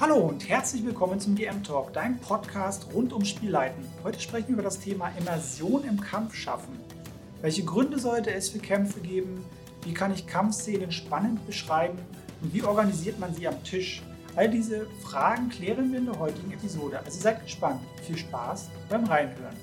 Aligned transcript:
Hallo 0.00 0.14
und 0.14 0.48
herzlich 0.48 0.86
willkommen 0.86 1.18
zum 1.18 1.34
DM 1.34 1.64
Talk, 1.64 1.92
dein 1.92 2.20
Podcast 2.20 2.86
rund 2.94 3.12
um 3.12 3.24
Spielleiten. 3.24 3.84
Heute 4.04 4.20
sprechen 4.20 4.46
wir 4.46 4.54
über 4.54 4.62
das 4.62 4.78
Thema 4.78 5.10
Immersion 5.18 5.82
im 5.82 6.00
Kampf 6.00 6.36
schaffen. 6.36 6.78
Welche 7.40 7.64
Gründe 7.64 7.98
sollte 7.98 8.32
es 8.32 8.48
für 8.48 8.60
Kämpfe 8.60 9.00
geben? 9.00 9.44
Wie 9.84 9.92
kann 9.92 10.14
ich 10.14 10.28
Kampfszenen 10.28 10.92
spannend 10.92 11.44
beschreiben? 11.48 11.98
Und 12.40 12.54
wie 12.54 12.62
organisiert 12.62 13.18
man 13.18 13.34
sie 13.34 13.48
am 13.48 13.60
Tisch? 13.64 14.00
All 14.36 14.48
diese 14.48 14.86
Fragen 15.02 15.48
klären 15.48 15.90
wir 15.90 15.98
in 15.98 16.06
der 16.06 16.20
heutigen 16.20 16.52
Episode. 16.52 17.00
Also 17.04 17.18
seid 17.18 17.42
gespannt. 17.42 17.80
Viel 18.06 18.18
Spaß 18.18 18.68
beim 18.88 19.02
Reinhören. 19.04 19.56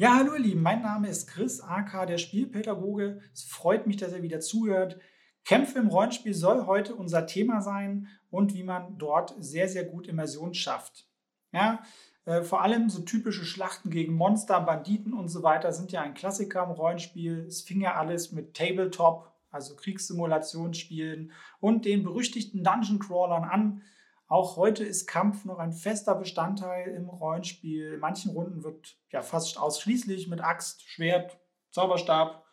Ja, 0.00 0.14
hallo 0.16 0.32
ihr 0.32 0.40
Lieben, 0.40 0.62
mein 0.62 0.80
Name 0.80 1.10
ist 1.10 1.26
Chris, 1.28 1.60
AK 1.60 2.06
der 2.06 2.16
Spielpädagoge. 2.16 3.20
Es 3.34 3.42
freut 3.42 3.86
mich, 3.86 3.98
dass 3.98 4.14
ihr 4.14 4.22
wieder 4.22 4.40
zuhört. 4.40 4.98
Kämpfe 5.44 5.78
im 5.78 5.88
Rollenspiel 5.88 6.32
soll 6.32 6.64
heute 6.64 6.94
unser 6.94 7.26
Thema 7.26 7.60
sein 7.60 8.08
und 8.30 8.54
wie 8.54 8.62
man 8.62 8.96
dort 8.96 9.34
sehr, 9.40 9.68
sehr 9.68 9.84
gut 9.84 10.06
Immersion 10.06 10.54
schafft. 10.54 11.06
Ja, 11.52 11.82
äh, 12.24 12.40
vor 12.40 12.62
allem 12.62 12.88
so 12.88 13.02
typische 13.02 13.44
Schlachten 13.44 13.90
gegen 13.90 14.14
Monster, 14.14 14.58
Banditen 14.62 15.12
und 15.12 15.28
so 15.28 15.42
weiter 15.42 15.70
sind 15.74 15.92
ja 15.92 16.00
ein 16.00 16.14
Klassiker 16.14 16.64
im 16.64 16.70
Rollenspiel. 16.70 17.44
Es 17.46 17.60
fing 17.60 17.82
ja 17.82 17.96
alles 17.96 18.32
mit 18.32 18.54
Tabletop, 18.54 19.30
also 19.50 19.76
Kriegssimulationsspielen 19.76 21.30
und 21.60 21.84
den 21.84 22.04
berüchtigten 22.04 22.64
Dungeon 22.64 23.00
Crawlern 23.00 23.44
an. 23.44 23.82
Auch 24.30 24.56
heute 24.56 24.84
ist 24.84 25.08
Kampf 25.08 25.44
noch 25.44 25.58
ein 25.58 25.72
fester 25.72 26.14
Bestandteil 26.14 26.86
im 26.94 27.08
Rollenspiel. 27.08 27.94
In 27.94 28.00
manchen 28.00 28.30
Runden 28.30 28.62
wird 28.62 28.96
ja 29.10 29.22
fast 29.22 29.58
ausschließlich 29.58 30.28
mit 30.28 30.40
Axt, 30.40 30.88
Schwert, 30.88 31.40
Zauberstab 31.72 32.44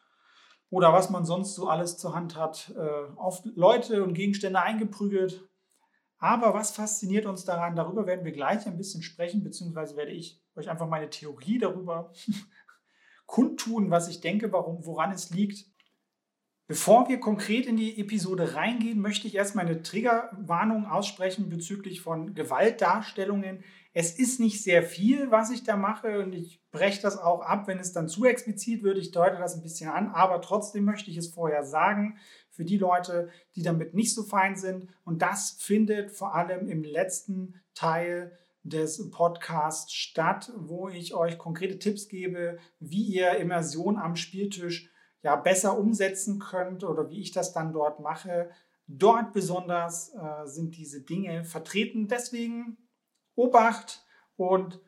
oder 0.72 0.92
was 0.92 1.11
man 1.11 1.23
sonst 1.23 1.53
so 1.53 1.69
alles 1.69 2.00
zur 2.00 2.16
Hand 2.16 2.36
hat, 2.36 2.73
äh, 2.75 3.16
auf 3.16 3.44
Leute 3.53 4.03
und 4.03 4.16
Gegenstände 4.16 4.59
eingeprügelt. 4.59 5.47
Aber 6.17 6.56
was 6.56 6.72
fasziniert 6.72 7.28
uns 7.28 7.45
daran? 7.45 7.75
Darüber 7.75 8.08
werden 8.08 8.25
wir 8.25 8.31
gleich 8.31 8.66
ein 8.66 8.78
bisschen 8.78 9.03
sprechen, 9.03 9.44
beziehungsweise 9.44 9.95
werde 9.95 10.14
ich 10.14 10.41
euch 10.56 10.72
einfach 10.72 10.88
meine 10.88 11.12
Theorie 11.12 11.59
darüber 11.59 12.12
kundtun, 13.28 13.91
was 13.91 14.08
ich 14.08 14.19
denke, 14.19 14.52
warum, 14.52 14.84
woran 14.84 15.12
es 15.12 15.30
liegt. 15.30 15.67
Bevor 16.69 17.07
wir 17.07 17.21
konkret 17.21 17.65
in 17.65 17.77
die 17.77 17.97
Episode 17.97 18.55
reingehen, 18.55 18.99
möchte 18.99 19.25
ich 19.25 19.35
erstmal 19.35 19.65
eine 19.65 19.83
Triggerwarnung 19.83 20.85
aussprechen 20.85 21.47
bezüglich 21.47 22.01
von 22.01 22.33
Gewaltdarstellungen. 22.33 23.63
Es 23.93 24.19
ist 24.19 24.41
nicht 24.41 24.61
sehr 24.61 24.83
viel, 24.83 25.31
was 25.31 25.49
ich 25.49 25.63
da 25.63 25.77
mache 25.77 26.19
und 26.19 26.33
ich 26.33 26.61
breche 26.71 27.01
das 27.01 27.17
auch 27.17 27.39
ab, 27.39 27.67
wenn 27.67 27.79
es 27.79 27.93
dann 27.93 28.09
zu 28.09 28.25
explizit 28.25 28.83
wird. 28.83 28.97
Ich 28.97 29.11
deute 29.11 29.38
das 29.38 29.55
ein 29.55 29.63
bisschen 29.63 29.89
an, 29.89 30.09
aber 30.09 30.41
trotzdem 30.41 30.83
möchte 30.83 31.09
ich 31.09 31.15
es 31.15 31.29
vorher 31.29 31.63
sagen 31.63 32.17
für 32.51 32.65
die 32.65 32.77
Leute, 32.77 33.29
die 33.55 33.63
damit 33.63 33.93
nicht 33.93 34.13
so 34.13 34.23
fein 34.23 34.57
sind. 34.57 34.89
Und 35.05 35.21
das 35.21 35.51
findet 35.51 36.11
vor 36.11 36.35
allem 36.35 36.67
im 36.67 36.83
letzten 36.83 37.61
Teil 37.75 38.38
des 38.63 39.09
Podcasts 39.09 39.93
statt, 39.93 40.51
wo 40.57 40.89
ich 40.89 41.13
euch 41.13 41.38
konkrete 41.38 41.79
Tipps 41.79 42.09
gebe, 42.09 42.57
wie 42.81 43.03
ihr 43.03 43.38
Immersion 43.38 43.97
am 43.97 44.17
Spieltisch 44.17 44.91
ja, 45.28 45.36
besser 45.36 45.78
umsetzen 45.78 46.39
könnt 46.39 46.86
oder 46.86 47.09
wie 47.09 47.20
ich 47.20 47.33
das 47.33 47.52
dann 47.52 47.73
dort 47.73 48.00
mache. 48.00 48.50
Dort 48.88 49.34
besonders 49.34 50.14
äh, 50.16 50.47
sind 50.47 50.78
diese 50.78 51.02
Dinge 51.02 51.44
vertreten. 51.44 52.08
Deswegen 52.08 52.78
Obacht 53.36 54.06
und 54.38 54.80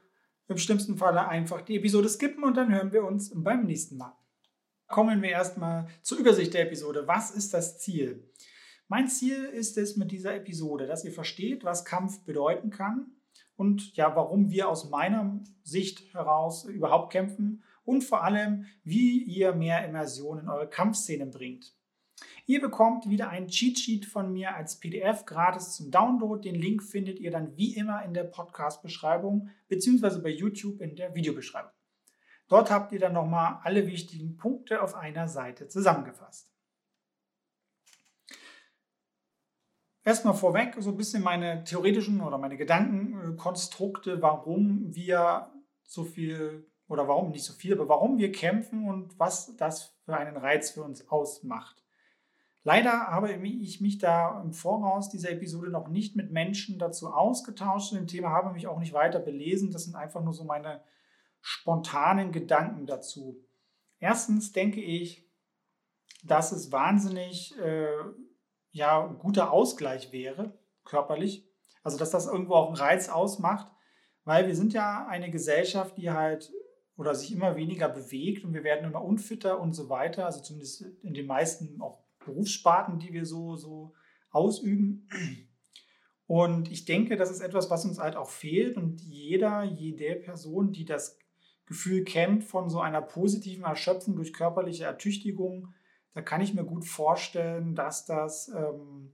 im 0.48 0.58
schlimmsten 0.58 0.96
Falle 0.96 1.28
einfach 1.28 1.62
die 1.62 1.76
Episode 1.76 2.08
skippen 2.08 2.46
und 2.46 2.56
dann 2.56 2.73
hören 2.73 2.94
wir 2.94 3.04
uns 3.04 3.34
beim 3.36 3.66
nächsten 3.66 3.98
Mal. 3.98 4.16
Kommen 4.88 5.22
wir 5.22 5.30
erstmal 5.30 5.88
zur 6.04 6.20
Übersicht 6.20 6.53
der 6.53 6.62
Episode. 6.62 7.06
Was 7.06 7.31
ist 7.31 7.53
das 7.53 7.78
Ziel? 7.80 8.31
Mein 8.88 9.09
Ziel 9.09 9.44
ist 9.44 9.78
es 9.78 9.97
mit 9.97 10.09
dieser 10.09 10.36
Episode, 10.36 10.88
dass 10.88 11.03
ihr 11.03 11.12
versteht, 11.12 11.66
was 11.66 11.84
Kampf 11.84 12.24
bedeuten 12.24 12.69
kann 12.69 13.12
und 13.58 13.94
ja, 13.97 14.16
warum 14.16 14.52
wir 14.52 14.69
aus 14.69 14.90
meiner 14.90 15.44
Sicht 15.63 16.13
heraus 16.13 16.63
überhaupt 16.63 17.12
kämpfen 17.12 17.62
und 17.89 18.03
vor 18.03 18.23
allem, 18.23 18.66
wie 18.83 19.23
ihr 19.23 19.53
mehr 19.53 19.83
Immersion 19.83 20.38
in 20.39 20.47
eure 20.47 20.69
Kampfszenen 20.69 21.31
bringt. 21.31 21.75
Ihr 22.45 22.61
bekommt 22.61 23.09
wieder 23.09 23.29
ein 23.29 23.47
Cheat-Sheet 23.47 24.05
von 24.05 24.31
mir 24.31 24.55
als 24.55 24.79
PDF 24.79 25.25
gratis 25.25 25.75
zum 25.75 25.89
Download. 25.89 26.47
Den 26.47 26.53
Link 26.53 26.83
findet 26.83 27.19
ihr 27.19 27.31
dann 27.31 27.57
wie 27.57 27.75
immer 27.75 28.03
in 28.03 28.13
der 28.13 28.25
Podcast-Beschreibung 28.25 29.50
bzw. 29.69 30.22
bei 30.22 30.29
YouTube 30.29 30.81
in 30.81 30.95
der 30.95 31.16
Videobeschreibung. 31.16 31.72
Dort 32.47 32.69
habt 32.69 32.91
ihr 32.91 33.00
dann 33.00 33.13
nochmal 33.13 33.59
alle 33.63 33.88
wichtigen 33.88 34.38
Punkte 34.38 34.83
auf 34.83 34.94
einer 34.94 35.27
Seite 35.27 35.67
zusammengefasst. 35.67 36.53
Erstmal 40.03 40.33
vorweg 40.35 40.75
so 40.79 40.91
ein 40.91 40.97
bisschen 40.97 41.23
meine 41.23 41.63
theoretischen 41.63 42.21
oder 42.21 42.38
meine 42.38 42.57
Gedankenkonstrukte, 42.57 44.21
warum 44.21 44.94
wir 44.94 45.51
so 45.83 46.03
viel 46.03 46.69
oder 46.89 47.07
warum 47.07 47.29
nicht 47.29 47.45
so 47.45 47.53
viel, 47.53 47.73
aber 47.73 47.88
warum 47.88 48.17
wir 48.17 48.31
kämpfen 48.31 48.89
und 48.89 49.17
was 49.17 49.55
das 49.55 49.95
für 50.03 50.17
einen 50.17 50.35
Reiz 50.35 50.72
für 50.72 50.83
uns 50.83 51.07
ausmacht. 51.09 51.85
Leider 52.63 53.07
habe 53.07 53.31
ich 53.31 53.79
mich 53.79 54.00
da 54.00 54.41
im 54.41 54.51
Voraus 54.51 55.09
dieser 55.09 55.31
Episode 55.31 55.69
noch 55.69 55.88
nicht 55.88 56.16
mit 56.16 56.31
Menschen 56.31 56.77
dazu 56.77 57.13
ausgetauscht. 57.13 57.89
Zu 57.89 57.95
dem 57.95 58.07
Thema 58.07 58.31
habe 58.31 58.51
mich 58.51 58.67
auch 58.67 58.79
nicht 58.79 58.91
weiter 58.91 59.19
belesen. 59.19 59.72
Das 59.72 59.85
sind 59.85 59.95
einfach 59.95 60.22
nur 60.22 60.33
so 60.33 60.44
meine 60.44 60.83
spontanen 61.41 62.33
Gedanken 62.33 62.85
dazu. 62.85 63.41
Erstens 64.00 64.51
denke 64.51 64.81
ich, 64.81 65.25
dass 66.23 66.51
es 66.51 66.71
wahnsinnig 66.71 67.57
äh, 67.59 67.88
ja, 68.71 69.07
guter 69.07 69.53
Ausgleich 69.53 70.11
wäre, 70.11 70.59
körperlich. 70.83 71.47
Also 71.81 71.97
dass 71.97 72.11
das 72.11 72.27
irgendwo 72.27 72.56
auch 72.56 72.67
einen 72.67 72.75
Reiz 72.75 73.07
ausmacht, 73.07 73.71
weil 74.25 74.47
wir 74.47 74.56
sind 74.56 74.73
ja 74.73 75.07
eine 75.07 75.31
Gesellschaft, 75.31 75.97
die 75.97 76.11
halt 76.11 76.51
oder 77.00 77.16
sich 77.16 77.32
immer 77.32 77.56
weniger 77.56 77.88
bewegt 77.88 78.44
und 78.44 78.54
wir 78.54 78.66
werden 78.66 78.84
immer 78.84 79.02
unfitter 79.02 79.62
und 79.62 79.72
so 79.72 79.88
weiter. 79.88 80.26
Also 80.26 80.42
zumindest 80.42 80.82
in 81.02 81.14
den 81.14 81.28
meisten 81.28 81.80
auch 81.80 82.04
Berufssparten, 82.20 83.00
die 83.00 83.14
wir 83.14 83.26
so, 83.26 83.56
so 83.56 83.94
ausüben. 84.32 85.08
Und 86.28 86.70
ich 86.70 86.84
denke, 86.84 87.16
das 87.16 87.32
ist 87.32 87.40
etwas, 87.40 87.70
was 87.70 87.86
uns 87.86 88.00
halt 88.00 88.18
auch 88.18 88.30
fehlt. 88.30 88.76
Und 88.76 89.00
jeder, 89.00 89.64
jede 89.64 90.14
Person, 90.16 90.74
die 90.74 90.84
das 90.84 91.18
Gefühl 91.66 92.04
kennt 92.04 92.44
von 92.44 92.70
so 92.70 92.82
einer 92.82 93.02
positiven 93.02 93.64
Erschöpfung 93.64 94.18
durch 94.18 94.34
körperliche 94.34 94.84
Ertüchtigung, 94.84 95.74
da 96.14 96.22
kann 96.22 96.42
ich 96.42 96.54
mir 96.54 96.66
gut 96.66 96.84
vorstellen, 96.84 97.76
dass 97.76 98.06
das 98.06 98.50
ähm, 98.50 99.14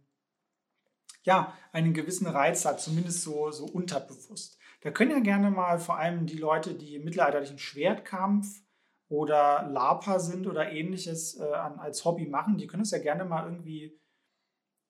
ja 1.25 1.53
einen 1.71 1.93
gewissen 1.93 2.27
Reiz 2.27 2.65
hat, 2.65 2.79
zumindest 2.79 3.21
so, 3.23 3.51
so 3.51 3.65
unterbewusst. 3.65 4.57
Da 4.81 4.91
können 4.91 5.11
ja 5.11 5.19
gerne 5.19 5.51
mal 5.51 5.79
vor 5.79 5.97
allem 5.97 6.25
die 6.25 6.37
Leute, 6.37 6.75
die 6.75 6.95
im 6.95 7.03
mittelalterlichen 7.03 7.59
Schwertkampf 7.59 8.61
oder 9.09 9.67
LARPer 9.69 10.19
sind 10.19 10.47
oder 10.47 10.71
ähnliches 10.71 11.39
äh, 11.39 11.43
als 11.43 12.05
Hobby 12.05 12.27
machen, 12.27 12.57
die 12.57 12.67
können 12.67 12.83
es 12.83 12.91
ja 12.91 12.99
gerne 12.99 13.25
mal 13.25 13.45
irgendwie 13.45 13.99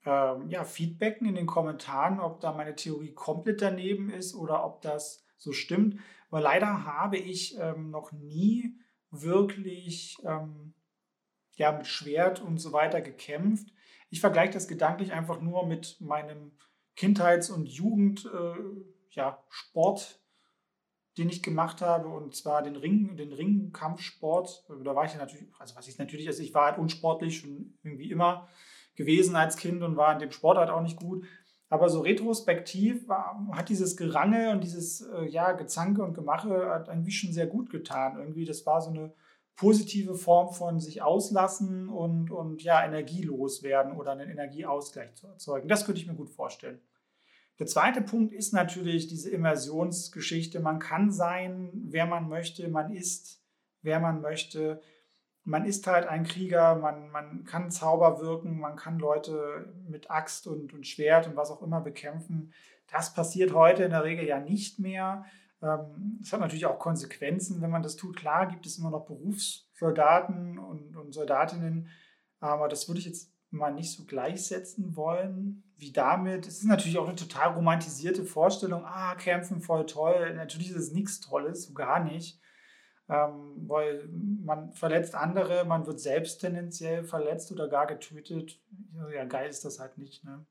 ähm, 0.05 0.49
ja, 0.49 0.63
feedbacken 0.63 1.27
in 1.27 1.35
den 1.35 1.47
Kommentaren, 1.47 2.19
ob 2.19 2.39
da 2.39 2.53
meine 2.53 2.75
Theorie 2.75 3.13
komplett 3.13 3.61
daneben 3.61 4.09
ist 4.09 4.35
oder 4.35 4.63
ob 4.63 4.81
das 4.81 5.25
so 5.37 5.51
stimmt. 5.51 5.99
Weil 6.29 6.43
leider 6.43 6.85
habe 6.85 7.17
ich 7.17 7.57
ähm, 7.59 7.89
noch 7.89 8.11
nie 8.11 8.77
wirklich 9.11 10.17
ähm, 10.25 10.73
ja, 11.55 11.71
mit 11.71 11.87
Schwert 11.87 12.41
und 12.41 12.57
so 12.57 12.73
weiter 12.73 13.01
gekämpft. 13.01 13.69
Ich 14.09 14.21
vergleiche 14.21 14.53
das 14.53 14.67
gedanklich 14.67 15.13
einfach 15.13 15.41
nur 15.41 15.65
mit 15.65 15.99
meinem 15.99 16.57
Kindheits- 16.95 17.49
und 17.49 17.67
Jugend. 17.67 18.25
Äh, 18.25 18.55
ja, 19.15 19.43
den 21.17 21.29
ich 21.29 21.41
gemacht 21.41 21.81
habe, 21.81 22.09
und 22.09 22.35
zwar 22.35 22.61
den 22.61 22.75
Ring, 22.75 23.15
den 23.15 23.31
Ringkampfsport. 23.31 24.65
Da 24.83 24.95
war 24.95 25.05
ich 25.05 25.13
ja 25.13 25.19
natürlich, 25.19 25.47
also 25.57 25.75
was 25.75 25.87
ich 25.87 25.97
natürlich, 25.97 26.27
also 26.27 26.43
ich 26.43 26.53
war 26.53 26.65
halt 26.65 26.77
unsportlich 26.77 27.37
schon 27.37 27.77
irgendwie 27.83 28.11
immer 28.11 28.49
gewesen 28.95 29.35
als 29.35 29.55
Kind 29.55 29.81
und 29.81 29.95
war 29.95 30.13
in 30.13 30.19
dem 30.19 30.31
Sport 30.31 30.57
halt 30.57 30.69
auch 30.69 30.81
nicht 30.81 30.97
gut. 30.97 31.25
Aber 31.69 31.89
so 31.89 32.01
retrospektiv 32.01 33.07
war, 33.07 33.47
hat 33.53 33.69
dieses 33.69 33.97
Gerange 33.97 34.51
und 34.51 34.63
dieses 34.63 35.01
äh, 35.01 35.25
ja, 35.25 35.53
Gezanke 35.53 36.03
und 36.03 36.13
Gemache 36.13 36.69
hat 36.69 36.89
irgendwie 36.89 37.11
schon 37.11 37.33
sehr 37.33 37.47
gut 37.47 37.69
getan. 37.69 38.17
Irgendwie, 38.17 38.45
das 38.45 38.65
war 38.65 38.81
so 38.81 38.91
eine 38.91 39.13
positive 39.55 40.15
Form 40.15 40.53
von 40.53 40.79
sich 40.79 41.01
auslassen 41.01 41.89
und, 41.89 42.29
und 42.29 42.61
ja, 42.63 42.85
energielos 42.85 43.63
werden 43.63 43.93
oder 43.93 44.11
einen 44.11 44.29
Energieausgleich 44.29 45.15
zu 45.15 45.27
erzeugen. 45.27 45.67
Das 45.67 45.85
könnte 45.85 46.01
ich 46.01 46.07
mir 46.07 46.15
gut 46.15 46.29
vorstellen. 46.29 46.81
Der 47.57 47.67
zweite 47.67 48.01
Punkt 48.01 48.33
ist 48.33 48.53
natürlich 48.53 49.07
diese 49.07 49.29
Immersionsgeschichte. 49.29 50.59
Man 50.59 50.79
kann 50.79 51.11
sein, 51.11 51.71
wer 51.85 52.05
man 52.05 52.27
möchte, 52.27 52.67
man 52.67 52.91
ist, 52.91 53.41
wer 53.81 54.01
man 54.01 54.19
möchte. 54.19 54.81
Man 55.45 55.63
ist 55.63 55.87
halt 55.87 56.05
ein 56.07 56.25
Krieger, 56.25 56.75
man, 56.75 57.09
man 57.11 57.45
kann 57.45 57.71
Zauber 57.71 58.19
wirken, 58.19 58.59
man 58.59 58.75
kann 58.75 58.99
Leute 58.99 59.73
mit 59.87 60.11
Axt 60.11 60.47
und, 60.47 60.73
und 60.73 60.85
Schwert 60.85 61.27
und 61.27 61.37
was 61.37 61.49
auch 61.49 61.61
immer 61.61 61.79
bekämpfen. 61.79 62.51
Das 62.91 63.13
passiert 63.13 63.53
heute 63.53 63.83
in 63.83 63.91
der 63.91 64.03
Regel 64.03 64.25
ja 64.25 64.39
nicht 64.39 64.79
mehr. 64.79 65.23
Ähm, 65.65 66.19
es 66.21 66.31
hat 66.31 66.39
natürlich 66.39 66.67
auch 66.67 66.77
Konsequenzen, 66.77 67.61
wenn 67.61 67.71
man 67.71 67.81
das 67.81 67.95
tut. 67.95 68.15
Klar 68.15 68.47
gibt 68.47 68.65
es 68.65 68.77
immer 68.77 68.91
noch 68.91 69.05
Berufssoldaten 69.05 70.59
und, 70.59 70.95
und 70.95 71.13
Soldatinnen, 71.13 71.89
aber 72.39 72.67
das 72.67 72.87
würde 72.87 72.99
ich 72.99 73.05
jetzt 73.07 73.33
mal 73.49 73.73
nicht 73.73 73.91
so 73.91 74.05
gleichsetzen 74.05 74.95
wollen 74.95 75.63
wie 75.77 75.91
damit. 75.91 76.47
Es 76.47 76.59
ist 76.59 76.65
natürlich 76.65 76.97
auch 76.97 77.07
eine 77.07 77.15
total 77.15 77.53
romantisierte 77.53 78.23
Vorstellung. 78.23 78.83
Ah, 78.85 79.15
kämpfen 79.15 79.61
voll 79.61 79.85
toll. 79.85 80.33
Natürlich 80.35 80.69
ist 80.69 80.77
es 80.77 80.91
nichts 80.91 81.19
Tolles, 81.19 81.63
so 81.63 81.73
gar 81.73 82.03
nicht. 82.03 82.39
Ähm, 83.07 83.67
weil 83.67 84.07
man 84.07 84.73
verletzt 84.73 85.15
andere, 85.15 85.63
man 85.65 85.85
wird 85.85 85.99
selbst 85.99 86.39
tendenziell 86.41 87.03
verletzt 87.03 87.51
oder 87.51 87.67
gar 87.67 87.87
getötet. 87.87 88.59
Ja, 89.13 89.25
geil 89.25 89.49
ist 89.49 89.63
das 89.63 89.79
halt 89.79 89.97
nicht. 89.97 90.23
Ne? 90.23 90.45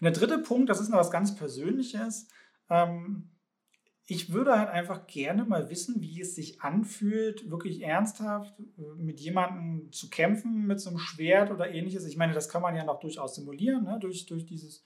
Und 0.00 0.04
der 0.04 0.12
dritte 0.12 0.38
Punkt, 0.38 0.68
das 0.70 0.80
ist 0.80 0.88
noch 0.88 0.98
was 0.98 1.10
ganz 1.10 1.34
Persönliches. 1.34 2.28
Ähm, 2.70 3.30
ich 4.08 4.32
würde 4.32 4.56
halt 4.56 4.68
einfach 4.68 5.06
gerne 5.08 5.44
mal 5.44 5.68
wissen, 5.68 6.00
wie 6.00 6.20
es 6.20 6.36
sich 6.36 6.60
anfühlt, 6.60 7.50
wirklich 7.50 7.82
ernsthaft 7.82 8.54
äh, 8.60 9.02
mit 9.02 9.20
jemandem 9.20 9.90
zu 9.92 10.08
kämpfen, 10.08 10.66
mit 10.66 10.80
so 10.80 10.90
einem 10.90 10.98
Schwert 10.98 11.50
oder 11.50 11.70
ähnliches. 11.70 12.06
Ich 12.06 12.16
meine, 12.16 12.32
das 12.32 12.48
kann 12.48 12.62
man 12.62 12.76
ja 12.76 12.84
noch 12.84 13.00
durchaus 13.00 13.34
simulieren, 13.34 13.84
ne? 13.84 13.98
durch, 14.00 14.26
durch 14.26 14.46
dieses 14.46 14.84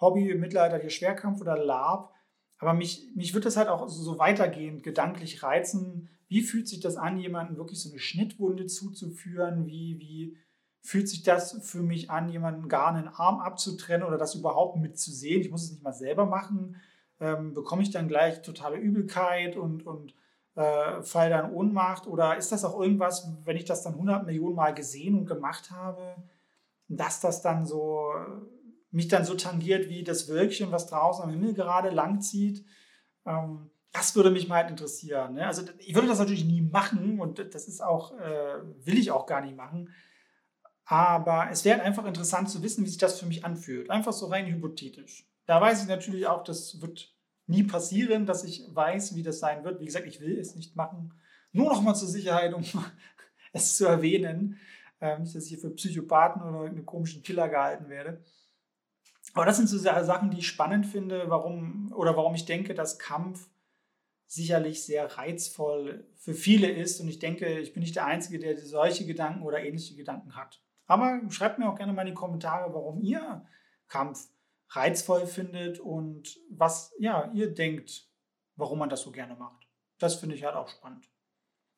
Hobby, 0.00 0.34
mittelalterlicher 0.34 0.90
Schwerkampf 0.90 1.40
oder 1.40 1.58
Lab. 1.58 2.14
Aber 2.58 2.74
mich, 2.74 3.08
mich 3.16 3.34
wird 3.34 3.44
das 3.44 3.56
halt 3.56 3.68
auch 3.68 3.88
so 3.88 4.18
weitergehend 4.18 4.82
gedanklich 4.84 5.42
reizen. 5.42 6.08
Wie 6.28 6.42
fühlt 6.42 6.68
sich 6.68 6.80
das 6.80 6.96
an, 6.96 7.18
jemandem 7.18 7.56
wirklich 7.56 7.82
so 7.82 7.90
eine 7.90 7.98
Schnittwunde 7.98 8.66
zuzuführen? 8.66 9.66
Wie, 9.66 9.98
wie 9.98 10.36
fühlt 10.80 11.08
sich 11.08 11.22
das 11.24 11.60
für 11.66 11.82
mich 11.82 12.10
an, 12.10 12.28
jemanden 12.28 12.68
gar 12.68 12.94
einen 12.94 13.08
Arm 13.08 13.40
abzutrennen 13.40 14.06
oder 14.06 14.16
das 14.16 14.36
überhaupt 14.36 14.76
mitzusehen? 14.76 15.40
Ich 15.40 15.50
muss 15.50 15.64
es 15.64 15.72
nicht 15.72 15.82
mal 15.82 15.92
selber 15.92 16.26
machen 16.26 16.76
ähm, 17.20 17.54
bekomme 17.54 17.82
ich 17.82 17.90
dann 17.90 18.08
gleich 18.08 18.42
totale 18.42 18.76
Übelkeit 18.76 19.56
und, 19.56 19.86
und 19.86 20.14
äh, 20.56 21.02
fall 21.02 21.30
dann 21.30 21.52
Ohnmacht? 21.52 22.06
Oder 22.06 22.36
ist 22.36 22.52
das 22.52 22.64
auch 22.64 22.80
irgendwas, 22.80 23.28
wenn 23.44 23.56
ich 23.56 23.64
das 23.64 23.82
dann 23.82 23.94
100 23.94 24.26
Millionen 24.26 24.56
Mal 24.56 24.74
gesehen 24.74 25.16
und 25.16 25.26
gemacht 25.26 25.70
habe, 25.70 26.16
dass 26.88 27.20
das 27.20 27.42
dann 27.42 27.66
so 27.66 28.12
mich 28.90 29.08
dann 29.08 29.24
so 29.24 29.34
tangiert 29.34 29.88
wie 29.88 30.02
das 30.02 30.28
Wölkchen, 30.28 30.72
was 30.72 30.86
draußen 30.86 31.22
am 31.22 31.30
Himmel 31.30 31.54
gerade 31.54 31.90
langzieht? 31.90 32.64
Ähm, 33.24 33.70
das 33.92 34.14
würde 34.14 34.30
mich 34.30 34.48
mal 34.48 34.62
halt 34.62 34.70
interessieren. 34.70 35.34
Ne? 35.34 35.46
Also 35.46 35.62
ich 35.78 35.94
würde 35.94 36.08
das 36.08 36.18
natürlich 36.18 36.44
nie 36.44 36.60
machen 36.60 37.20
und 37.20 37.54
das 37.54 37.66
ist 37.66 37.82
auch, 37.82 38.16
äh, 38.18 38.60
will 38.84 38.98
ich 38.98 39.10
auch 39.10 39.26
gar 39.26 39.40
nicht 39.40 39.56
machen. 39.56 39.90
Aber 40.84 41.48
es 41.50 41.64
wäre 41.64 41.82
einfach 41.82 42.04
interessant 42.04 42.50
zu 42.50 42.62
wissen, 42.62 42.84
wie 42.84 42.88
sich 42.88 42.98
das 42.98 43.18
für 43.18 43.26
mich 43.26 43.44
anfühlt. 43.44 43.90
Einfach 43.90 44.12
so 44.12 44.26
rein 44.26 44.46
hypothetisch. 44.46 45.29
Da 45.50 45.60
weiß 45.60 45.82
ich 45.82 45.88
natürlich 45.88 46.28
auch, 46.28 46.44
das 46.44 46.80
wird 46.80 47.12
nie 47.48 47.64
passieren, 47.64 48.24
dass 48.24 48.44
ich 48.44 48.64
weiß, 48.72 49.16
wie 49.16 49.24
das 49.24 49.40
sein 49.40 49.64
wird. 49.64 49.80
Wie 49.80 49.84
gesagt, 49.84 50.06
ich 50.06 50.20
will 50.20 50.38
es 50.38 50.54
nicht 50.54 50.76
machen. 50.76 51.12
Nur 51.50 51.70
noch 51.70 51.82
mal 51.82 51.94
zur 51.94 52.06
Sicherheit, 52.06 52.54
um 52.54 52.62
es 53.52 53.76
zu 53.76 53.84
erwähnen. 53.84 54.60
Ähm, 55.00 55.22
nicht, 55.22 55.34
dass 55.34 55.42
ich 55.42 55.48
hier 55.48 55.58
für 55.58 55.70
Psychopathen 55.70 56.42
oder 56.42 56.70
einen 56.70 56.86
komischen 56.86 57.24
Killer 57.24 57.48
gehalten 57.48 57.88
werde. 57.88 58.22
Aber 59.34 59.44
das 59.44 59.56
sind 59.56 59.66
so 59.66 59.76
Sachen, 59.76 60.30
die 60.30 60.38
ich 60.38 60.46
spannend 60.46 60.86
finde, 60.86 61.28
warum 61.28 61.92
oder 61.96 62.16
warum 62.16 62.36
ich 62.36 62.44
denke, 62.44 62.72
dass 62.72 63.00
Kampf 63.00 63.48
sicherlich 64.28 64.84
sehr 64.84 65.18
reizvoll 65.18 66.06
für 66.14 66.34
viele 66.34 66.70
ist. 66.70 67.00
Und 67.00 67.08
ich 67.08 67.18
denke, 67.18 67.58
ich 67.58 67.72
bin 67.72 67.80
nicht 67.80 67.96
der 67.96 68.06
Einzige, 68.06 68.38
der 68.38 68.56
solche 68.56 69.04
Gedanken 69.04 69.42
oder 69.42 69.64
ähnliche 69.64 69.96
Gedanken 69.96 70.36
hat. 70.36 70.62
Aber 70.86 71.20
schreibt 71.30 71.58
mir 71.58 71.68
auch 71.68 71.76
gerne 71.76 71.92
mal 71.92 72.02
in 72.02 72.14
die 72.14 72.14
Kommentare, 72.14 72.72
warum 72.72 73.00
ihr 73.00 73.44
Kampf 73.88 74.28
reizvoll 74.70 75.26
findet 75.26 75.80
und 75.80 76.38
was 76.50 76.92
ja, 76.98 77.30
ihr 77.32 77.52
denkt, 77.52 78.08
warum 78.56 78.78
man 78.78 78.88
das 78.88 79.02
so 79.02 79.10
gerne 79.10 79.34
macht. 79.34 79.66
Das 79.98 80.16
finde 80.16 80.34
ich 80.34 80.44
halt 80.44 80.54
auch 80.54 80.68
spannend. 80.68 81.08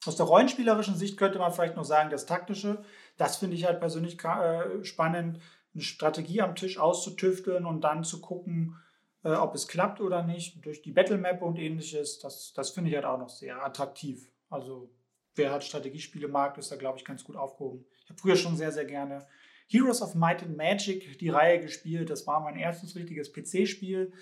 Aus 0.04 0.16
der 0.16 0.26
rollenspielerischen 0.26 0.96
Sicht 0.96 1.16
könnte 1.16 1.38
man 1.38 1.52
vielleicht 1.52 1.76
noch 1.76 1.84
sagen, 1.84 2.10
das 2.10 2.26
Taktische, 2.26 2.84
das 3.16 3.36
finde 3.36 3.56
ich 3.56 3.64
halt 3.64 3.80
persönlich 3.80 4.22
äh, 4.24 4.84
spannend, 4.84 5.40
eine 5.74 5.82
Strategie 5.82 6.42
am 6.42 6.54
Tisch 6.54 6.78
auszutüfteln 6.78 7.64
und 7.66 7.82
dann 7.82 8.04
zu 8.04 8.20
gucken, 8.20 8.76
äh, 9.24 9.32
ob 9.32 9.54
es 9.54 9.68
klappt 9.68 10.00
oder 10.00 10.22
nicht, 10.22 10.64
durch 10.64 10.82
die 10.82 10.92
Battle 10.92 11.18
Map 11.18 11.40
und 11.40 11.58
ähnliches, 11.58 12.18
das, 12.18 12.52
das 12.52 12.70
finde 12.70 12.90
ich 12.90 12.96
halt 12.96 13.06
auch 13.06 13.18
noch 13.18 13.30
sehr 13.30 13.64
attraktiv. 13.64 14.30
Also 14.50 14.90
wer 15.34 15.52
halt 15.52 15.64
Strategiespiele 15.64 16.28
mag, 16.28 16.58
ist 16.58 16.70
da, 16.70 16.76
glaube 16.76 16.98
ich, 16.98 17.04
ganz 17.04 17.24
gut 17.24 17.36
aufgehoben. 17.36 17.86
Ich 18.02 18.10
habe 18.10 18.20
früher 18.20 18.36
schon 18.36 18.56
sehr, 18.56 18.72
sehr 18.72 18.84
gerne 18.84 19.26
Heroes 19.72 20.02
of 20.02 20.14
Might 20.14 20.42
and 20.42 20.54
Magic 20.54 21.18
die 21.18 21.30
Reihe 21.30 21.58
gespielt. 21.58 22.10
Das 22.10 22.26
war 22.26 22.40
mein 22.40 22.56
erstes 22.56 22.94
richtiges 22.94 23.32
PC-Spiel. 23.32 24.12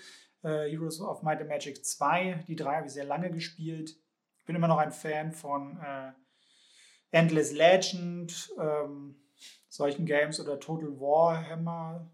Äh, 0.43 0.69
Heroes 0.69 1.01
of 1.01 1.23
Might 1.23 1.41
and 1.41 1.49
Magic 1.49 1.85
2. 1.85 2.45
Die 2.47 2.55
drei 2.55 2.77
habe 2.77 2.87
ich 2.87 2.93
sehr 2.93 3.03
lange 3.03 3.29
gespielt. 3.29 3.97
Ich 4.37 4.45
bin 4.45 4.55
immer 4.55 4.69
noch 4.69 4.77
ein 4.77 4.93
Fan 4.93 5.33
von 5.33 5.77
äh, 5.81 6.13
Endless 7.11 7.51
Legend, 7.51 8.53
ähm, 8.57 9.15
solchen 9.67 10.05
Games 10.05 10.39
oder 10.39 10.57
Total 10.57 10.89
Warhammer 10.97 12.09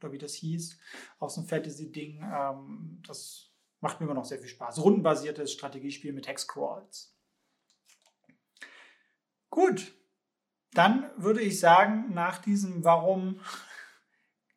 oder 0.00 0.10
wie 0.10 0.18
das 0.18 0.34
hieß. 0.34 0.76
Auch 1.20 1.30
so 1.30 1.42
ein 1.42 1.46
Fantasy-Ding. 1.46 2.24
Ähm, 2.24 3.00
das 3.06 3.52
macht 3.78 4.00
mir 4.00 4.06
immer 4.06 4.14
noch 4.14 4.24
sehr 4.24 4.40
viel 4.40 4.48
Spaß. 4.48 4.82
Rundenbasiertes 4.82 5.52
Strategiespiel 5.52 6.12
mit 6.12 6.26
Hexcrawls. 6.26 7.16
Gut, 9.48 9.92
dann 10.74 11.04
würde 11.16 11.40
ich 11.40 11.58
sagen, 11.60 12.12
nach 12.14 12.38
diesem 12.38 12.84
Warum 12.84 13.40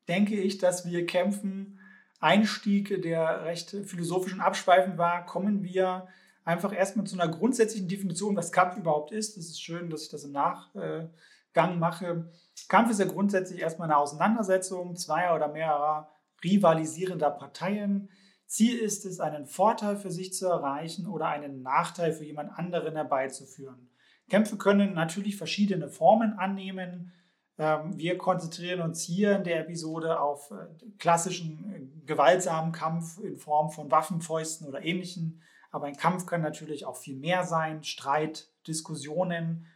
denke 0.07 0.35
ich, 0.35 0.57
dass 0.57 0.85
wir 0.85 1.05
kämpfen, 1.05 1.79
Einstieg, 2.19 3.01
der 3.01 3.43
recht 3.43 3.71
philosophisch 3.71 4.33
und 4.33 4.39
abschweifend 4.39 4.97
war, 4.97 5.25
kommen 5.25 5.63
wir 5.63 6.07
einfach 6.45 6.73
erstmal 6.73 7.05
zu 7.05 7.19
einer 7.19 7.31
grundsätzlichen 7.31 7.87
Definition, 7.87 8.35
was 8.35 8.51
Kampf 8.51 8.77
überhaupt 8.77 9.11
ist. 9.11 9.37
Es 9.37 9.49
ist 9.49 9.61
schön, 9.61 9.89
dass 9.89 10.03
ich 10.03 10.09
das 10.09 10.23
im 10.23 10.31
Nachgang 10.31 11.79
mache. 11.79 12.31
Kampf 12.69 12.91
ist 12.91 12.99
ja 12.99 13.05
grundsätzlich 13.05 13.59
erstmal 13.59 13.89
eine 13.89 13.97
Auseinandersetzung 13.97 14.95
zweier 14.95 15.35
oder 15.35 15.49
mehrerer 15.49 16.09
rivalisierender 16.43 17.31
Parteien. 17.31 18.09
Ziel 18.45 18.77
ist 18.77 19.05
es, 19.05 19.19
einen 19.19 19.45
Vorteil 19.45 19.95
für 19.97 20.11
sich 20.11 20.33
zu 20.33 20.47
erreichen 20.47 21.07
oder 21.07 21.27
einen 21.27 21.61
Nachteil 21.61 22.13
für 22.13 22.25
jemand 22.25 22.57
anderen 22.57 22.95
herbeizuführen. 22.95 23.89
Kämpfe 24.29 24.57
können 24.57 24.93
natürlich 24.93 25.37
verschiedene 25.37 25.87
Formen 25.87 26.33
annehmen. 26.33 27.11
Ähm, 27.57 27.97
wir 27.97 28.17
konzentrieren 28.17 28.81
uns 28.81 29.01
hier 29.03 29.35
in 29.35 29.43
der 29.43 29.59
Episode 29.59 30.19
auf 30.19 30.51
äh, 30.51 30.67
klassischen 30.97 31.73
äh, 31.73 32.05
gewaltsamen 32.05 32.71
Kampf 32.71 33.19
in 33.19 33.37
Form 33.37 33.69
von 33.69 33.91
Waffenfäusten 33.91 34.67
oder 34.67 34.83
ähnlichen. 34.83 35.41
Aber 35.71 35.87
ein 35.87 35.97
Kampf 35.97 36.25
kann 36.25 36.41
natürlich 36.41 36.85
auch 36.85 36.95
viel 36.95 37.15
mehr 37.15 37.43
sein. 37.45 37.83
Streit, 37.83 38.49
Diskussionen, 38.67 39.67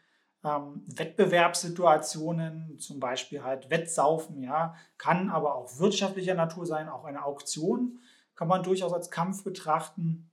ähm, 0.44 0.84
Wettbewerbssituationen, 0.88 2.80
zum 2.80 3.00
Beispiel 3.00 3.44
halt 3.44 3.70
Wettsaufen, 3.70 4.42
ja, 4.42 4.76
kann 4.98 5.30
aber 5.30 5.56
auch 5.56 5.80
wirtschaftlicher 5.80 6.36
Natur 6.36 6.66
sein. 6.66 6.90
Auch 6.90 7.06
eine 7.06 7.24
Auktion 7.24 8.00
kann 8.36 8.48
man 8.48 8.64
durchaus 8.64 8.94
als 8.94 9.12
Kampf 9.12 9.44
betrachten. 9.44 10.32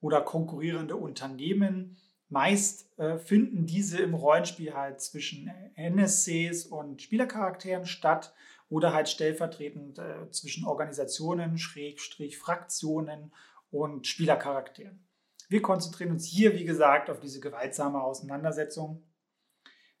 Oder 0.00 0.20
konkurrierende 0.20 0.94
Unternehmen 0.94 1.96
Meist 2.28 2.98
äh, 2.98 3.18
finden 3.18 3.66
diese 3.66 3.98
im 3.98 4.14
Rollenspiel 4.14 4.74
halt 4.74 5.00
zwischen 5.00 5.50
NSCs 5.76 6.66
und 6.66 7.00
Spielercharakteren 7.00 7.86
statt 7.86 8.34
oder 8.68 8.92
halt 8.92 9.08
stellvertretend 9.08 9.98
äh, 9.98 10.30
zwischen 10.30 10.66
Organisationen, 10.66 11.56
Schrägstrich, 11.56 12.38
Fraktionen 12.38 13.32
und 13.70 14.06
Spielercharakteren. 14.06 15.06
Wir 15.48 15.62
konzentrieren 15.62 16.10
uns 16.10 16.26
hier, 16.26 16.54
wie 16.54 16.64
gesagt, 16.64 17.08
auf 17.08 17.20
diese 17.20 17.40
gewaltsame 17.40 18.02
Auseinandersetzung 18.02 19.02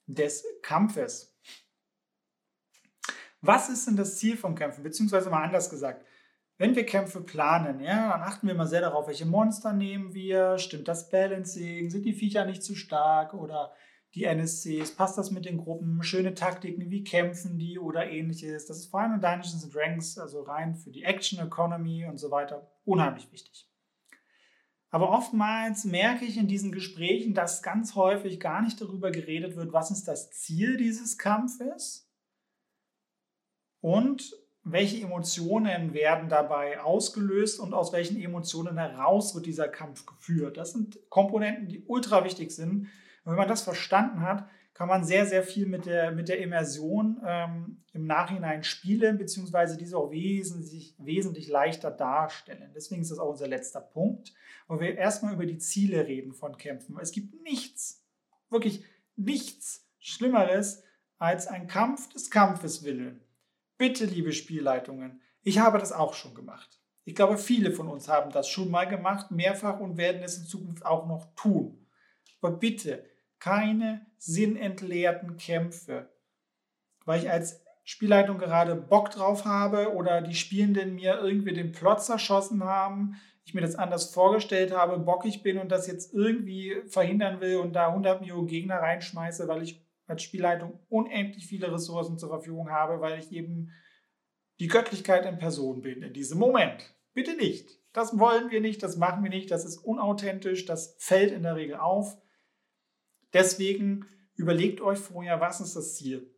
des 0.06 0.44
Kampfes. 0.62 1.34
Was 3.40 3.68
ist 3.68 3.86
denn 3.86 3.96
das 3.96 4.18
Ziel 4.18 4.36
vom 4.36 4.54
Kämpfen? 4.54 4.82
Beziehungsweise 4.82 5.30
mal 5.30 5.44
anders 5.44 5.70
gesagt, 5.70 6.04
wenn 6.58 6.74
wir 6.74 6.84
Kämpfe 6.84 7.20
planen, 7.20 7.80
ja, 7.80 8.10
dann 8.10 8.22
achten 8.22 8.48
wir 8.48 8.54
mal 8.54 8.66
sehr 8.66 8.80
darauf, 8.80 9.06
welche 9.06 9.26
Monster 9.26 9.72
nehmen 9.72 10.12
wir, 10.12 10.58
stimmt 10.58 10.88
das 10.88 11.08
Balancing, 11.08 11.88
sind 11.88 12.04
die 12.04 12.12
Viecher 12.12 12.44
nicht 12.44 12.64
zu 12.64 12.74
stark 12.74 13.32
oder 13.32 13.72
die 14.14 14.24
NSCs, 14.24 14.96
passt 14.96 15.16
das 15.18 15.30
mit 15.30 15.44
den 15.44 15.58
Gruppen, 15.58 16.02
schöne 16.02 16.34
Taktiken, 16.34 16.90
wie 16.90 17.04
kämpfen 17.04 17.58
die 17.58 17.78
oder 17.78 18.10
ähnliches. 18.10 18.66
Das 18.66 18.78
ist 18.78 18.86
vor 18.86 19.00
allem 19.00 19.14
in 19.14 19.20
Dungeons 19.20 19.62
and 19.62 19.74
Dragons, 19.74 20.18
also 20.18 20.42
rein 20.42 20.74
für 20.74 20.90
die 20.90 21.04
Action 21.04 21.38
Economy 21.38 22.06
und 22.06 22.16
so 22.18 22.30
weiter, 22.30 22.70
unheimlich 22.84 23.30
wichtig. 23.30 23.68
Aber 24.90 25.10
oftmals 25.10 25.84
merke 25.84 26.24
ich 26.24 26.38
in 26.38 26.48
diesen 26.48 26.72
Gesprächen, 26.72 27.34
dass 27.34 27.62
ganz 27.62 27.94
häufig 27.94 28.40
gar 28.40 28.62
nicht 28.62 28.80
darüber 28.80 29.10
geredet 29.10 29.54
wird, 29.54 29.72
was 29.72 29.90
ist 29.90 30.08
das 30.08 30.30
Ziel 30.30 30.78
dieses 30.78 31.18
Kampfes 31.18 32.10
und 33.80 34.34
welche 34.72 35.02
Emotionen 35.02 35.94
werden 35.94 36.28
dabei 36.28 36.80
ausgelöst 36.80 37.60
und 37.60 37.74
aus 37.74 37.92
welchen 37.92 38.20
Emotionen 38.20 38.78
heraus 38.78 39.34
wird 39.34 39.46
dieser 39.46 39.68
Kampf 39.68 40.06
geführt. 40.06 40.56
Das 40.56 40.72
sind 40.72 40.98
Komponenten, 41.08 41.68
die 41.68 41.84
ultra 41.86 42.24
wichtig 42.24 42.50
sind. 42.50 42.88
Und 43.24 43.32
wenn 43.32 43.36
man 43.36 43.48
das 43.48 43.62
verstanden 43.62 44.22
hat, 44.22 44.48
kann 44.78 44.88
man 44.88 45.02
sehr, 45.02 45.26
sehr 45.26 45.42
viel 45.42 45.66
mit 45.66 45.86
der, 45.86 46.12
mit 46.12 46.28
der 46.28 46.38
Immersion 46.38 47.20
ähm, 47.26 47.82
im 47.92 48.06
Nachhinein 48.06 48.62
spielen, 48.62 49.18
beziehungsweise 49.18 49.76
diese 49.76 49.98
auch 49.98 50.12
wesentlich, 50.12 50.94
wesentlich 50.98 51.48
leichter 51.48 51.90
darstellen. 51.90 52.70
Deswegen 52.76 53.02
ist 53.02 53.10
das 53.10 53.18
auch 53.18 53.30
unser 53.30 53.48
letzter 53.48 53.80
Punkt, 53.80 54.32
wo 54.68 54.78
wir 54.78 54.96
erstmal 54.96 55.34
über 55.34 55.46
die 55.46 55.58
Ziele 55.58 56.06
reden 56.06 56.32
von 56.32 56.56
Kämpfen. 56.56 56.96
Es 57.00 57.10
gibt 57.10 57.42
nichts, 57.42 58.04
wirklich 58.50 58.84
nichts 59.16 59.84
Schlimmeres 59.98 60.84
als 61.18 61.48
ein 61.48 61.66
Kampf 61.66 62.08
des 62.10 62.30
Kampfes 62.30 62.84
willen. 62.84 63.20
Bitte, 63.78 64.06
liebe 64.06 64.32
Spielleitungen, 64.32 65.22
ich 65.42 65.60
habe 65.60 65.78
das 65.78 65.92
auch 65.92 66.14
schon 66.14 66.34
gemacht. 66.34 66.80
Ich 67.04 67.14
glaube, 67.14 67.38
viele 67.38 67.70
von 67.70 67.88
uns 67.88 68.08
haben 68.08 68.32
das 68.32 68.48
schon 68.48 68.72
mal 68.72 68.86
gemacht, 68.86 69.30
mehrfach 69.30 69.78
und 69.78 69.96
werden 69.96 70.22
es 70.24 70.36
in 70.36 70.46
Zukunft 70.46 70.84
auch 70.84 71.06
noch 71.06 71.32
tun. 71.36 71.86
Aber 72.40 72.56
bitte, 72.56 73.04
keine 73.38 74.04
sinnentleerten 74.18 75.36
Kämpfe, 75.36 76.10
weil 77.04 77.20
ich 77.20 77.30
als 77.30 77.62
Spielleitung 77.84 78.38
gerade 78.38 78.74
Bock 78.74 79.10
drauf 79.10 79.44
habe 79.44 79.94
oder 79.94 80.22
die 80.22 80.34
Spielenden 80.34 80.96
mir 80.96 81.20
irgendwie 81.20 81.54
den 81.54 81.70
Plot 81.70 82.02
zerschossen 82.02 82.64
haben, 82.64 83.14
ich 83.44 83.54
mir 83.54 83.60
das 83.60 83.76
anders 83.76 84.12
vorgestellt 84.12 84.72
habe, 84.72 84.98
bockig 84.98 85.44
bin 85.44 85.56
und 85.56 85.70
das 85.70 85.86
jetzt 85.86 86.12
irgendwie 86.12 86.82
verhindern 86.88 87.40
will 87.40 87.58
und 87.58 87.74
da 87.74 87.88
100 87.88 88.20
Millionen 88.20 88.48
Gegner 88.48 88.80
reinschmeiße, 88.80 89.46
weil 89.46 89.62
ich 89.62 89.87
als 90.08 90.22
Spielleitung 90.22 90.80
unendlich 90.88 91.46
viele 91.46 91.72
Ressourcen 91.72 92.18
zur 92.18 92.30
Verfügung 92.30 92.70
habe, 92.70 93.00
weil 93.00 93.18
ich 93.18 93.30
eben 93.30 93.70
die 94.58 94.66
Göttlichkeit 94.68 95.24
in 95.26 95.38
Person 95.38 95.82
bin 95.82 96.02
in 96.02 96.12
diesem 96.12 96.38
Moment. 96.38 96.94
Bitte 97.12 97.36
nicht. 97.36 97.78
Das 97.92 98.18
wollen 98.18 98.50
wir 98.50 98.60
nicht, 98.60 98.82
das 98.82 98.96
machen 98.96 99.22
wir 99.22 99.30
nicht, 99.30 99.50
das 99.50 99.64
ist 99.64 99.78
unauthentisch, 99.78 100.64
das 100.64 100.96
fällt 100.98 101.32
in 101.32 101.42
der 101.42 101.56
Regel 101.56 101.76
auf. 101.76 102.18
Deswegen 103.32 104.06
überlegt 104.34 104.80
euch 104.80 104.98
vorher, 104.98 105.40
was 105.40 105.60
ist 105.60 105.76
das 105.76 105.96
Ziel. 105.96 106.34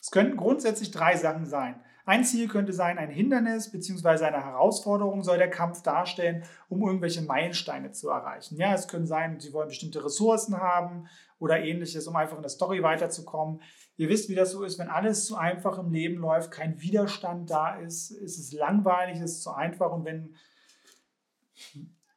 Es 0.00 0.10
könnten 0.10 0.36
grundsätzlich 0.36 0.90
drei 0.90 1.16
Sachen 1.16 1.46
sein. 1.46 1.82
Ein 2.06 2.24
Ziel 2.24 2.46
könnte 2.46 2.72
sein, 2.72 2.98
ein 2.98 3.10
Hindernis 3.10 3.72
bzw. 3.72 4.24
eine 4.24 4.44
Herausforderung 4.44 5.24
soll 5.24 5.38
der 5.38 5.50
Kampf 5.50 5.82
darstellen, 5.82 6.44
um 6.68 6.80
irgendwelche 6.86 7.20
Meilensteine 7.20 7.90
zu 7.90 8.10
erreichen. 8.10 8.56
Ja, 8.58 8.72
es 8.74 8.86
können 8.86 9.08
sein, 9.08 9.40
Sie 9.40 9.52
wollen 9.52 9.66
bestimmte 9.66 10.04
Ressourcen 10.04 10.56
haben 10.58 11.08
oder 11.40 11.58
ähnliches, 11.58 12.06
um 12.06 12.14
einfach 12.14 12.36
in 12.36 12.42
der 12.42 12.48
Story 12.48 12.80
weiterzukommen. 12.84 13.60
Ihr 13.96 14.08
wisst, 14.08 14.28
wie 14.28 14.36
das 14.36 14.52
so 14.52 14.62
ist, 14.62 14.78
wenn 14.78 14.88
alles 14.88 15.26
zu 15.26 15.36
einfach 15.36 15.78
im 15.78 15.90
Leben 15.90 16.18
läuft, 16.18 16.52
kein 16.52 16.80
Widerstand 16.80 17.50
da 17.50 17.74
ist, 17.74 18.12
ist 18.12 18.38
es 18.38 18.52
langweilig, 18.52 19.16
ist 19.16 19.32
es 19.32 19.42
zu 19.42 19.50
einfach 19.50 19.90
und 19.90 20.04
wenn 20.04 20.36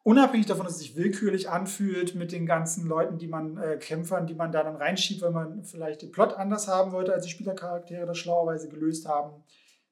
unabhängig 0.04 0.46
davon, 0.46 0.66
dass 0.66 0.76
es 0.76 0.82
sich 0.82 0.96
willkürlich 0.98 1.50
anfühlt 1.50 2.14
mit 2.14 2.32
den 2.32 2.46
ganzen 2.46 2.88
Leuten, 2.88 3.18
die 3.18 3.28
man, 3.28 3.58
äh, 3.58 3.78
Kämpfern, 3.78 4.28
die 4.28 4.36
man 4.36 4.52
da 4.52 4.64
dann 4.64 4.76
reinschiebt, 4.76 5.24
weil 5.24 5.32
man 5.32 5.64
vielleicht 5.64 6.04
den 6.04 6.12
Plot 6.12 6.34
anders 6.34 6.68
haben 6.68 6.92
wollte, 6.92 7.12
als 7.12 7.26
die 7.26 7.32
Spielercharaktere 7.32 8.06
das 8.06 8.20
schlauerweise 8.20 8.70
gelöst 8.70 9.08
haben. 9.08 9.44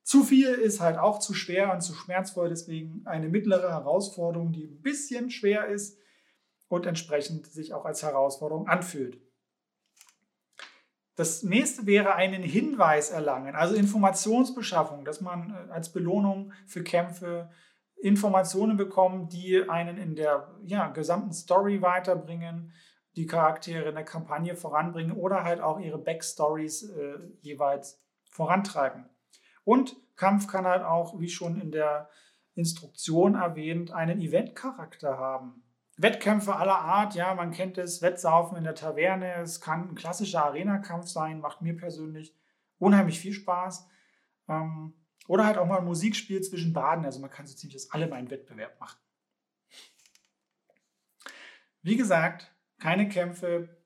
Zu 0.07 0.23
viel 0.23 0.47
ist 0.47 0.79
halt 0.79 0.97
auch 0.97 1.19
zu 1.19 1.33
schwer 1.33 1.73
und 1.73 1.81
zu 1.81 1.93
schmerzvoll, 1.93 2.47
deswegen 2.47 3.05
eine 3.05 3.27
mittlere 3.27 3.69
Herausforderung, 3.69 4.53
die 4.53 4.63
ein 4.63 4.81
bisschen 4.81 5.29
schwer 5.31 5.67
ist 5.67 5.99
und 6.69 6.85
entsprechend 6.85 7.45
sich 7.47 7.73
auch 7.73 7.83
als 7.83 8.03
Herausforderung 8.03 8.69
anfühlt. 8.69 9.19
Das 11.15 11.43
nächste 11.43 11.87
wäre 11.87 12.15
einen 12.15 12.41
Hinweis 12.41 13.09
erlangen, 13.09 13.53
also 13.53 13.75
Informationsbeschaffung, 13.75 15.03
dass 15.03 15.19
man 15.19 15.49
äh, 15.49 15.73
als 15.73 15.91
Belohnung 15.91 16.53
für 16.67 16.85
Kämpfe 16.85 17.49
Informationen 17.97 18.77
bekommen, 18.77 19.27
die 19.27 19.69
einen 19.69 19.97
in 19.97 20.15
der 20.15 20.55
ja, 20.63 20.87
gesamten 20.87 21.33
Story 21.33 21.81
weiterbringen, 21.81 22.71
die 23.17 23.25
Charaktere 23.25 23.89
in 23.89 23.95
der 23.95 24.05
Kampagne 24.05 24.55
voranbringen 24.55 25.17
oder 25.17 25.43
halt 25.43 25.59
auch 25.59 25.81
ihre 25.81 25.97
Backstories 25.97 26.83
äh, 26.83 27.17
jeweils 27.41 28.01
vorantreiben. 28.29 29.09
Und 29.67 29.97
Kampf 30.15 30.47
kann 30.47 30.65
halt 30.65 30.81
auch, 30.81 31.19
wie 31.19 31.27
schon 31.27 31.59
in 31.59 31.73
der 31.73 32.09
Instruktion 32.55 33.35
erwähnt, 33.35 33.91
einen 33.91 34.21
Eventcharakter 34.21 35.17
haben. 35.17 35.61
Wettkämpfe 35.97 36.55
aller 36.55 36.79
Art, 36.79 37.15
ja, 37.15 37.35
man 37.35 37.51
kennt 37.51 37.77
es, 37.77 38.01
Wettsaufen 38.01 38.57
in 38.57 38.63
der 38.63 38.75
Taverne, 38.75 39.41
es 39.41 39.59
kann 39.59 39.89
ein 39.89 39.95
klassischer 39.95 40.45
Arena-Kampf 40.45 41.07
sein, 41.07 41.41
macht 41.41 41.61
mir 41.61 41.75
persönlich 41.75 42.33
unheimlich 42.77 43.19
viel 43.19 43.33
Spaß. 43.33 43.89
Ähm, 44.47 44.93
oder 45.27 45.45
halt 45.45 45.57
auch 45.57 45.67
mal 45.67 45.79
ein 45.79 45.85
Musikspiel 45.85 46.39
zwischen 46.39 46.71
Baden. 46.71 47.03
Also 47.03 47.19
man 47.19 47.29
kann 47.29 47.45
so 47.45 47.53
ziemlich 47.53 47.73
das 47.75 47.91
alle 47.91 48.07
mal 48.07 48.15
einen 48.15 48.31
Wettbewerb 48.31 48.79
machen. 48.79 49.01
Wie 51.81 51.97
gesagt, 51.97 52.55
keine 52.79 53.09
Kämpfe 53.09 53.76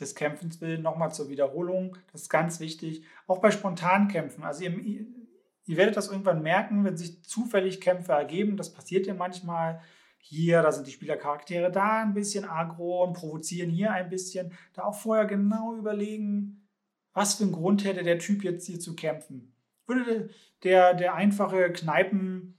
des 0.00 0.14
Kämpfens 0.14 0.60
willen. 0.60 0.82
Nochmal 0.82 1.12
zur 1.12 1.28
Wiederholung. 1.28 1.96
Das 2.12 2.22
ist 2.22 2.28
ganz 2.28 2.60
wichtig. 2.60 3.04
Auch 3.26 3.38
bei 3.38 3.50
Spontankämpfen. 3.50 4.44
Also 4.44 4.64
ihr, 4.64 5.06
ihr 5.64 5.76
werdet 5.76 5.96
das 5.96 6.08
irgendwann 6.08 6.42
merken, 6.42 6.84
wenn 6.84 6.96
sich 6.96 7.24
zufällig 7.24 7.80
Kämpfe 7.80 8.12
ergeben. 8.12 8.56
Das 8.56 8.72
passiert 8.72 9.06
ja 9.06 9.14
manchmal. 9.14 9.80
Hier, 10.18 10.62
da 10.62 10.72
sind 10.72 10.86
die 10.86 10.92
Spielercharaktere 10.92 11.70
da 11.70 12.02
ein 12.02 12.14
bisschen 12.14 12.44
aggro 12.44 13.04
und 13.04 13.12
provozieren 13.12 13.70
hier 13.70 13.92
ein 13.92 14.08
bisschen. 14.08 14.52
Da 14.72 14.84
auch 14.84 14.96
vorher 14.96 15.26
genau 15.26 15.76
überlegen, 15.76 16.66
was 17.12 17.34
für 17.34 17.44
einen 17.44 17.52
Grund 17.52 17.84
hätte 17.84 18.02
der 18.02 18.18
Typ 18.18 18.42
jetzt 18.42 18.66
hier 18.66 18.80
zu 18.80 18.96
kämpfen 18.96 19.56
würde 19.86 20.30
der, 20.62 20.94
der 20.94 21.14
einfache 21.14 21.72
Kneipen, 21.72 22.58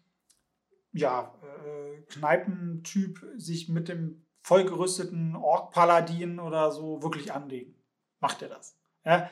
ja, 0.91 1.33
äh, 1.43 2.01
Kneipentyp 2.07 3.25
sich 3.35 3.69
mit 3.69 3.89
dem 3.89 4.25
vollgerüsteten 4.47 5.35
Ork-Paladin 5.35 6.39
oder 6.39 6.71
so 6.71 7.03
wirklich 7.03 7.33
anlegen? 7.33 7.75
Macht 8.21 8.41
er 8.41 8.47
das? 8.47 8.79
Ja, 9.03 9.29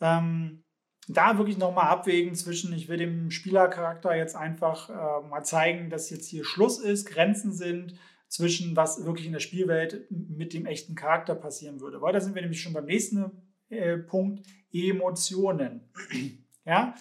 ähm, 0.00 0.64
da 1.06 1.36
wirklich 1.36 1.58
nochmal 1.58 1.88
abwägen 1.88 2.34
zwischen, 2.34 2.72
ich 2.72 2.88
will 2.88 2.96
dem 2.96 3.30
Spielercharakter 3.30 4.16
jetzt 4.16 4.34
einfach 4.34 4.88
äh, 4.88 5.28
mal 5.28 5.44
zeigen, 5.44 5.90
dass 5.90 6.08
jetzt 6.08 6.28
hier 6.28 6.46
Schluss 6.46 6.78
ist, 6.78 7.06
Grenzen 7.06 7.52
sind, 7.52 7.94
zwischen 8.28 8.74
was 8.74 9.04
wirklich 9.04 9.26
in 9.26 9.32
der 9.32 9.40
Spielwelt 9.40 10.10
mit 10.10 10.54
dem 10.54 10.64
echten 10.64 10.94
Charakter 10.94 11.34
passieren 11.34 11.80
würde. 11.80 12.00
Weil 12.00 12.14
da 12.14 12.20
sind 12.20 12.34
wir 12.34 12.40
nämlich 12.40 12.62
schon 12.62 12.72
beim 12.72 12.86
nächsten 12.86 13.32
äh, 13.68 13.98
Punkt, 13.98 14.46
Emotionen. 14.72 15.92
ja, 16.64 16.94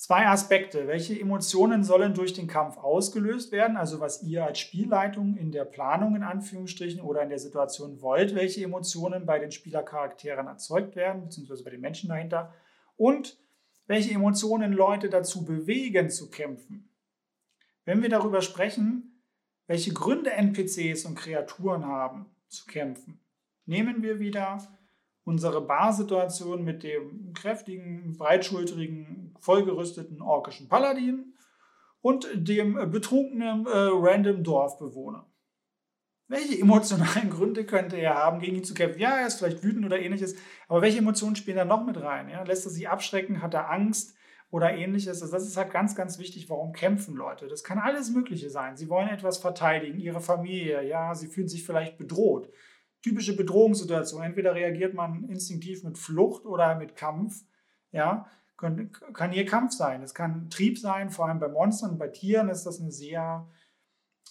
Zwei 0.00 0.26
Aspekte. 0.28 0.88
Welche 0.88 1.20
Emotionen 1.20 1.84
sollen 1.84 2.14
durch 2.14 2.32
den 2.32 2.46
Kampf 2.46 2.78
ausgelöst 2.78 3.52
werden? 3.52 3.76
Also 3.76 4.00
was 4.00 4.22
ihr 4.22 4.46
als 4.46 4.58
Spielleitung 4.58 5.36
in 5.36 5.52
der 5.52 5.66
Planung 5.66 6.16
in 6.16 6.22
Anführungsstrichen 6.22 7.02
oder 7.02 7.22
in 7.22 7.28
der 7.28 7.38
Situation 7.38 8.00
wollt, 8.00 8.34
welche 8.34 8.64
Emotionen 8.64 9.26
bei 9.26 9.38
den 9.38 9.52
Spielercharakteren 9.52 10.46
erzeugt 10.46 10.96
werden, 10.96 11.24
beziehungsweise 11.24 11.64
bei 11.64 11.70
den 11.72 11.82
Menschen 11.82 12.08
dahinter. 12.08 12.54
Und 12.96 13.36
welche 13.88 14.14
Emotionen 14.14 14.72
Leute 14.72 15.10
dazu 15.10 15.44
bewegen 15.44 16.08
zu 16.08 16.30
kämpfen. 16.30 16.88
Wenn 17.84 18.00
wir 18.00 18.08
darüber 18.08 18.40
sprechen, 18.40 19.22
welche 19.66 19.92
Gründe 19.92 20.30
NPCs 20.30 21.04
und 21.04 21.14
Kreaturen 21.14 21.84
haben 21.84 22.24
zu 22.48 22.64
kämpfen, 22.64 23.20
nehmen 23.66 24.02
wir 24.02 24.18
wieder 24.18 24.66
unsere 25.30 25.60
Barsituation 25.60 26.64
mit 26.64 26.82
dem 26.82 27.32
kräftigen, 27.34 28.16
breitschultrigen, 28.18 29.36
vollgerüsteten 29.38 30.20
orkischen 30.20 30.68
Paladin 30.68 31.34
und 32.00 32.28
dem 32.34 32.90
betrunkenen 32.90 33.64
äh, 33.66 33.70
random 33.72 34.42
Dorfbewohner. 34.42 35.30
Welche 36.26 36.60
emotionalen 36.60 37.30
Gründe 37.36 37.64
könnte 37.64 37.96
er 37.96 38.16
haben, 38.16 38.40
gegen 38.40 38.56
ihn 38.56 38.64
zu 38.64 38.74
kämpfen? 38.74 39.00
Ja, 39.00 39.18
er 39.18 39.28
ist 39.28 39.38
vielleicht 39.38 39.62
wütend 39.62 39.86
oder 39.86 40.00
ähnliches, 40.00 40.34
aber 40.66 40.82
welche 40.82 40.98
Emotionen 40.98 41.36
spielen 41.36 41.56
da 41.56 41.64
noch 41.64 41.86
mit 41.86 42.00
rein? 42.02 42.28
Ja? 42.28 42.42
Lässt 42.42 42.66
er 42.66 42.72
sich 42.72 42.88
abschrecken? 42.88 43.40
Hat 43.40 43.54
er 43.54 43.70
Angst? 43.70 44.16
Oder 44.52 44.74
ähnliches. 44.74 45.22
Also 45.22 45.32
das 45.32 45.46
ist 45.46 45.56
halt 45.56 45.70
ganz, 45.70 45.94
ganz 45.94 46.18
wichtig, 46.18 46.50
warum 46.50 46.72
kämpfen 46.72 47.14
Leute. 47.14 47.46
Das 47.46 47.62
kann 47.62 47.78
alles 47.78 48.10
Mögliche 48.10 48.50
sein. 48.50 48.76
Sie 48.76 48.88
wollen 48.88 49.08
etwas 49.08 49.38
verteidigen, 49.38 50.00
ihre 50.00 50.20
Familie, 50.20 50.82
ja, 50.82 51.14
sie 51.14 51.28
fühlen 51.28 51.46
sich 51.46 51.64
vielleicht 51.64 51.98
bedroht 51.98 52.50
typische 53.02 53.36
Bedrohungssituation. 53.36 54.22
Entweder 54.22 54.54
reagiert 54.54 54.94
man 54.94 55.24
instinktiv 55.24 55.84
mit 55.84 55.98
Flucht 55.98 56.44
oder 56.44 56.74
mit 56.76 56.96
Kampf. 56.96 57.44
Ja, 57.92 58.26
kann, 58.56 58.92
kann 59.12 59.32
hier 59.32 59.46
Kampf 59.46 59.72
sein. 59.72 60.02
Es 60.02 60.14
kann 60.14 60.50
Trieb 60.50 60.78
sein, 60.78 61.10
vor 61.10 61.26
allem 61.26 61.40
bei 61.40 61.48
Monstern. 61.48 61.98
Bei 61.98 62.08
Tieren 62.08 62.48
ist 62.48 62.64
das 62.64 62.80
eine 62.80 62.92
sehr 62.92 63.48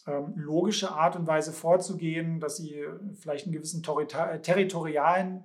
ähm, 0.08 0.34
logische 0.36 0.92
Art 0.92 1.16
und 1.16 1.28
Weise 1.28 1.52
vorzugehen, 1.52 2.40
dass 2.40 2.58
sie 2.58 2.86
vielleicht 3.16 3.46
einen 3.46 3.54
gewissen 3.54 3.84
territorialen 3.84 5.44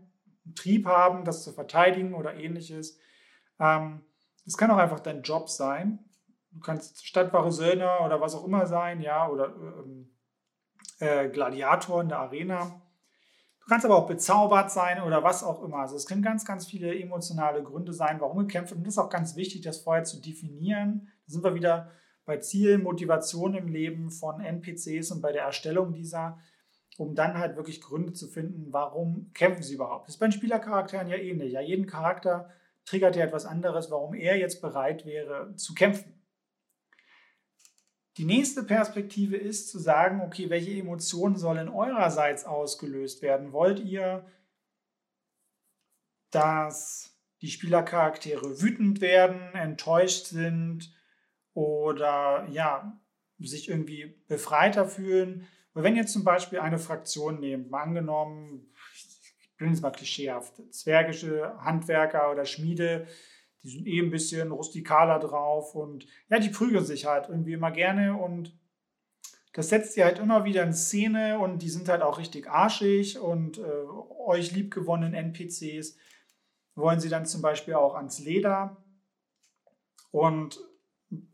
Trieb 0.55 0.87
haben, 0.87 1.25
das 1.25 1.43
zu 1.43 1.53
verteidigen 1.53 2.15
oder 2.15 2.35
ähnliches. 2.35 2.99
Ähm, 3.59 4.03
es 4.47 4.57
kann 4.57 4.71
auch 4.71 4.77
einfach 4.77 5.01
dein 5.01 5.23
Job 5.23 5.49
sein. 5.49 5.99
Du 6.53 6.61
kannst 6.61 7.05
stadtwahre 7.07 7.51
Söldner 7.51 8.05
oder 8.05 8.21
was 8.21 8.35
auch 8.35 8.45
immer 8.45 8.67
sein, 8.67 9.01
ja, 9.01 9.29
oder 9.29 9.55
ähm, 9.57 10.11
äh, 11.01 11.29
Gladiator 11.29 12.03
in 12.03 12.09
der 12.09 12.19
Arena. 12.19 12.81
Du 13.65 13.71
kannst 13.71 13.87
aber 13.87 13.97
auch 13.97 14.07
bezaubert 14.07 14.71
sein 14.71 15.03
oder 15.03 15.23
was 15.23 15.43
auch 15.43 15.63
immer. 15.63 15.79
Also 15.79 15.97
es 15.97 16.07
können 16.07 16.23
ganz, 16.23 16.45
ganz 16.45 16.67
viele 16.67 16.99
emotionale 16.99 17.63
Gründe 17.63 17.93
sein, 17.95 18.21
warum 18.21 18.39
wir 18.39 18.47
kämpfen. 18.47 18.79
Und 18.79 18.87
das 18.87 18.95
ist 18.95 18.99
auch 18.99 19.09
ganz 19.09 19.37
wichtig, 19.37 19.63
das 19.63 19.79
vorher 19.81 20.05
zu 20.05 20.21
definieren. 20.21 21.09
Da 21.27 21.33
sind 21.33 21.45
wir 21.45 21.55
wieder 21.55 21.91
bei 22.27 22.39
Zielen, 22.39 22.83
Motivation 22.83 23.55
im 23.55 23.69
Leben 23.69 24.11
von 24.11 24.41
NPCs 24.41 25.11
und 25.13 25.23
bei 25.23 25.33
der 25.33 25.45
Erstellung 25.45 25.93
dieser. 25.93 26.39
um 26.97 27.15
dann 27.15 27.39
halt 27.39 27.57
wirklich 27.57 27.81
Gründe 27.81 28.13
zu 28.13 28.29
finden, 28.29 28.73
warum 28.73 29.31
kämpfen 29.35 29.63
sie 29.63 29.75
überhaupt. 29.75 30.09
Das 30.09 30.15
ist 30.15 30.21
bei 30.21 30.27
den 30.27 30.33
Spielercharakteren 30.33 31.09
ja 31.09 31.17
ähnlich. 31.17 31.53
Ja, 31.53 31.61
jeden 31.61 31.87
Charakter 31.87 32.51
triggert 32.85 33.17
ja 33.17 33.25
etwas 33.25 33.47
anderes, 33.47 33.91
warum 33.91 34.15
er 34.15 34.37
jetzt 34.39 34.61
bereit 34.61 35.05
wäre 35.07 35.55
zu 35.57 35.75
kämpfen. 35.75 36.24
Die 38.17 38.25
nächste 38.25 38.63
Perspektive 38.63 39.37
ist 39.37 39.71
zu 39.71 39.79
sagen, 39.79 40.21
okay, 40.21 40.49
welche 40.49 40.71
Emotionen 40.71 41.37
sollen 41.37 41.69
eurerseits 41.69 42.45
ausgelöst 42.45 43.23
werden? 43.23 43.53
Wollt 43.53 43.81
ihr, 43.81 44.25
dass 46.31 47.19
die 47.41 47.51
Spielercharaktere 47.51 48.61
wütend 48.63 49.01
werden, 49.01 49.41
enttäuscht 49.55 50.27
sind 50.27 50.95
oder 51.55 52.47
ja, 52.51 53.01
sich 53.41 53.69
irgendwie 53.69 54.23
befreiter 54.29 54.87
fühlen? 54.87 55.49
Weil 55.73 55.83
wenn 55.83 55.97
ihr 55.97 56.07
zum 56.07 56.23
Beispiel 56.23 56.61
eine 56.61 56.79
Fraktion 56.79 57.41
nehmt, 57.41 57.69
mal 57.71 57.83
angenommen, 57.83 58.73
ich 58.95 59.57
bin 59.57 59.71
jetzt 59.71 59.83
mal 59.83 59.91
klischeehaft, 59.91 60.55
zwergische 60.73 61.53
Handwerker 61.59 62.31
oder 62.31 62.45
Schmiede, 62.45 63.09
die 63.65 63.71
sind 63.71 63.87
eh 63.87 63.99
ein 63.99 64.11
bisschen 64.11 64.53
rustikaler 64.53 65.19
drauf 65.19 65.75
und 65.75 66.07
ja, 66.29 66.39
die 66.39 66.51
prügeln 66.51 66.85
sich 66.85 67.07
halt 67.07 67.29
irgendwie 67.29 67.55
immer 67.55 67.71
gerne 67.71 68.17
und 68.17 68.57
das 69.55 69.69
setzt 69.69 69.95
sie 69.95 70.05
halt 70.05 70.19
immer 70.19 70.45
wieder 70.45 70.63
in 70.63 70.73
Szene 70.73 71.39
und 71.39 71.63
die 71.63 71.71
sind 71.71 71.89
halt 71.89 72.03
auch 72.03 72.19
richtig 72.19 72.51
arschig 72.51 73.19
und 73.19 73.59
äh, 73.59 73.63
euch 74.27 74.53
liebgewonnenen 74.53 75.15
NPCs 75.15 75.97
wollen 76.75 77.01
sie 77.01 77.09
dann 77.09 77.25
zum 77.25 77.41
Beispiel 77.41 77.75
auch 77.75 77.95
ans 77.95 78.19
Leder 78.19 78.77
und 80.11 80.61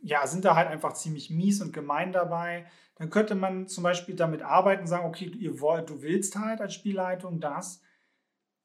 ja, 0.03 0.27
sind 0.27 0.45
da 0.45 0.55
halt 0.55 0.69
einfach 0.69 0.93
ziemlich 0.93 1.31
mies 1.31 1.63
und 1.63 1.73
gemein 1.73 2.13
dabei. 2.13 2.67
Dann 2.97 3.11
könnte 3.11 3.35
man 3.35 3.67
zum 3.67 3.83
Beispiel 3.83 4.15
damit 4.15 4.43
arbeiten, 4.43 4.87
sagen, 4.87 5.07
okay, 5.07 5.27
ihr 5.27 5.61
wollt, 5.61 5.89
du 5.89 6.03
willst 6.03 6.37
halt 6.37 6.61
als 6.61 6.75
Spielleitung 6.75 7.41
das, 7.41 7.81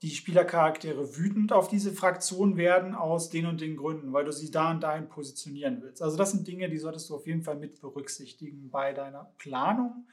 die 0.06 0.12
Spielercharaktere 0.12 1.18
wütend 1.18 1.52
auf 1.52 1.68
diese 1.68 1.92
Fraktion 1.92 2.58
werden 2.58 2.94
aus 2.94 3.32
den 3.32 3.48
und 3.48 3.60
den 3.60 3.76
Gründen, 3.76 4.14
weil 4.14 4.24
du 4.24 4.32
sie 4.32 4.52
da 4.52 4.70
und 4.70 4.84
dahin 4.84 5.10
positionieren 5.10 5.82
willst. 5.82 6.00
Also 6.00 6.16
das 6.16 6.30
sind 6.30 6.48
Dinge, 6.48 6.70
die 6.70 6.78
solltest 6.78 7.10
du 7.10 7.16
auf 7.16 7.26
jeden 7.26 7.42
Fall 7.42 7.56
mit 7.56 7.82
berücksichtigen 7.82 8.70
bei 8.70 8.94
deiner 8.94 9.34
Planung 9.40 10.06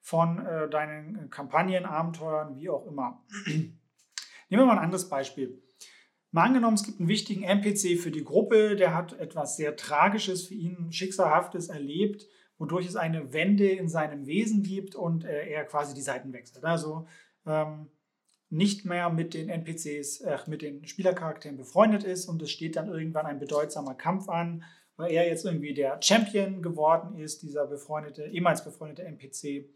von 0.00 0.44
äh, 0.44 0.68
deinen 0.68 1.30
Kampagnen, 1.30 1.84
Abenteuern, 1.84 2.56
wie 2.56 2.68
auch 2.68 2.84
immer. 2.84 3.24
Nehmen 3.46 3.76
wir 4.48 4.66
mal 4.66 4.72
ein 4.72 4.84
anderes 4.84 5.08
Beispiel. 5.08 5.62
Mal 6.32 6.46
angenommen, 6.46 6.74
es 6.74 6.82
gibt 6.82 6.98
einen 6.98 7.08
wichtigen 7.08 7.44
NPC 7.44 7.96
für 7.96 8.10
die 8.10 8.24
Gruppe, 8.24 8.74
der 8.74 8.92
hat 8.92 9.12
etwas 9.20 9.56
sehr 9.56 9.76
Tragisches 9.76 10.48
für 10.48 10.54
ihn, 10.54 10.90
Schicksalhaftes 10.90 11.68
erlebt, 11.68 12.26
wodurch 12.58 12.88
es 12.88 12.96
eine 12.96 13.32
Wende 13.32 13.68
in 13.68 13.88
seinem 13.88 14.26
Wesen 14.26 14.64
gibt 14.64 14.96
und 14.96 15.24
äh, 15.24 15.48
er 15.48 15.64
quasi 15.64 15.94
die 15.94 16.02
Seiten 16.02 16.32
wechselt. 16.32 16.64
Also 16.64 17.06
ähm, 17.46 17.86
nicht 18.50 18.84
mehr 18.84 19.10
mit 19.10 19.34
den 19.34 19.48
NPCs, 19.48 20.20
äh, 20.22 20.38
mit 20.46 20.62
den 20.62 20.86
Spielercharakteren 20.86 21.56
befreundet 21.56 22.04
ist 22.04 22.26
und 22.26 22.40
es 22.42 22.50
steht 22.50 22.76
dann 22.76 22.88
irgendwann 22.88 23.26
ein 23.26 23.38
bedeutsamer 23.38 23.94
Kampf 23.94 24.28
an, 24.28 24.64
weil 24.96 25.12
er 25.12 25.28
jetzt 25.28 25.44
irgendwie 25.44 25.74
der 25.74 26.00
Champion 26.02 26.62
geworden 26.62 27.18
ist, 27.18 27.42
dieser 27.42 27.66
befreundete, 27.66 28.24
ehemals 28.26 28.64
befreundete 28.64 29.04
NPC 29.04 29.68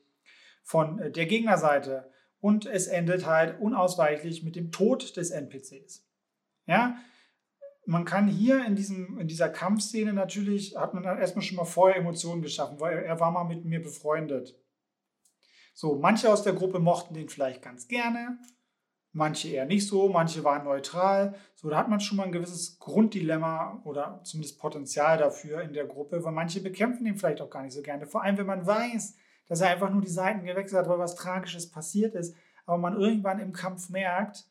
von 0.62 0.98
äh, 0.98 1.10
der 1.10 1.26
Gegnerseite. 1.26 2.10
Und 2.40 2.66
es 2.66 2.88
endet 2.88 3.24
halt 3.24 3.60
unausweichlich 3.60 4.42
mit 4.42 4.56
dem 4.56 4.72
Tod 4.72 5.16
des 5.16 5.30
NPCs. 5.30 6.04
Ja, 6.66 6.96
man 7.86 8.04
kann 8.04 8.26
hier 8.26 8.64
in, 8.64 8.74
diesem, 8.74 9.18
in 9.18 9.28
dieser 9.28 9.48
Kampfszene 9.48 10.12
natürlich, 10.12 10.76
hat 10.76 10.94
man 10.94 11.04
erstmal 11.04 11.44
schon 11.44 11.56
mal 11.56 11.64
vorher 11.64 11.96
Emotionen 11.96 12.42
geschaffen, 12.42 12.80
weil 12.80 12.98
er 12.98 13.20
war 13.20 13.30
mal 13.30 13.44
mit 13.44 13.64
mir 13.64 13.80
befreundet. 13.80 14.56
So, 15.74 15.96
manche 15.96 16.30
aus 16.30 16.42
der 16.42 16.52
Gruppe 16.52 16.78
mochten 16.78 17.14
den 17.14 17.28
vielleicht 17.28 17.62
ganz 17.62 17.88
gerne, 17.88 18.38
manche 19.12 19.48
eher 19.48 19.66
nicht 19.66 19.86
so, 19.86 20.08
manche 20.08 20.42
waren 20.44 20.64
neutral. 20.64 21.34
So, 21.54 21.68
da 21.68 21.76
hat 21.76 21.88
man 21.88 22.00
schon 22.00 22.16
mal 22.16 22.24
ein 22.24 22.32
gewisses 22.32 22.78
Grunddilemma 22.78 23.80
oder 23.84 24.20
zumindest 24.24 24.58
Potenzial 24.58 25.18
dafür 25.18 25.62
in 25.62 25.72
der 25.72 25.86
Gruppe, 25.86 26.24
weil 26.24 26.32
manche 26.32 26.60
bekämpfen 26.60 27.06
ihn 27.06 27.16
vielleicht 27.16 27.40
auch 27.40 27.50
gar 27.50 27.62
nicht 27.62 27.74
so 27.74 27.82
gerne. 27.82 28.06
Vor 28.06 28.22
allem, 28.22 28.38
wenn 28.38 28.46
man 28.46 28.66
weiß, 28.66 29.16
dass 29.46 29.60
er 29.60 29.68
einfach 29.68 29.90
nur 29.90 30.00
die 30.00 30.08
Seiten 30.08 30.44
gewechselt 30.44 30.80
hat, 30.80 30.88
weil 30.88 30.98
was 30.98 31.14
Tragisches 31.14 31.70
passiert 31.70 32.14
ist, 32.14 32.34
aber 32.64 32.78
man 32.78 32.98
irgendwann 32.98 33.38
im 33.38 33.52
Kampf 33.52 33.90
merkt, 33.90 34.46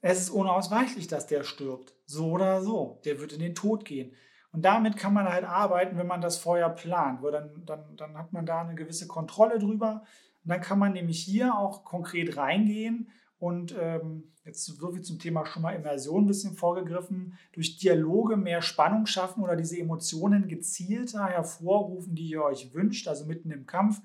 es 0.00 0.20
ist 0.20 0.30
unausweichlich, 0.30 1.06
dass 1.06 1.26
der 1.26 1.44
stirbt. 1.44 1.94
So 2.06 2.32
oder 2.32 2.60
so. 2.60 3.00
Der 3.04 3.20
wird 3.20 3.32
in 3.32 3.40
den 3.40 3.54
Tod 3.54 3.84
gehen. 3.84 4.14
Und 4.52 4.64
damit 4.64 4.96
kann 4.96 5.14
man 5.14 5.28
halt 5.28 5.44
arbeiten, 5.44 5.96
wenn 5.96 6.06
man 6.06 6.20
das 6.20 6.38
vorher 6.38 6.68
plant, 6.68 7.22
weil 7.22 7.32
dann, 7.32 7.64
dann, 7.64 7.96
dann 7.96 8.18
hat 8.18 8.32
man 8.32 8.44
da 8.44 8.60
eine 8.60 8.74
gewisse 8.74 9.06
Kontrolle 9.06 9.58
drüber. 9.58 10.02
Und 10.44 10.50
dann 10.50 10.60
kann 10.60 10.78
man 10.78 10.92
nämlich 10.92 11.20
hier 11.22 11.56
auch 11.56 11.84
konkret 11.84 12.36
reingehen 12.36 13.10
und 13.42 13.74
ähm, 13.76 14.32
jetzt 14.44 14.64
so 14.66 14.92
viel 14.92 15.02
zum 15.02 15.18
Thema 15.18 15.44
schon 15.44 15.62
mal 15.62 15.74
Immersion 15.74 16.22
ein 16.22 16.28
bisschen 16.28 16.54
vorgegriffen, 16.54 17.36
durch 17.50 17.76
Dialoge 17.76 18.36
mehr 18.36 18.62
Spannung 18.62 19.06
schaffen 19.06 19.42
oder 19.42 19.56
diese 19.56 19.76
Emotionen 19.80 20.46
gezielter 20.46 21.26
hervorrufen, 21.26 22.14
die 22.14 22.28
ihr 22.28 22.44
euch 22.44 22.72
wünscht, 22.72 23.08
also 23.08 23.26
mitten 23.26 23.50
im 23.50 23.66
Kampf, 23.66 24.00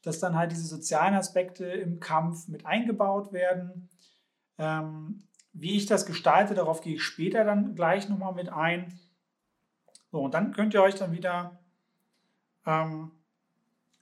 dass 0.00 0.18
dann 0.18 0.34
halt 0.34 0.52
diese 0.52 0.64
sozialen 0.64 1.12
Aspekte 1.12 1.66
im 1.66 2.00
Kampf 2.00 2.48
mit 2.48 2.64
eingebaut 2.64 3.34
werden. 3.34 3.90
Ähm, 4.56 5.24
wie 5.52 5.76
ich 5.76 5.84
das 5.84 6.06
gestalte, 6.06 6.54
darauf 6.54 6.80
gehe 6.80 6.94
ich 6.94 7.02
später 7.02 7.44
dann 7.44 7.74
gleich 7.74 8.08
nochmal 8.08 8.32
mit 8.32 8.48
ein. 8.48 8.98
So, 10.10 10.22
und 10.22 10.32
dann 10.32 10.52
könnt 10.52 10.72
ihr 10.72 10.82
euch 10.82 10.94
dann 10.94 11.12
wieder 11.12 11.60
ähm, 12.64 13.10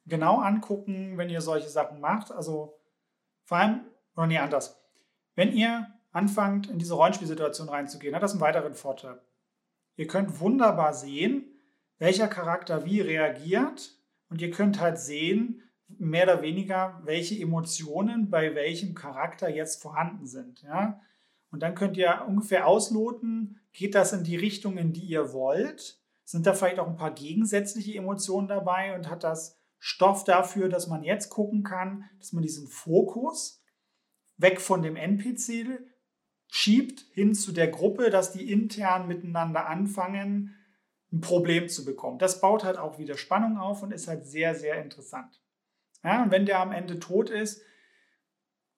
genau 0.06 0.38
angucken, 0.38 1.18
wenn 1.18 1.30
ihr 1.30 1.40
solche 1.40 1.68
Sachen 1.68 1.98
macht. 1.98 2.30
Also 2.30 2.78
vor 3.42 3.58
allem 3.58 3.80
oder 4.18 4.26
nee, 4.26 4.38
anders. 4.38 4.80
Wenn 5.36 5.52
ihr 5.52 5.86
anfangt, 6.10 6.68
in 6.68 6.78
diese 6.78 6.94
Rollenspielsituation 6.94 7.68
reinzugehen, 7.68 8.14
hat 8.14 8.22
das 8.22 8.32
einen 8.32 8.40
weiteren 8.40 8.74
Vorteil. 8.74 9.20
Ihr 9.96 10.08
könnt 10.08 10.40
wunderbar 10.40 10.92
sehen, 10.92 11.44
welcher 11.98 12.26
Charakter 12.26 12.84
wie 12.84 13.00
reagiert 13.00 13.96
und 14.28 14.42
ihr 14.42 14.50
könnt 14.50 14.80
halt 14.80 14.98
sehen, 14.98 15.62
mehr 15.86 16.24
oder 16.24 16.42
weniger, 16.42 17.00
welche 17.04 17.40
Emotionen 17.40 18.28
bei 18.28 18.54
welchem 18.54 18.94
Charakter 18.94 19.48
jetzt 19.48 19.80
vorhanden 19.80 20.26
sind. 20.26 20.62
Ja? 20.62 21.00
Und 21.50 21.62
dann 21.62 21.76
könnt 21.76 21.96
ihr 21.96 22.24
ungefähr 22.26 22.66
ausloten, 22.66 23.60
geht 23.72 23.94
das 23.94 24.12
in 24.12 24.24
die 24.24 24.36
Richtung, 24.36 24.76
in 24.76 24.92
die 24.92 25.06
ihr 25.06 25.32
wollt? 25.32 26.00
Sind 26.24 26.46
da 26.46 26.52
vielleicht 26.52 26.80
auch 26.80 26.88
ein 26.88 26.96
paar 26.96 27.14
gegensätzliche 27.14 27.96
Emotionen 27.96 28.48
dabei 28.48 28.96
und 28.96 29.08
hat 29.08 29.22
das 29.22 29.58
Stoff 29.78 30.24
dafür, 30.24 30.68
dass 30.68 30.88
man 30.88 31.04
jetzt 31.04 31.30
gucken 31.30 31.62
kann, 31.62 32.04
dass 32.18 32.32
man 32.32 32.42
diesen 32.42 32.66
Fokus 32.66 33.57
weg 34.38 34.60
von 34.60 34.82
dem 34.82 34.96
NPC 34.96 35.80
schiebt 36.48 37.00
hin 37.12 37.34
zu 37.34 37.52
der 37.52 37.68
Gruppe, 37.68 38.10
dass 38.10 38.32
die 38.32 38.50
intern 38.50 39.06
miteinander 39.06 39.66
anfangen, 39.66 40.54
ein 41.12 41.20
Problem 41.20 41.68
zu 41.68 41.84
bekommen. 41.84 42.18
Das 42.18 42.40
baut 42.40 42.64
halt 42.64 42.78
auch 42.78 42.98
wieder 42.98 43.16
Spannung 43.16 43.58
auf 43.58 43.82
und 43.82 43.92
ist 43.92 44.08
halt 44.08 44.26
sehr, 44.26 44.54
sehr 44.54 44.82
interessant. 44.82 45.42
Ja, 46.02 46.22
und 46.22 46.30
wenn 46.30 46.46
der 46.46 46.60
am 46.60 46.72
Ende 46.72 46.98
tot 46.98 47.30
ist, 47.30 47.62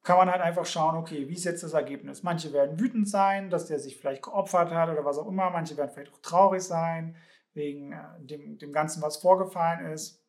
kann 0.03 0.17
man 0.17 0.31
halt 0.31 0.41
einfach 0.41 0.65
schauen, 0.65 0.97
okay, 0.97 1.29
wie 1.29 1.35
ist 1.35 1.45
jetzt 1.45 1.63
das 1.63 1.75
Ergebnis? 1.75 2.23
Manche 2.23 2.53
werden 2.53 2.81
wütend 2.81 3.09
sein, 3.09 3.51
dass 3.51 3.67
der 3.67 3.79
sich 3.79 3.99
vielleicht 3.99 4.23
geopfert 4.23 4.71
hat 4.73 4.89
oder 4.89 5.05
was 5.05 5.19
auch 5.19 5.29
immer. 5.29 5.51
Manche 5.51 5.77
werden 5.77 5.91
vielleicht 5.93 6.13
auch 6.15 6.23
traurig 6.23 6.63
sein, 6.63 7.17
wegen 7.53 7.93
äh, 7.93 7.99
dem, 8.21 8.59
dem 8.59 8.73
Ganzen, 8.73 9.03
was 9.03 9.19
vorgefallen 9.19 9.93
ist. 9.93 10.20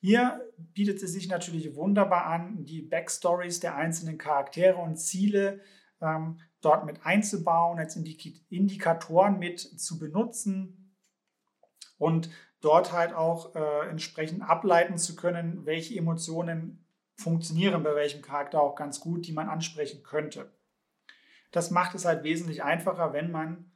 Hier 0.00 0.50
bietet 0.56 1.02
es 1.02 1.12
sich 1.12 1.28
natürlich 1.28 1.74
wunderbar 1.74 2.26
an, 2.26 2.64
die 2.64 2.80
Backstories 2.80 3.60
der 3.60 3.76
einzelnen 3.76 4.16
Charaktere 4.16 4.76
und 4.76 4.96
Ziele 4.96 5.60
ähm, 6.00 6.38
dort 6.62 6.86
mit 6.86 7.04
einzubauen, 7.04 7.78
als 7.78 7.96
Indik 7.96 8.50
Indikatoren 8.50 9.38
mit 9.38 9.60
zu 9.60 9.98
benutzen 9.98 10.96
und 11.98 12.30
dort 12.62 12.92
halt 12.92 13.12
auch 13.12 13.54
äh, 13.54 13.88
entsprechend 13.88 14.42
ableiten 14.42 14.96
zu 14.96 15.16
können, 15.16 15.66
welche 15.66 15.96
Emotionen 15.96 16.86
funktionieren 17.16 17.82
bei 17.82 17.94
welchem 17.94 18.22
Charakter 18.22 18.62
auch 18.62 18.76
ganz 18.76 19.00
gut, 19.00 19.26
die 19.26 19.32
man 19.32 19.50
ansprechen 19.50 20.02
könnte. 20.02 20.50
Das 21.50 21.70
macht 21.70 21.94
es 21.94 22.06
halt 22.06 22.22
wesentlich 22.24 22.62
einfacher, 22.62 23.12
wenn 23.12 23.30
man 23.30 23.69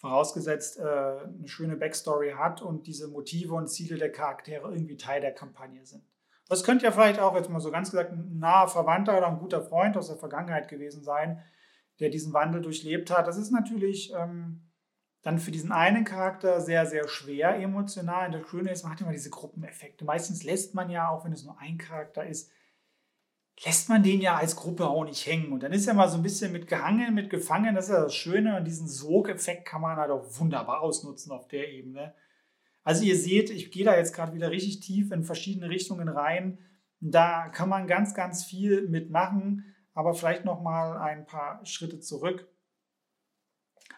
vorausgesetzt 0.00 0.78
äh, 0.78 0.82
eine 0.82 1.46
schöne 1.46 1.76
Backstory 1.76 2.32
hat 2.32 2.62
und 2.62 2.86
diese 2.86 3.08
Motive 3.08 3.54
und 3.54 3.68
Ziele 3.68 3.98
der 3.98 4.10
Charaktere 4.10 4.72
irgendwie 4.72 4.96
Teil 4.96 5.20
der 5.20 5.32
Kampagne 5.32 5.84
sind. 5.84 6.02
Das 6.48 6.64
könnte 6.64 6.86
ja 6.86 6.90
vielleicht 6.90 7.20
auch 7.20 7.36
jetzt 7.36 7.50
mal 7.50 7.60
so 7.60 7.70
ganz 7.70 7.90
gesagt 7.90 8.12
ein 8.12 8.38
naher 8.38 8.66
Verwandter 8.66 9.18
oder 9.18 9.28
ein 9.28 9.38
guter 9.38 9.62
Freund 9.62 9.96
aus 9.98 10.08
der 10.08 10.16
Vergangenheit 10.16 10.68
gewesen 10.68 11.04
sein, 11.04 11.42
der 12.00 12.08
diesen 12.08 12.32
Wandel 12.32 12.62
durchlebt 12.62 13.10
hat. 13.10 13.28
Das 13.28 13.36
ist 13.36 13.50
natürlich 13.50 14.12
ähm, 14.14 14.70
dann 15.20 15.38
für 15.38 15.50
diesen 15.50 15.70
einen 15.70 16.04
Charakter 16.04 16.62
sehr, 16.62 16.86
sehr 16.86 17.06
schwer 17.06 17.56
emotional. 17.56 18.26
Und 18.26 18.40
das 18.40 18.48
Schöne 18.48 18.72
ist, 18.72 18.82
man 18.82 18.92
hat 18.92 19.02
immer 19.02 19.12
diese 19.12 19.28
Gruppeneffekte. 19.28 20.06
Meistens 20.06 20.42
lässt 20.42 20.74
man 20.74 20.88
ja, 20.88 21.10
auch 21.10 21.26
wenn 21.26 21.32
es 21.32 21.44
nur 21.44 21.58
ein 21.60 21.76
Charakter 21.76 22.26
ist, 22.26 22.50
lässt 23.64 23.88
man 23.88 24.02
den 24.02 24.20
ja 24.20 24.36
als 24.36 24.56
Gruppe 24.56 24.88
auch 24.88 25.04
nicht 25.04 25.26
hängen. 25.26 25.52
Und 25.52 25.62
dann 25.62 25.72
ist 25.72 25.86
er 25.86 25.94
mal 25.94 26.08
so 26.08 26.16
ein 26.16 26.22
bisschen 26.22 26.52
mit 26.52 26.66
gehangen, 26.66 27.14
mit 27.14 27.28
gefangen. 27.28 27.74
Das 27.74 27.86
ist 27.86 27.92
ja 27.92 28.02
das 28.02 28.14
Schöne. 28.14 28.56
Und 28.56 28.64
diesen 28.64 28.88
Sogeffekt 28.88 29.66
kann 29.66 29.82
man 29.82 29.96
halt 29.96 30.10
auch 30.10 30.24
wunderbar 30.38 30.80
ausnutzen 30.80 31.32
auf 31.32 31.48
der 31.48 31.70
Ebene. 31.70 32.14
Also 32.82 33.04
ihr 33.04 33.16
seht, 33.16 33.50
ich 33.50 33.70
gehe 33.70 33.84
da 33.84 33.96
jetzt 33.96 34.14
gerade 34.14 34.32
wieder 34.32 34.50
richtig 34.50 34.80
tief 34.80 35.12
in 35.12 35.24
verschiedene 35.24 35.68
Richtungen 35.68 36.08
rein. 36.08 36.58
Da 37.00 37.48
kann 37.48 37.68
man 37.68 37.86
ganz, 37.86 38.14
ganz 38.14 38.44
viel 38.44 38.88
mitmachen, 38.88 39.74
aber 39.94 40.14
vielleicht 40.14 40.44
noch 40.44 40.62
mal 40.62 40.98
ein 40.98 41.26
paar 41.26 41.64
Schritte 41.66 42.00
zurück. 42.00 42.48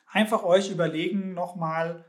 Einfach 0.06 0.42
euch 0.42 0.70
überlegen 0.70 1.34
nochmal, 1.34 2.04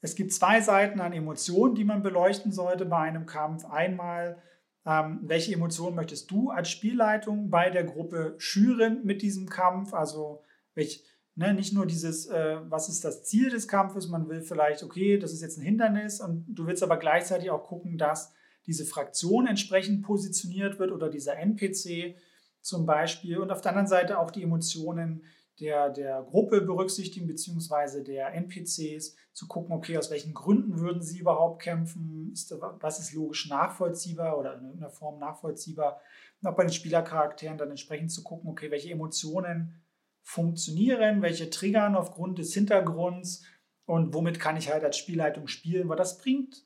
es 0.00 0.16
gibt 0.16 0.32
zwei 0.32 0.60
Seiten 0.60 1.00
an 1.00 1.12
Emotionen, 1.12 1.76
die 1.76 1.84
man 1.84 2.02
beleuchten 2.02 2.50
sollte 2.50 2.84
bei 2.84 2.98
einem 2.98 3.26
Kampf. 3.26 3.64
Einmal, 3.64 4.42
ähm, 4.84 5.20
welche 5.22 5.54
Emotionen 5.54 5.96
möchtest 5.96 6.30
du 6.30 6.50
als 6.50 6.70
Spielleitung 6.70 7.50
bei 7.50 7.70
der 7.70 7.84
Gruppe 7.84 8.34
schüren 8.38 9.00
mit 9.04 9.22
diesem 9.22 9.48
Kampf? 9.48 9.94
Also 9.94 10.42
welch, 10.74 11.04
ne, 11.36 11.54
nicht 11.54 11.72
nur 11.72 11.86
dieses, 11.86 12.26
äh, 12.26 12.58
was 12.68 12.88
ist 12.88 13.04
das 13.04 13.24
Ziel 13.24 13.50
des 13.50 13.68
Kampfes, 13.68 14.08
man 14.08 14.28
will 14.28 14.42
vielleicht, 14.42 14.82
okay, 14.82 15.18
das 15.18 15.32
ist 15.32 15.42
jetzt 15.42 15.58
ein 15.58 15.64
Hindernis 15.64 16.20
und 16.20 16.46
du 16.48 16.66
willst 16.66 16.82
aber 16.82 16.96
gleichzeitig 16.96 17.50
auch 17.50 17.62
gucken, 17.62 17.96
dass 17.96 18.32
diese 18.66 18.84
Fraktion 18.84 19.46
entsprechend 19.46 20.02
positioniert 20.02 20.78
wird 20.78 20.92
oder 20.92 21.08
dieser 21.08 21.36
NPC 21.36 22.16
zum 22.60 22.86
Beispiel 22.86 23.38
und 23.38 23.50
auf 23.50 23.60
der 23.60 23.72
anderen 23.72 23.88
Seite 23.88 24.18
auch 24.18 24.30
die 24.30 24.42
Emotionen 24.42 25.24
der, 25.60 25.90
der 25.90 26.22
Gruppe 26.22 26.60
berücksichtigen, 26.60 27.26
beziehungsweise 27.26 28.02
der 28.02 28.34
NPCs, 28.34 29.16
zu 29.32 29.48
gucken, 29.48 29.72
okay, 29.74 29.96
aus 29.96 30.10
welchen 30.10 30.34
Gründen 30.34 30.78
würden 30.78 31.02
sie 31.02 31.18
überhaupt 31.18 31.62
kämpfen, 31.62 32.30
ist, 32.32 32.54
was 32.58 32.98
ist 32.98 33.14
logisch 33.14 33.48
nachvollziehbar 33.48 34.38
oder 34.38 34.54
in 34.54 34.64
irgendeiner 34.64 34.90
Form 34.90 35.18
nachvollziehbar. 35.18 36.00
Und 36.40 36.48
auch 36.48 36.56
bei 36.56 36.64
den 36.64 36.72
Spielercharakteren 36.72 37.56
dann 37.56 37.70
entsprechend 37.70 38.12
zu 38.12 38.22
gucken, 38.22 38.50
okay, 38.50 38.70
welche 38.70 38.90
Emotionen 38.90 39.80
funktionieren, 40.22 41.22
welche 41.22 41.50
triggern 41.50 41.96
aufgrund 41.96 42.38
des 42.38 42.52
Hintergrunds 42.52 43.44
und 43.86 44.14
womit 44.14 44.38
kann 44.38 44.56
ich 44.56 44.70
halt 44.70 44.84
als 44.84 44.96
Spielleitung 44.96 45.48
spielen, 45.48 45.88
weil 45.88 45.96
das 45.96 46.18
bringt 46.18 46.64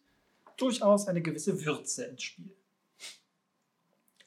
durchaus 0.57 1.09
eine 1.09 1.23
gewisse 1.23 1.65
Würze 1.65 2.05
ins 2.05 2.23
Spiel. 2.23 2.55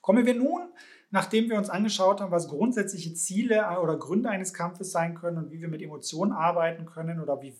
Kommen 0.02 0.26
wir 0.26 0.34
nun 0.34 0.72
nachdem 1.12 1.50
wir 1.50 1.58
uns 1.58 1.69
angeschaut 1.69 2.22
haben, 2.22 2.32
was 2.32 2.48
grundsätzliche 2.48 3.13
Ziele 3.13 3.80
oder 3.82 3.98
Gründe 3.98 4.30
eines 4.30 4.54
Kampfes 4.54 4.91
sein 4.91 5.15
können 5.15 5.38
und 5.38 5.52
wie 5.52 5.62
wir 5.62 5.67
mit 5.67 5.82
Emotionen 5.82 6.32
arbeiten 6.32 6.86
können 6.86 7.19
oder 7.19 7.41
wie, 7.41 7.56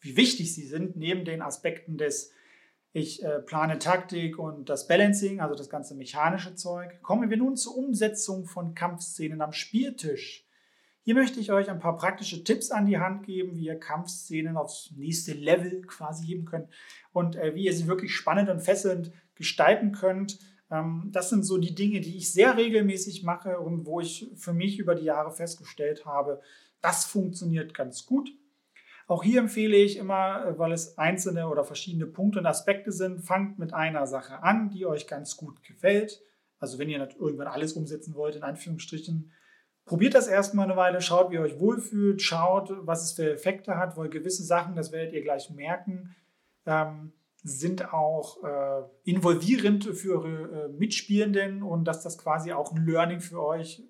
wie 0.00 0.16
wichtig 0.16 0.54
sie 0.54 0.66
sind, 0.66 0.96
neben 0.96 1.24
den 1.24 1.42
Aspekten 1.42 1.98
des 1.98 2.32
ich 2.94 3.24
äh, 3.24 3.40
plane 3.40 3.78
Taktik 3.78 4.38
und 4.38 4.68
das 4.68 4.86
Balancing, 4.86 5.40
also 5.40 5.54
das 5.54 5.70
ganze 5.70 5.94
mechanische 5.94 6.54
Zeug, 6.54 7.00
kommen 7.02 7.30
wir 7.30 7.38
nun 7.38 7.56
zur 7.56 7.76
Umsetzung 7.76 8.44
von 8.44 8.74
Kampfszenen 8.74 9.40
am 9.40 9.52
Spieltisch. 9.52 10.46
Hier 11.04 11.14
möchte 11.14 11.40
ich 11.40 11.50
euch 11.52 11.70
ein 11.70 11.80
paar 11.80 11.96
praktische 11.96 12.44
Tipps 12.44 12.70
an 12.70 12.86
die 12.86 12.98
Hand 12.98 13.24
geben, 13.24 13.56
wie 13.56 13.64
ihr 13.64 13.80
Kampfszenen 13.80 14.56
aufs 14.56 14.92
nächste 14.94 15.32
Level 15.32 15.82
quasi 15.82 16.26
heben 16.26 16.44
könnt 16.44 16.68
und 17.12 17.34
äh, 17.36 17.54
wie 17.54 17.64
ihr 17.64 17.72
sie 17.72 17.86
wirklich 17.86 18.14
spannend 18.14 18.50
und 18.50 18.60
fesselnd 18.60 19.10
gestalten 19.34 19.92
könnt 19.92 20.38
das 21.10 21.28
sind 21.28 21.44
so 21.44 21.58
die 21.58 21.74
Dinge, 21.74 22.00
die 22.00 22.16
ich 22.16 22.32
sehr 22.32 22.56
regelmäßig 22.56 23.24
mache 23.24 23.58
und 23.58 23.84
wo 23.84 24.00
ich 24.00 24.30
für 24.36 24.54
mich 24.54 24.78
über 24.78 24.94
die 24.94 25.04
Jahre 25.04 25.30
festgestellt 25.30 26.06
habe, 26.06 26.40
das 26.80 27.04
funktioniert 27.04 27.74
ganz 27.74 28.06
gut. 28.06 28.30
Auch 29.06 29.22
hier 29.22 29.40
empfehle 29.40 29.76
ich 29.76 29.98
immer, 29.98 30.46
äh, 30.46 30.58
weil 30.58 30.72
es 30.72 30.96
einzelne 30.96 31.48
oder 31.48 31.64
verschiedene 31.64 32.06
Punkte 32.06 32.38
und 32.38 32.46
Aspekte 32.46 32.92
sind, 32.92 33.20
fangt 33.20 33.58
mit 33.58 33.74
einer 33.74 34.06
Sache 34.06 34.42
an, 34.42 34.70
die 34.70 34.86
euch 34.86 35.06
ganz 35.06 35.36
gut 35.36 35.62
gefällt. 35.62 36.22
Also 36.58 36.78
wenn 36.78 36.88
ihr 36.88 37.06
irgendwann 37.18 37.48
alles 37.48 37.74
umsetzen 37.74 38.14
wollt, 38.14 38.36
in 38.36 38.42
Anführungsstrichen, 38.42 39.30
probiert 39.84 40.14
das 40.14 40.28
erstmal 40.28 40.64
eine 40.64 40.76
Weile, 40.76 41.02
schaut, 41.02 41.30
wie 41.30 41.34
ihr 41.34 41.42
euch 41.42 41.58
wohlfühlt, 41.58 42.22
schaut, 42.22 42.72
was 42.86 43.02
es 43.02 43.12
für 43.12 43.30
Effekte 43.30 43.76
hat, 43.76 43.96
weil 43.96 44.08
gewisse 44.08 44.44
Sachen, 44.44 44.76
das 44.76 44.92
werdet 44.92 45.12
ihr 45.12 45.22
gleich 45.22 45.50
merken, 45.50 46.14
ähm, 46.64 47.12
sind 47.42 47.92
auch 47.92 48.42
äh, 48.44 48.82
involvierend 49.04 49.84
für 49.84 50.20
eure 50.20 50.64
äh, 50.64 50.68
Mitspielenden 50.68 51.62
und 51.62 51.84
dass 51.84 52.02
das 52.02 52.18
quasi 52.18 52.52
auch 52.52 52.72
ein 52.72 52.86
Learning 52.86 53.20
für 53.20 53.42
euch 53.42 53.82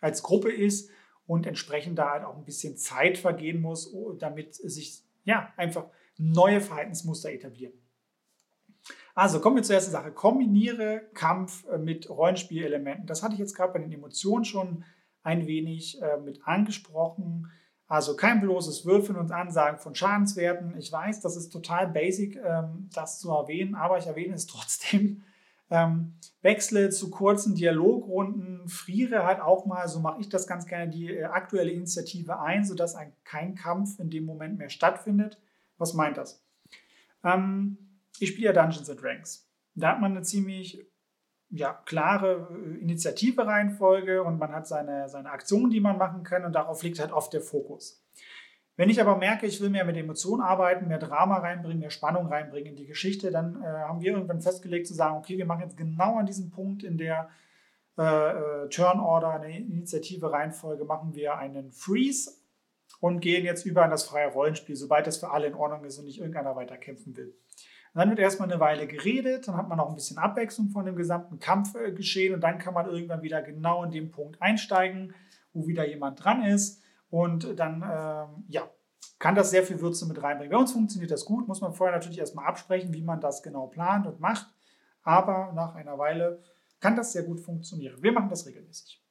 als 0.00 0.22
Gruppe 0.22 0.50
ist 0.52 0.90
und 1.26 1.46
entsprechend 1.46 1.98
da 1.98 2.10
halt 2.10 2.24
auch 2.24 2.36
ein 2.36 2.44
bisschen 2.44 2.76
Zeit 2.76 3.18
vergehen 3.18 3.60
muss, 3.60 3.94
damit 4.18 4.54
sich 4.54 5.02
ja 5.24 5.52
einfach 5.56 5.86
neue 6.18 6.60
Verhaltensmuster 6.60 7.32
etablieren. 7.32 7.72
Also 9.14 9.40
kommen 9.40 9.56
wir 9.56 9.62
zur 9.62 9.74
ersten 9.74 9.90
Sache. 9.90 10.12
Kombiniere 10.12 11.02
Kampf 11.14 11.66
äh, 11.68 11.78
mit 11.78 12.08
Rollenspielelementen. 12.08 13.06
Das 13.06 13.22
hatte 13.22 13.34
ich 13.34 13.40
jetzt 13.40 13.54
gerade 13.54 13.72
bei 13.72 13.78
den 13.80 13.92
Emotionen 13.92 14.44
schon 14.44 14.84
ein 15.22 15.46
wenig 15.46 16.00
äh, 16.00 16.16
mit 16.18 16.46
angesprochen. 16.46 17.50
Also 17.90 18.14
kein 18.14 18.40
bloßes 18.40 18.86
Würfeln 18.86 19.18
und 19.18 19.32
Ansagen 19.32 19.80
von 19.80 19.96
Schadenswerten. 19.96 20.76
Ich 20.78 20.92
weiß, 20.92 21.22
das 21.22 21.34
ist 21.34 21.50
total 21.50 21.88
basic, 21.88 22.36
ähm, 22.36 22.88
das 22.94 23.18
zu 23.18 23.32
erwähnen, 23.32 23.74
aber 23.74 23.98
ich 23.98 24.06
erwähne 24.06 24.34
es 24.34 24.46
trotzdem. 24.46 25.24
Ähm, 25.70 26.14
wechsle 26.40 26.90
zu 26.90 27.10
kurzen 27.10 27.56
Dialogrunden, 27.56 28.68
friere 28.68 29.24
halt 29.24 29.40
auch 29.40 29.66
mal, 29.66 29.88
so 29.88 29.98
mache 29.98 30.20
ich 30.20 30.28
das 30.28 30.46
ganz 30.46 30.66
gerne, 30.66 30.88
die 30.88 31.12
äh, 31.12 31.24
aktuelle 31.24 31.72
Initiative 31.72 32.38
ein, 32.38 32.64
sodass 32.64 32.94
ein, 32.94 33.12
kein 33.24 33.56
Kampf 33.56 33.98
in 33.98 34.08
dem 34.08 34.24
Moment 34.24 34.56
mehr 34.56 34.70
stattfindet. 34.70 35.40
Was 35.76 35.92
meint 35.92 36.16
das? 36.16 36.44
Ähm, 37.24 37.76
ich 38.20 38.28
spiele 38.30 38.46
ja 38.46 38.52
Dungeons 38.52 38.88
and 38.88 39.02
Dragons. 39.02 39.48
Da 39.74 39.88
hat 39.88 40.00
man 40.00 40.12
eine 40.12 40.22
ziemlich 40.22 40.86
ja, 41.50 41.72
klare 41.84 42.48
äh, 42.50 42.80
Initiative-Reihenfolge 42.80 44.22
und 44.22 44.38
man 44.38 44.52
hat 44.52 44.66
seine, 44.66 45.08
seine 45.08 45.30
Aktionen, 45.30 45.70
die 45.70 45.80
man 45.80 45.98
machen 45.98 46.22
kann 46.22 46.44
und 46.44 46.54
darauf 46.54 46.82
liegt 46.82 47.00
halt 47.00 47.12
oft 47.12 47.32
der 47.32 47.40
Fokus. 47.40 48.04
Wenn 48.76 48.88
ich 48.88 49.00
aber 49.00 49.16
merke, 49.16 49.46
ich 49.46 49.60
will 49.60 49.68
mehr 49.68 49.84
mit 49.84 49.96
Emotionen 49.96 50.42
arbeiten, 50.42 50.88
mehr 50.88 50.98
Drama 50.98 51.38
reinbringen, 51.38 51.80
mehr 51.80 51.90
Spannung 51.90 52.28
reinbringen 52.28 52.70
in 52.70 52.76
die 52.76 52.86
Geschichte, 52.86 53.30
dann 53.30 53.60
äh, 53.62 53.66
haben 53.66 54.00
wir 54.00 54.12
irgendwann 54.12 54.40
festgelegt 54.40 54.86
zu 54.86 54.94
sagen, 54.94 55.16
okay, 55.16 55.36
wir 55.36 55.44
machen 55.44 55.62
jetzt 55.62 55.76
genau 55.76 56.16
an 56.16 56.26
diesem 56.26 56.50
Punkt 56.50 56.82
in 56.82 56.96
der 56.96 57.28
äh, 57.98 58.02
äh 58.02 58.68
Turn-Order, 58.68 59.32
eine 59.32 59.58
Initiative-Reihenfolge, 59.58 60.84
machen 60.84 61.14
wir 61.14 61.36
einen 61.36 61.72
Freeze 61.72 62.38
und 63.00 63.20
gehen 63.20 63.44
jetzt 63.44 63.66
über 63.66 63.82
an 63.82 63.90
das 63.90 64.04
freie 64.04 64.28
Rollenspiel, 64.28 64.76
sobald 64.76 65.06
das 65.06 65.18
für 65.18 65.30
alle 65.30 65.48
in 65.48 65.54
Ordnung 65.54 65.84
ist 65.84 65.98
und 65.98 66.06
nicht 66.06 66.18
irgendeiner 66.18 66.56
weiter 66.56 66.76
kämpfen 66.76 67.16
will. 67.16 67.34
Und 67.92 67.98
dann 67.98 68.10
wird 68.10 68.20
erstmal 68.20 68.50
eine 68.50 68.60
Weile 68.60 68.86
geredet, 68.86 69.48
dann 69.48 69.56
hat 69.56 69.68
man 69.68 69.80
auch 69.80 69.88
ein 69.88 69.96
bisschen 69.96 70.18
Abwechslung 70.18 70.70
von 70.70 70.84
dem 70.84 70.94
gesamten 70.94 71.40
Kampf 71.40 71.74
äh, 71.74 71.90
geschehen 71.90 72.34
und 72.34 72.40
dann 72.40 72.58
kann 72.58 72.74
man 72.74 72.88
irgendwann 72.88 73.22
wieder 73.22 73.42
genau 73.42 73.82
in 73.82 73.90
den 73.90 74.12
Punkt 74.12 74.40
einsteigen, 74.40 75.12
wo 75.52 75.66
wieder 75.66 75.86
jemand 75.88 76.22
dran 76.22 76.44
ist 76.44 76.82
und 77.10 77.58
dann, 77.58 77.82
ähm, 77.82 78.44
ja, 78.48 78.70
kann 79.18 79.34
das 79.34 79.50
sehr 79.50 79.64
viel 79.64 79.80
Würze 79.80 80.06
mit 80.06 80.22
reinbringen. 80.22 80.52
Bei 80.52 80.58
uns 80.58 80.72
funktioniert 80.72 81.10
das 81.10 81.24
gut, 81.24 81.48
muss 81.48 81.60
man 81.60 81.74
vorher 81.74 81.96
natürlich 81.96 82.18
erstmal 82.18 82.46
absprechen, 82.46 82.94
wie 82.94 83.02
man 83.02 83.20
das 83.20 83.42
genau 83.42 83.66
plant 83.66 84.06
und 84.06 84.20
macht, 84.20 84.46
aber 85.02 85.52
nach 85.54 85.74
einer 85.74 85.98
Weile 85.98 86.40
kann 86.78 86.96
das 86.96 87.12
sehr 87.12 87.24
gut 87.24 87.40
funktionieren. 87.40 88.00
Wir 88.02 88.12
machen 88.12 88.30
das 88.30 88.46
regelmäßig. 88.46 89.02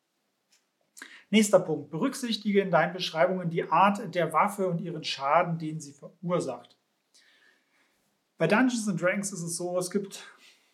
Nächster 1.31 1.59
Punkt. 1.59 1.91
Berücksichtige 1.91 2.61
in 2.61 2.71
deinen 2.71 2.93
Beschreibungen 2.93 3.49
die 3.49 3.69
Art 3.69 4.15
der 4.15 4.33
Waffe 4.33 4.67
und 4.67 4.81
ihren 4.81 5.03
Schaden, 5.03 5.59
den 5.59 5.79
sie 5.79 5.93
verursacht. 5.93 6.78
Bei 8.39 8.47
Dungeons 8.47 8.87
and 8.87 9.01
Dragons 9.01 9.33
ist 9.33 9.43
es 9.43 9.57
so, 9.57 9.77
es 9.77 9.91
gibt 9.91 10.25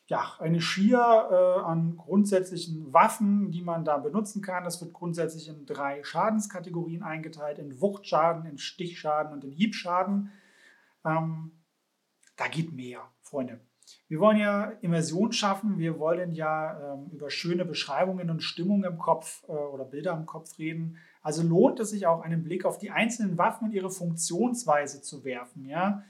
ja, 0.06 0.34
eine 0.38 0.62
Schier 0.62 1.00
äh, 1.00 1.62
an 1.64 1.98
grundsätzlichen 1.98 2.94
Waffen, 2.94 3.50
die 3.50 3.64
man 3.64 3.84
da 3.84 3.98
benutzen 3.98 4.44
kann. 4.44 4.64
Das 4.64 4.80
wird 4.80 4.94
grundsätzlich 4.94 5.50
in 5.50 5.66
drei 5.66 6.04
Schadenskategorien 6.04 7.02
eingeteilt: 7.02 7.58
in 7.58 7.82
Wuchtschaden, 7.82 8.46
in 8.46 8.60
Stichschaden 8.60 9.34
und 9.34 9.44
in 9.44 9.52
Hiebschaden. 9.52 10.32
Ähm, 11.04 11.64
da 12.38 12.48
geht 12.48 12.72
mehr, 12.72 13.02
Freunde. 13.22 13.60
Wir 14.08 14.20
wollen 14.20 14.38
ja 14.38 14.66
Immersion 14.82 15.32
schaffen. 15.32 15.80
Wir 15.80 15.98
wollen 15.98 16.34
ja 16.34 16.94
ähm, 16.94 17.10
über 17.12 17.32
schöne 17.32 17.66
Beschreibungen 17.66 18.30
und 18.30 18.44
Stimmung 18.44 18.84
im 18.84 19.00
Kopf 19.00 19.44
äh, 19.48 19.52
oder 19.52 19.86
Bilder 19.86 20.14
im 20.14 20.28
Kopf 20.28 20.60
reden. 20.60 20.98
Also 21.24 21.42
lohnt 21.42 21.80
es 21.80 21.90
sich 21.90 22.06
auch, 22.06 22.22
einen 22.22 22.44
Blick 22.44 22.64
auf 22.64 22.78
die 22.78 22.92
einzelnen 22.92 23.40
Waffen 23.40 23.66
und 23.66 23.74
ihre 23.74 23.90
Funktionsweise 23.90 25.02
zu 25.02 25.24
werfen. 25.24 25.66
Ja? 25.66 26.04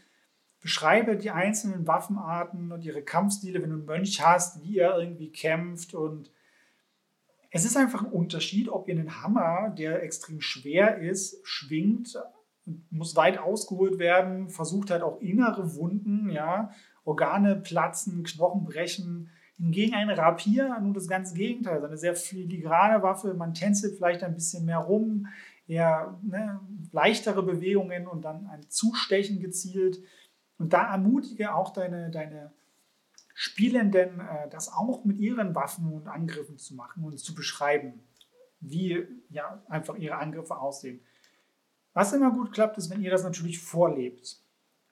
Beschreibe 0.66 1.16
die 1.16 1.30
einzelnen 1.30 1.86
Waffenarten 1.86 2.72
und 2.72 2.84
ihre 2.84 3.04
Kampfstile, 3.04 3.62
wenn 3.62 3.70
du 3.70 3.76
einen 3.76 3.86
Mönch 3.86 4.20
hast, 4.26 4.64
wie 4.64 4.80
er 4.80 4.98
irgendwie 4.98 5.32
kämpft. 5.32 5.94
Und 5.94 6.32
es 7.52 7.66
ist 7.66 7.78
einfach 7.78 8.04
ein 8.04 8.12
Unterschied, 8.12 8.70
ob 8.70 8.88
ihr 8.88 8.96
einen 8.96 9.22
Hammer, 9.22 9.70
der 9.70 10.02
extrem 10.02 10.42
schwer 10.42 10.98
ist, 10.98 11.38
schwingt, 11.44 12.18
muss 12.90 13.16
weit 13.16 13.38
ausgeholt 13.38 14.00
werden, 14.00 14.50
versucht 14.50 14.90
halt 14.90 15.04
auch 15.04 15.22
innere 15.22 15.76
Wunden, 15.76 16.32
ja, 16.32 16.72
Organe 17.04 17.58
platzen, 17.58 18.24
Knochen 18.24 18.66
brechen. 18.66 19.30
Hingegen 19.58 19.94
ein 19.94 20.10
Rapier, 20.10 20.80
nur 20.82 20.96
das 20.96 21.08
ganze 21.08 21.36
Gegenteil, 21.36 21.86
eine 21.86 21.96
sehr 21.96 22.16
filigrane 22.16 23.04
Waffe, 23.04 23.36
man 23.36 23.54
tänzelt 23.54 23.98
vielleicht 23.98 24.24
ein 24.24 24.34
bisschen 24.34 24.66
mehr 24.66 24.80
rum, 24.80 25.28
eher 25.68 26.20
ne, 26.24 26.60
leichtere 26.92 27.44
Bewegungen 27.44 28.08
und 28.08 28.26
dann 28.26 28.48
ein 28.48 28.68
Zustechen 28.68 29.40
gezielt. 29.40 30.00
Und 30.58 30.74
da 30.74 30.92
ermutige 30.92 31.54
auch 31.54 31.72
deine, 31.72 32.10
deine 32.12 32.54
Spielenden, 33.34 34.20
äh, 34.20 34.50
das 34.50 34.72
auch 34.72 35.04
mit 35.04 35.18
ihren 35.18 35.56
Waffen 35.56 35.92
und 35.94 36.08
Angriffen 36.08 36.58
zu 36.58 36.76
machen 36.76 37.04
und 37.04 37.20
zu 37.20 37.36
beschreiben, 37.36 38.02
wie 38.60 39.08
ja, 39.30 39.62
einfach 39.68 39.96
ihre 39.96 40.16
Angriffe 40.16 40.58
aussehen. 40.58 41.02
Was 41.94 42.14
immer 42.14 42.32
gut 42.32 42.52
klappt, 42.52 42.78
ist, 42.78 42.90
wenn 42.90 43.02
ihr 43.02 43.12
das 43.12 43.24
natürlich 43.24 43.60
vorlebt. 43.60 44.42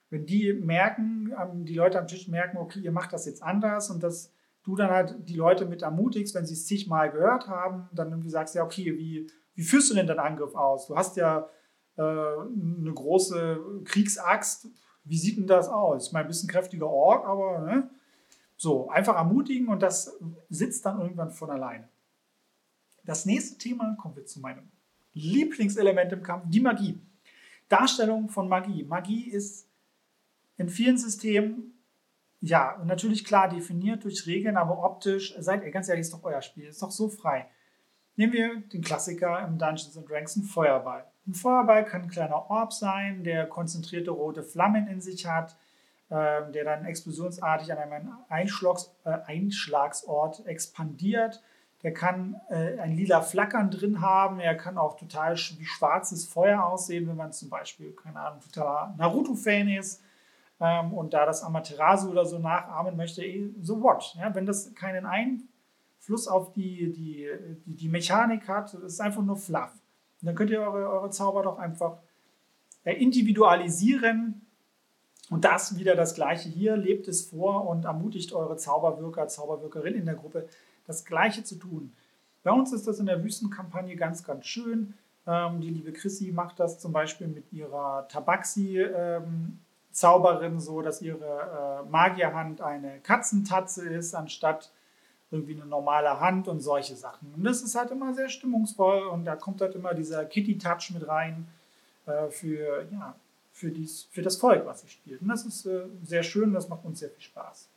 Wenn 0.10 0.26
die 0.26 0.54
merken, 0.54 1.34
ähm, 1.40 1.66
die 1.66 1.76
Leute 1.76 2.00
am 2.00 2.08
Tisch 2.08 2.28
merken, 2.28 2.58
okay, 2.58 2.80
ihr 2.80 2.92
macht 2.92 3.14
das 3.14 3.26
jetzt 3.26 3.42
anders 3.42 3.90
und 3.90 4.04
das 4.04 4.34
du 4.64 4.76
dann 4.76 4.90
halt 4.90 5.16
die 5.28 5.36
Leute 5.36 5.66
mit 5.66 5.82
ermutigst, 5.82 6.34
wenn 6.36 6.46
sie 6.46 6.54
es 6.54 6.66
zigmal 6.66 7.12
gehört 7.12 7.48
haben, 7.48 7.90
dann 7.92 8.10
irgendwie 8.10 8.30
sagst, 8.30 8.56
ja, 8.56 8.64
okay, 8.64 8.98
wie, 8.98 9.28
wie 9.56 9.62
führst 9.62 9.92
du 9.92 9.96
denn 9.96 10.08
deinen 10.08 10.20
Angriff 10.20 10.56
aus? 10.56 10.88
Du 10.88 10.96
hast 10.96 11.18
ja 11.18 11.50
äh, 11.98 12.02
eine 12.02 12.94
große 12.94 13.60
Kriegsaxt. 13.84 14.68
Wie 15.04 15.18
sieht 15.18 15.38
denn 15.38 15.48
das 15.48 15.68
aus? 15.68 16.08
Ich 16.08 16.14
meine, 16.14 16.26
ein 16.26 16.30
bisschen 16.30 16.50
kräftiger 16.50 16.90
Ork, 16.90 17.28
aber 17.28 17.60
ne? 17.60 17.90
so, 18.56 18.90
einfach 18.90 19.16
ermutigen 19.16 19.68
und 19.68 19.82
das 19.82 20.18
sitzt 20.50 20.86
dann 20.86 21.00
irgendwann 21.00 21.32
von 21.32 21.50
alleine. 21.50 21.90
Das 23.04 23.26
nächste 23.26 23.58
Thema, 23.58 23.96
kommen 24.00 24.16
wir 24.16 24.26
zu 24.26 24.40
meinem 24.40 24.70
Lieblingselement 25.14 26.12
im 26.14 26.24
Kampf, 26.24 26.46
die 26.48 26.62
Magie. 26.62 27.00
Darstellung 27.68 28.30
von 28.30 28.48
Magie. 28.48 28.84
Magie 28.84 29.30
ist 29.30 29.68
in 30.58 30.70
vielen 30.70 30.98
Systemen 30.98 31.74
ja, 32.46 32.78
natürlich 32.84 33.24
klar 33.24 33.48
definiert 33.48 34.04
durch 34.04 34.28
Regeln, 34.28 34.58
aber 34.58 34.84
optisch, 34.84 35.34
seid 35.40 35.64
ihr 35.64 35.72
ganz 35.72 35.88
ehrlich, 35.88 36.02
ist 36.02 36.14
doch 36.14 36.26
euer 36.26 36.42
Spiel, 36.42 36.66
ist 36.66 36.82
doch 36.82 36.92
so 36.92 37.08
frei. 37.08 37.50
Nehmen 38.16 38.34
wir 38.34 38.62
den 38.62 38.82
Klassiker 38.82 39.40
im 39.40 39.58
Dungeons 39.58 39.94
Dragons, 39.94 40.36
einen 40.36 40.46
Feuerball. 40.46 41.06
Ein 41.26 41.34
Feuerball 41.34 41.84
kann 41.86 42.04
ein 42.04 42.10
kleiner 42.10 42.50
Orb 42.50 42.72
sein, 42.72 43.24
der 43.24 43.48
konzentrierte 43.48 44.12
rote 44.12 44.44
Flammen 44.44 44.88
in 44.88 45.02
sich 45.02 45.26
hat, 45.26 45.56
äh, 46.10 46.52
der 46.52 46.64
dann 46.64 46.86
explosionsartig 46.86 47.72
an 47.72 47.80
einem 47.80 48.14
Einschlags, 48.30 48.94
äh, 49.04 49.18
Einschlagsort 49.26 50.46
expandiert. 50.46 51.42
Der 51.82 51.94
kann 51.94 52.40
äh, 52.50 52.78
ein 52.80 52.96
lila 52.96 53.22
Flackern 53.22 53.72
drin 53.72 54.02
haben. 54.02 54.40
Er 54.40 54.56
kann 54.56 54.78
auch 54.78 54.96
total 54.96 55.36
wie 55.36 55.66
schwarzes 55.66 56.26
Feuer 56.26 56.64
aussehen, 56.64 57.08
wenn 57.08 57.18
man 57.18 57.34
zum 57.34 57.50
Beispiel, 57.50 57.94
keine 57.94 58.20
Ahnung, 58.20 58.42
totaler 58.42 58.94
Naruto-Fan 58.98 59.70
ist 59.70 60.04
ähm, 60.60 60.94
und 60.94 61.14
da 61.14 61.26
das 61.26 61.44
Amaterasu 61.44 62.12
oder 62.12 62.26
so 62.26 62.38
nachahmen 62.38 62.96
möchte, 62.96 63.26
eh, 63.26 63.50
so 63.62 63.82
what? 63.82 64.14
Ja, 64.18 64.34
wenn 64.36 64.46
das 64.46 64.74
keinen 64.76 65.06
Einfluss 66.04 66.28
auf 66.28 66.52
die, 66.52 66.92
die, 66.92 67.30
die, 67.66 67.76
die 67.76 67.88
Mechanik 67.88 68.50
hat, 68.50 68.74
das 68.74 68.84
ist 68.84 69.00
einfach 69.00 69.24
nur 69.24 69.38
fluff. 69.38 69.72
Und 70.22 70.28
dann 70.28 70.36
könnt 70.36 70.52
ihr 70.52 70.60
eure, 70.60 70.90
eure 70.90 71.10
Zauber 71.10 71.44
doch 71.44 71.58
einfach 71.58 71.98
individualisieren. 72.84 74.42
Und 75.30 75.46
das 75.46 75.78
wieder 75.78 75.96
das 75.96 76.14
Gleiche 76.14 76.50
hier. 76.50 76.76
Lebt 76.76 77.08
es 77.08 77.26
vor 77.26 77.70
und 77.70 77.86
ermutigt 77.86 78.34
eure 78.34 78.58
Zauberwirker, 78.58 79.30
Zauberwirkerin 79.30 79.96
in 79.96 80.06
der 80.06 80.16
Gruppe, 80.16 80.48
das 80.86 81.06
Gleiche 81.06 81.46
zu 81.46 81.56
tun. 81.56 81.94
Bei 82.44 82.52
uns 82.52 82.74
ist 82.74 82.86
das 82.86 83.00
in 83.00 83.06
der 83.06 83.24
Wüstenkampagne 83.24 83.96
ganz, 83.96 84.26
ganz 84.26 84.46
schön. 84.46 84.96
Ähm, 85.26 85.62
die 85.62 85.70
liebe 85.70 85.94
Chrissy 85.94 86.34
macht 86.34 86.60
das 86.60 86.80
zum 86.80 86.92
Beispiel 86.92 87.28
mit 87.28 87.54
ihrer 87.54 88.10
Tabaxi 88.10 88.82
ähm, 88.82 89.60
so, 89.94 90.82
dass 90.82 91.02
ihre 91.02 91.84
äh, 91.86 91.90
Magierhand 91.90 92.60
eine 92.60 93.00
Katzentatze 93.00 93.88
ist, 93.88 94.14
anstatt 94.14 94.74
irgendwie 95.34 95.56
eine 95.56 95.66
normale 95.66 96.20
Hand 96.20 96.48
und 96.48 96.62
solche 96.62 96.96
Sachen. 96.96 97.34
Und 97.36 97.44
das 97.44 97.62
ist 97.62 97.76
halt 97.76 97.92
immer 97.92 98.14
sehr 98.14 98.30
stimmungsvoll 98.30 99.08
und 99.08 99.26
da 99.26 99.36
kommt 99.36 99.62
halt 99.62 99.76
immer 99.76 99.94
dieser 99.94 100.26
Kitty-Touch 100.26 100.92
mit 100.94 101.08
rein 101.08 101.48
äh, 102.06 102.30
für, 102.30 102.88
ja, 102.92 103.16
für, 103.52 103.72
dies, 103.72 104.08
für 104.12 104.22
das 104.22 104.38
Volk, 104.38 104.66
was 104.66 104.82
sie 104.82 104.90
spielt. 104.90 105.22
Und 105.22 105.28
das 105.30 105.46
ist 105.46 105.66
äh, 105.66 105.86
sehr 106.04 106.24
schön, 106.24 106.54
das 106.54 106.70
macht 106.70 106.86
uns 106.86 107.00
sehr 107.00 107.10
viel 107.10 107.22
Spaß. 107.24 107.68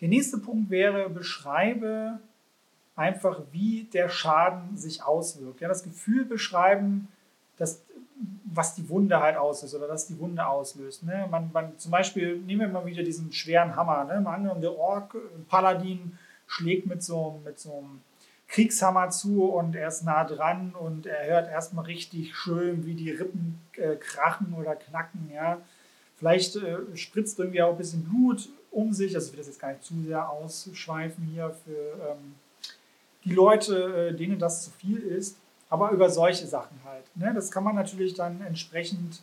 Der 0.00 0.08
nächste 0.08 0.38
Punkt 0.38 0.70
wäre, 0.70 1.08
beschreibe 1.08 2.18
einfach, 2.96 3.40
wie 3.52 3.84
der 3.84 4.08
Schaden 4.08 4.76
sich 4.76 5.02
auswirkt. 5.02 5.60
Ja, 5.60 5.68
das 5.68 5.82
Gefühl 5.82 6.24
beschreiben, 6.24 7.08
dass 7.56 7.82
was 8.44 8.74
die 8.74 8.88
Wunde 8.88 9.20
halt 9.20 9.36
auslöst 9.36 9.74
oder 9.74 9.88
was 9.88 10.06
die 10.06 10.18
Wunde 10.18 10.46
auslöst. 10.46 11.02
Ne? 11.02 11.26
Man, 11.30 11.50
man, 11.52 11.78
zum 11.78 11.90
Beispiel 11.90 12.38
nehmen 12.38 12.60
wir 12.60 12.68
mal 12.68 12.86
wieder 12.86 13.02
diesen 13.02 13.32
schweren 13.32 13.74
Hammer. 13.74 14.04
Ne? 14.04 14.20
Mal 14.20 14.34
angenommen, 14.34 14.60
der 14.60 14.76
Ork, 14.76 15.16
Paladin, 15.48 16.16
schlägt 16.46 16.86
mit 16.86 17.02
so, 17.02 17.40
mit 17.44 17.58
so 17.58 17.78
einem 17.78 18.00
Kriegshammer 18.48 19.10
zu 19.10 19.44
und 19.44 19.74
er 19.74 19.88
ist 19.88 20.04
nah 20.04 20.24
dran 20.24 20.74
und 20.78 21.06
er 21.06 21.26
hört 21.26 21.48
erstmal 21.48 21.86
richtig 21.86 22.36
schön, 22.36 22.86
wie 22.86 22.94
die 22.94 23.10
Rippen 23.10 23.60
äh, 23.76 23.96
krachen 23.96 24.54
oder 24.54 24.76
knacken. 24.76 25.30
Ja? 25.32 25.58
Vielleicht 26.16 26.56
äh, 26.56 26.78
spritzt 26.94 27.38
irgendwie 27.38 27.62
auch 27.62 27.72
ein 27.72 27.78
bisschen 27.78 28.04
Blut 28.04 28.48
um 28.70 28.92
sich. 28.92 29.14
Also 29.14 29.26
ich 29.26 29.32
will 29.32 29.38
das 29.38 29.46
jetzt 29.46 29.60
gar 29.60 29.72
nicht 29.72 29.84
zu 29.84 29.94
sehr 30.02 30.28
ausschweifen 30.28 31.24
hier 31.26 31.54
für 31.64 32.10
ähm, 32.10 32.34
die 33.24 33.32
Leute, 33.32 34.10
äh, 34.10 34.14
denen 34.14 34.38
das 34.38 34.64
zu 34.64 34.70
viel 34.70 34.98
ist 34.98 35.36
aber 35.74 35.90
über 35.90 36.08
solche 36.08 36.46
Sachen 36.46 36.78
halt. 36.84 37.04
Ne? 37.16 37.32
Das 37.34 37.50
kann 37.50 37.64
man 37.64 37.74
natürlich 37.74 38.14
dann 38.14 38.40
entsprechend 38.42 39.22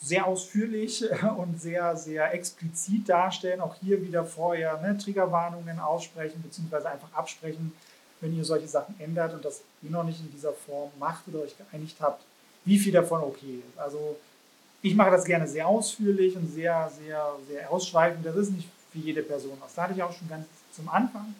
sehr 0.00 0.26
ausführlich 0.26 1.04
und 1.36 1.60
sehr, 1.60 1.96
sehr 1.96 2.32
explizit 2.32 3.08
darstellen. 3.08 3.60
Auch 3.60 3.74
hier 3.82 4.02
wieder 4.02 4.24
vorher 4.24 4.80
ne, 4.80 4.96
Triggerwarnungen 4.96 5.78
aussprechen, 5.80 6.42
beziehungsweise 6.42 6.88
einfach 6.88 7.12
absprechen, 7.12 7.72
wenn 8.20 8.36
ihr 8.36 8.44
solche 8.44 8.68
Sachen 8.68 8.98
ändert 9.00 9.34
und 9.34 9.44
das 9.44 9.62
ihr 9.82 9.90
noch 9.90 10.04
nicht 10.04 10.20
in 10.20 10.30
dieser 10.32 10.52
Form 10.52 10.90
macht 10.98 11.28
oder 11.28 11.40
euch 11.40 11.56
geeinigt 11.56 11.96
habt, 12.00 12.22
wie 12.64 12.78
viel 12.78 12.92
davon 12.92 13.22
okay 13.22 13.62
ist. 13.68 13.78
Also 13.78 14.16
ich 14.82 14.94
mache 14.94 15.10
das 15.10 15.24
gerne 15.24 15.46
sehr 15.46 15.66
ausführlich 15.66 16.36
und 16.36 16.52
sehr, 16.52 16.90
sehr, 17.04 17.32
sehr 17.48 17.70
ausschweifend. 17.70 18.24
Das 18.24 18.36
ist 18.36 18.50
nicht 18.50 18.68
für 18.92 18.98
jede 18.98 19.22
Person 19.22 19.56
was. 19.60 19.74
Da 19.74 19.84
hatte 19.84 19.94
ich 19.94 20.02
auch 20.02 20.12
schon 20.12 20.28
ganz 20.28 20.46
zum 20.72 20.88
Anfang 20.88 21.34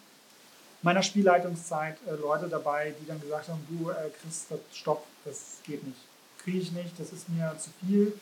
meiner 0.83 1.03
Spielleitungszeit 1.03 1.97
äh, 2.07 2.15
Leute 2.15 2.49
dabei, 2.49 2.95
die 3.01 3.07
dann 3.07 3.21
gesagt 3.21 3.49
haben, 3.49 3.65
du 3.69 3.91
äh, 3.91 3.95
Chris, 4.21 4.47
stopp, 4.73 5.05
das 5.25 5.59
geht 5.65 5.85
nicht. 5.85 5.99
Kriege 6.43 6.59
ich 6.59 6.73
nicht, 6.73 6.99
das 6.99 7.13
ist 7.13 7.29
mir 7.29 7.55
zu 7.59 7.71
viel. 7.81 8.13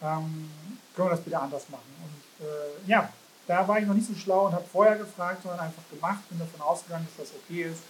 Ähm, 0.00 0.50
können 0.94 1.08
wir 1.08 1.10
das 1.10 1.20
bitte 1.20 1.38
anders 1.38 1.68
machen? 1.68 1.88
Und 2.02 2.46
äh, 2.46 2.88
ja, 2.88 3.12
da 3.46 3.66
war 3.66 3.78
ich 3.78 3.86
noch 3.86 3.94
nicht 3.94 4.06
so 4.06 4.14
schlau 4.14 4.46
und 4.46 4.52
habe 4.52 4.64
vorher 4.64 4.96
gefragt, 4.96 5.42
sondern 5.42 5.60
einfach 5.60 5.82
gemacht, 5.90 6.28
bin 6.28 6.38
davon 6.38 6.60
ausgegangen, 6.60 7.06
dass 7.06 7.28
das 7.28 7.36
okay 7.38 7.62
ist. 7.62 7.82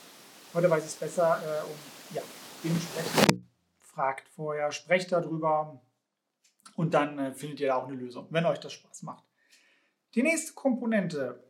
Heute 0.54 0.70
weiß 0.70 0.84
ich 0.84 0.90
es 0.90 0.96
besser 0.96 1.40
äh, 1.42 1.64
und 1.64 2.14
ja, 2.14 2.22
dementsprechend 2.64 3.44
fragt 3.80 4.28
vorher, 4.28 4.72
sprecht 4.72 5.12
darüber 5.12 5.80
und 6.76 6.94
dann 6.94 7.18
äh, 7.18 7.32
findet 7.32 7.60
ihr 7.60 7.68
da 7.68 7.74
auch 7.76 7.88
eine 7.88 7.96
Lösung, 7.96 8.28
wenn 8.30 8.46
euch 8.46 8.60
das 8.60 8.72
Spaß 8.72 9.02
macht. 9.02 9.24
Die 10.14 10.22
nächste 10.22 10.54
Komponente 10.54 11.42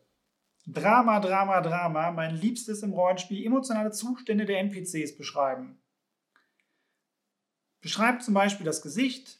Drama, 0.70 1.18
Drama, 1.20 1.62
Drama, 1.62 2.10
mein 2.10 2.36
Liebstes 2.36 2.82
im 2.82 2.92
Rollenspiel, 2.92 3.44
emotionale 3.44 3.90
Zustände 3.90 4.44
der 4.44 4.58
NPCs 4.60 5.16
beschreiben. 5.16 5.80
Beschreibt 7.80 8.22
zum 8.22 8.34
Beispiel 8.34 8.66
das 8.66 8.82
Gesicht, 8.82 9.37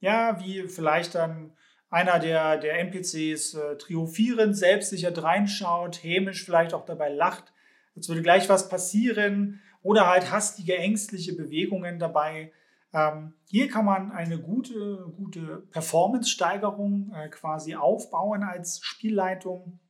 ja, 0.00 0.40
wie 0.40 0.68
vielleicht 0.68 1.14
dann 1.14 1.52
einer 1.90 2.18
der, 2.18 2.56
der 2.56 2.78
NPCs 2.80 3.54
äh, 3.54 3.76
triumphierend, 3.76 4.56
selbstsicher 4.56 5.16
reinschaut, 5.16 6.02
hämisch 6.02 6.44
vielleicht 6.44 6.74
auch 6.74 6.84
dabei 6.84 7.08
lacht, 7.08 7.52
als 7.96 8.08
würde 8.08 8.22
gleich 8.22 8.48
was 8.48 8.68
passieren 8.68 9.60
oder 9.82 10.06
halt 10.06 10.30
hastige, 10.30 10.76
ängstliche 10.76 11.34
Bewegungen 11.34 11.98
dabei. 11.98 12.52
Ähm, 12.92 13.34
hier 13.48 13.68
kann 13.68 13.84
man 13.84 14.12
eine 14.12 14.38
gute, 14.38 15.12
gute 15.16 15.64
Performance-Steigerung 15.70 17.12
äh, 17.14 17.28
quasi 17.28 17.74
aufbauen 17.74 18.42
als 18.42 18.80
Spielleitung 18.82 19.80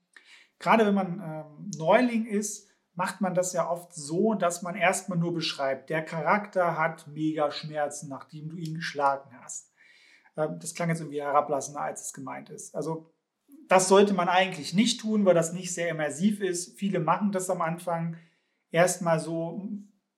gerade 0.61 0.87
wenn 0.87 0.95
man 0.95 1.21
ähm, 1.21 1.71
Neuling 1.77 2.27
ist, 2.27 2.69
macht 2.95 3.21
man 3.21 3.35
das 3.35 3.53
ja 3.53 3.69
oft 3.69 3.93
so, 3.95 4.35
dass 4.35 4.63
man 4.63 4.77
erstmal 4.77 5.19
nur 5.19 5.35
beschreibt, 5.35 5.91
der 5.91 6.05
Charakter 6.05 6.79
hat 6.79 7.09
mega 7.09 7.51
Schmerzen, 7.51 8.09
nachdem 8.09 8.51
du 8.51 8.57
ihn 8.57 8.75
geschlagen 8.75 9.31
hast. 9.41 9.70
Das 10.49 10.75
klang 10.75 10.89
jetzt 10.89 11.01
irgendwie 11.01 11.23
herablassender, 11.23 11.81
als 11.81 12.07
es 12.07 12.13
gemeint 12.13 12.51
ist. 12.51 12.75
Also 12.75 13.11
das 13.69 13.89
sollte 13.89 14.15
man 14.15 14.29
eigentlich 14.29 14.75
nicht 14.75 15.01
tun, 15.01 15.25
weil 15.25 15.35
das 15.35 15.53
nicht 15.53 15.73
sehr 15.73 15.89
immersiv 15.89 16.41
ist. 16.41 16.79
Viele 16.79 16.99
machen 17.01 17.33
das 17.33 17.51
am 17.51 17.63
Anfang 17.63 18.17
erstmal 18.71 19.21
so, 19.21 19.69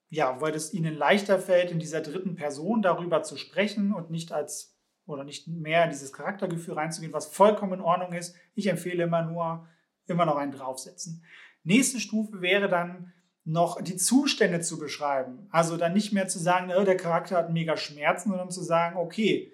ja, 0.09 0.41
weil 0.41 0.55
es 0.55 0.73
ihnen 0.73 0.95
leichter 0.95 1.39
fällt, 1.39 1.71
in 1.71 1.79
dieser 1.79 2.01
dritten 2.01 2.35
Person 2.35 2.83
darüber 2.83 3.23
zu 3.23 3.37
sprechen 3.37 3.93
und 3.93 4.11
nicht 4.11 4.33
als 4.33 4.79
oder 5.05 5.25
nicht 5.25 5.49
mehr 5.49 5.85
in 5.85 5.91
dieses 5.91 6.13
Charaktergefühl 6.13 6.75
reinzugehen, 6.75 7.13
was 7.13 7.27
vollkommen 7.27 7.75
in 7.75 7.81
Ordnung 7.81 8.13
ist. 8.13 8.35
Ich 8.55 8.69
empfehle 8.69 9.05
immer 9.05 9.23
nur, 9.23 9.69
immer 10.07 10.25
noch 10.25 10.37
einen 10.37 10.53
draufsetzen. 10.53 11.25
Nächste 11.65 12.01
Stufe 12.01 12.41
wäre 12.41 12.69
dann 12.69 13.13
noch 13.45 13.83
die 13.83 13.97
Zustände 13.97 14.61
zu 14.61 14.79
beschreiben. 14.79 15.49
Also 15.51 15.77
dann 15.77 15.93
nicht 15.93 16.13
mehr 16.13 16.29
zu 16.29 16.39
sagen, 16.39 16.73
oh, 16.77 16.85
der 16.85 16.97
Charakter 16.97 17.37
hat 17.37 17.53
mega 17.53 17.77
Schmerzen, 17.77 18.31
sondern 18.31 18.51
zu 18.51 18.63
sagen, 18.63 18.97
okay, 18.97 19.53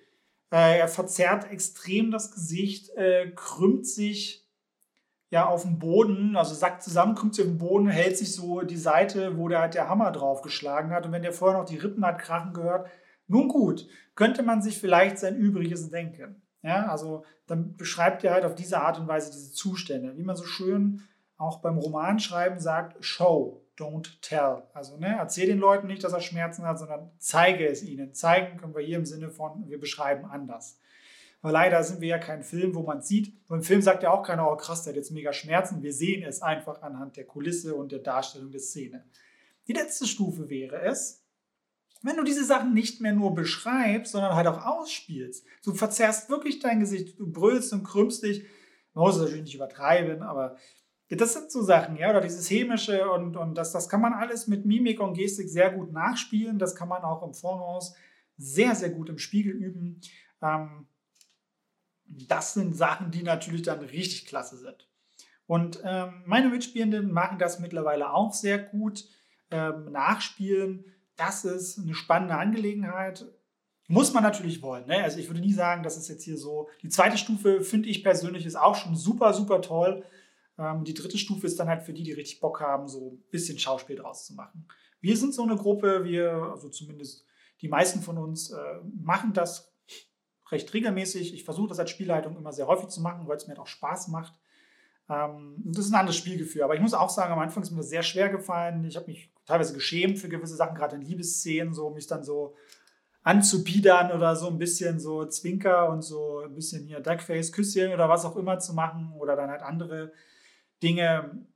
äh, 0.51 0.79
er 0.79 0.89
verzerrt 0.89 1.51
extrem 1.51 2.11
das 2.11 2.31
Gesicht, 2.31 2.91
äh, 2.97 3.31
krümmt 3.35 3.87
sich 3.87 4.47
ja 5.31 5.47
auf 5.47 5.63
dem 5.63 5.79
Boden, 5.79 6.37
also 6.37 6.55
sackt 6.55 6.83
zusammen, 6.83 7.15
krümmt 7.15 7.35
sich 7.35 7.45
auf 7.45 7.51
den 7.51 7.59
Boden, 7.59 7.89
hält 7.89 8.17
sich 8.17 8.35
so 8.35 8.63
die 8.63 8.77
Seite, 8.77 9.37
wo 9.37 9.49
der 9.49 9.61
halt 9.61 9.75
der 9.75 9.89
Hammer 9.89 10.11
draufgeschlagen 10.11 10.91
hat. 10.91 11.05
Und 11.05 11.13
wenn 11.13 11.23
der 11.23 11.33
vorher 11.33 11.59
noch 11.59 11.69
die 11.69 11.77
Rippen 11.77 12.05
hat 12.05 12.19
krachen 12.19 12.55
gehört, 12.55 12.89
nun 13.27 13.49
gut, 13.49 13.87
könnte 14.15 14.43
man 14.43 14.63
sich 14.63 14.79
vielleicht 14.79 15.19
sein 15.19 15.37
Übriges 15.37 15.91
denken. 15.91 16.43
Ja, 16.63 16.87
also 16.87 17.25
dann 17.47 17.77
beschreibt 17.77 18.25
er 18.25 18.33
halt 18.33 18.45
auf 18.45 18.55
diese 18.55 18.81
Art 18.81 18.99
und 18.99 19.07
Weise 19.07 19.31
diese 19.31 19.53
Zustände. 19.53 20.17
Wie 20.17 20.25
man 20.25 20.37
so 20.37 20.45
schön 20.45 21.03
auch 21.37 21.61
beim 21.61 21.79
Romanschreiben 21.79 22.59
sagt, 22.59 23.05
show, 23.05 23.63
don't 23.79 24.21
tell. 24.21 24.65
Also 24.75 24.97
ne, 24.97 25.17
erzähl 25.19 25.47
den 25.47 25.59
Leuten 25.59 25.87
nicht, 25.87 26.03
dass 26.03 26.13
er 26.13 26.21
Schmerzen 26.21 26.65
hat, 26.65 26.79
sondern 26.79 27.11
zeige 27.19 27.67
es 27.67 27.83
ihnen. 27.83 28.13
Zeigen 28.13 28.59
können 28.59 28.75
wir 28.75 28.83
hier 28.83 28.99
im 28.99 29.07
Sinne 29.07 29.31
von, 29.31 29.69
wir 29.69 29.79
beschreiben 29.79 30.25
anders. 30.27 30.79
weil 31.41 31.53
leider 31.53 31.83
sind 31.85 32.01
wir 32.01 32.09
ja 32.09 32.19
kein 32.19 32.43
Film, 32.43 32.75
wo 32.75 32.83
man 32.83 33.01
sieht. 33.01 33.33
Und 33.49 33.59
im 33.59 33.63
Film 33.63 33.81
sagt 33.81 34.03
ja 34.03 34.11
auch 34.11 34.25
keiner, 34.25 34.51
oh 34.51 34.57
krass, 34.57 34.83
der 34.83 34.93
hat 34.93 34.97
jetzt 34.97 35.13
mega 35.13 35.33
Schmerzen. 35.33 35.83
Wir 35.83 35.93
sehen 35.93 36.25
es 36.25 36.43
einfach 36.43 36.83
anhand 36.83 37.17
der 37.17 37.27
Kulisse 37.27 37.75
und 37.77 37.93
der 37.93 38.01
Darstellung 38.01 38.51
der 38.51 38.61
Szene. 38.61 39.05
Die 39.69 39.73
letzte 39.73 40.07
Stufe 40.07 40.49
wäre 40.51 40.81
es, 40.83 41.25
wenn 42.03 42.17
du 42.17 42.25
diese 42.25 42.45
Sachen 42.45 42.75
nicht 42.75 43.01
mehr 43.01 43.13
nur 43.13 43.35
beschreibst, 43.35 44.13
sondern 44.13 44.35
halt 44.35 44.47
auch 44.47 44.65
ausspielst. 44.65 45.45
Du 45.65 45.75
verzerrst 45.75 46.31
wirklich 46.31 46.61
dein 46.61 46.81
Gesicht, 46.81 47.19
du 47.19 47.31
brüllst 47.31 47.73
und 47.73 47.85
krümmst 47.85 48.23
dich. 48.23 48.45
Man 48.95 49.05
muss 49.05 49.17
es 49.17 49.21
natürlich 49.23 49.45
nicht 49.45 49.55
übertreiben, 49.55 50.23
aber 50.23 50.57
das 51.11 51.33
sind 51.33 51.51
so 51.51 51.63
Sachen, 51.63 51.97
ja, 51.97 52.11
oder 52.11 52.21
dieses 52.21 52.51
Hämische 52.51 53.11
und, 53.11 53.37
und 53.37 53.55
das, 53.55 53.73
das 53.73 53.89
kann 53.89 54.01
man 54.01 54.13
alles 54.13 54.47
mit 54.47 54.67
Mimik 54.67 55.01
und 55.01 55.15
Gestik 55.15 55.49
sehr 55.49 55.71
gut 55.71 55.93
nachspielen. 55.93 56.59
Das 56.59 56.75
kann 56.75 56.89
man 56.89 57.03
auch 57.03 57.23
im 57.23 57.33
Voraus 57.33 57.95
sehr, 58.37 58.75
sehr 58.75 58.91
gut 58.91 59.09
im 59.09 59.19
Spiegel 59.19 59.53
üben. 59.53 60.01
Ähm, 60.43 60.87
das 62.05 62.55
sind 62.55 62.77
Sachen, 62.77 63.11
die 63.11 63.23
natürlich 63.23 63.63
dann 63.63 63.81
richtig 63.81 64.27
klasse 64.27 64.57
sind. 64.57 64.89
Und 65.47 65.81
ähm, 65.85 66.23
meine 66.27 66.51
Mitspielenden 66.51 67.11
machen 67.11 67.39
das 67.39 67.59
mittlerweile 67.59 68.13
auch 68.13 68.35
sehr 68.35 68.59
gut. 68.59 69.07
Ähm, 69.51 69.91
nachspielen, 69.91 70.85
das 71.17 71.45
ist 71.45 71.79
eine 71.79 71.95
spannende 71.95 72.35
Angelegenheit. 72.35 73.27
Muss 73.89 74.13
man 74.13 74.23
natürlich 74.23 74.61
wollen. 74.61 74.87
Ne? 74.87 75.03
Also 75.03 75.19
ich 75.19 75.29
würde 75.29 75.41
nie 75.41 75.55
sagen, 75.55 75.83
das 75.83 75.97
ist 75.97 76.09
jetzt 76.09 76.25
hier 76.25 76.37
so. 76.37 76.69
Die 76.83 76.91
zweite 76.91 77.17
Stufe 77.17 77.63
finde 77.63 77.89
ich 77.89 78.05
persönlich 78.05 78.45
ist 78.45 78.57
auch 78.57 78.75
schon 78.75 78.95
super, 78.95 79.33
super 79.33 79.63
toll. 79.63 80.05
Ähm, 80.59 80.85
die 80.85 80.95
dritte 80.95 81.19
Stufe 81.19 81.47
ist 81.47 81.59
dann 81.59 81.69
halt 81.69 81.83
für 81.83 81.93
die, 81.93 82.03
die 82.03 82.13
richtig 82.13 82.41
Bock 82.41 82.61
haben, 82.61 82.89
so 82.89 83.13
ein 83.13 83.23
bisschen 83.31 83.59
Schauspiel 83.59 83.97
draus 83.97 84.27
zu 84.27 84.35
machen. 84.35 84.67
Wir 85.01 85.17
sind 85.17 85.35
so 85.35 85.43
eine 85.43 85.57
Gruppe, 85.57 86.05
wir, 86.05 86.33
also 86.33 86.69
zumindest 86.69 87.25
die 87.61 87.69
meisten 87.69 88.03
von 88.03 88.19
uns, 88.19 88.51
äh, 88.51 88.81
machen 89.01 89.33
das 89.33 89.73
recht 90.51 90.73
regelmäßig. 90.73 91.35
Ich 91.35 91.45
versuche 91.45 91.69
das 91.69 91.79
als 91.79 91.91
Spielleitung 91.91 92.37
immer 92.37 92.53
sehr 92.53 92.67
häufig 92.67 92.89
zu 92.89 93.01
machen, 93.01 93.29
weil 93.29 93.37
es 93.37 93.47
mir 93.47 93.53
halt 93.53 93.61
auch 93.61 93.67
Spaß 93.67 94.09
macht. 94.09 94.39
Ähm, 95.09 95.57
das 95.65 95.87
ist 95.87 95.93
ein 95.93 96.01
anderes 96.01 96.17
Spielgefühl. 96.17 96.63
Aber 96.63 96.75
ich 96.75 96.81
muss 96.81 96.95
auch 96.95 97.11
sagen, 97.11 97.33
am 97.33 97.39
Anfang 97.39 97.63
ist 97.63 97.71
mir 97.71 97.79
das 97.79 97.91
sehr 97.91 98.03
schwer 98.03 98.29
gefallen. 98.29 98.85
Ich 98.85 98.97
habe 98.97 99.07
mich 99.07 99.31
teilweise 99.47 99.75
geschämt 99.75 100.19
für 100.19 100.29
gewisse 100.29 100.57
Sachen, 100.57 100.77
gerade 100.77 100.97
in 100.97 101.03
Liebesszenen, 101.03 101.75
so 101.75 101.91
mich 101.91 102.07
dann 102.07 102.25
so 102.25 102.55
anzubiedern 103.23 104.13
oder 104.13 104.37
so 104.37 104.49
ein 104.49 104.59
bisschen 104.59 105.01
so 105.01 105.27
Zwinker 105.27 105.91
und 105.91 106.03
so 106.03 106.41
ein 106.41 106.55
bisschen 106.55 106.85
hier 106.85 107.01
Duckface, 107.01 107.53
Küsschen 107.53 107.93
oder 107.93 108.09
was 108.09 108.25
auch 108.25 108.37
immer 108.37 108.59
zu 108.59 108.75
machen 108.75 109.13
oder 109.19 109.37
dann 109.37 109.51
halt 109.51 109.63
andere 109.63 110.13
Dinge. 110.83 111.47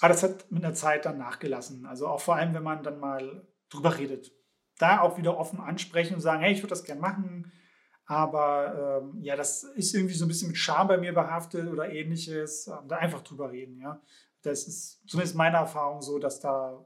Aber 0.00 0.08
das 0.08 0.22
hat 0.22 0.50
mit 0.50 0.62
der 0.62 0.74
Zeit 0.74 1.04
dann 1.04 1.18
nachgelassen. 1.18 1.86
Also 1.86 2.06
auch 2.06 2.20
vor 2.20 2.36
allem, 2.36 2.54
wenn 2.54 2.62
man 2.62 2.82
dann 2.82 3.00
mal 3.00 3.46
drüber 3.68 3.98
redet. 3.98 4.32
Da 4.78 5.00
auch 5.00 5.18
wieder 5.18 5.36
offen 5.36 5.60
ansprechen 5.60 6.14
und 6.14 6.20
sagen, 6.20 6.42
hey, 6.42 6.52
ich 6.52 6.60
würde 6.60 6.70
das 6.70 6.84
gerne 6.84 7.00
machen. 7.00 7.52
Aber 8.06 9.02
ähm, 9.02 9.22
ja, 9.22 9.36
das 9.36 9.62
ist 9.62 9.94
irgendwie 9.94 10.14
so 10.14 10.24
ein 10.24 10.28
bisschen 10.28 10.48
mit 10.48 10.56
Scham 10.56 10.88
bei 10.88 10.98
mir 10.98 11.12
behaftet 11.12 11.68
oder 11.68 11.92
ähnliches. 11.92 12.66
Ähm, 12.66 12.88
da 12.88 12.96
einfach 12.96 13.22
drüber 13.22 13.52
reden, 13.52 13.78
ja. 13.78 14.00
Das 14.42 14.66
ist 14.66 15.06
zumindest 15.06 15.36
meine 15.36 15.58
Erfahrung 15.58 16.00
so, 16.00 16.18
dass 16.18 16.40
da 16.40 16.84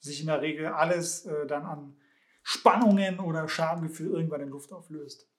sich 0.00 0.20
in 0.20 0.26
der 0.26 0.42
Regel 0.42 0.66
alles 0.66 1.24
äh, 1.24 1.46
dann 1.46 1.64
an 1.64 1.96
Spannungen 2.42 3.20
oder 3.20 3.48
Schamgefühl 3.48 4.10
irgendwann 4.10 4.42
in 4.42 4.50
Luft 4.50 4.72
auflöst. 4.72 5.30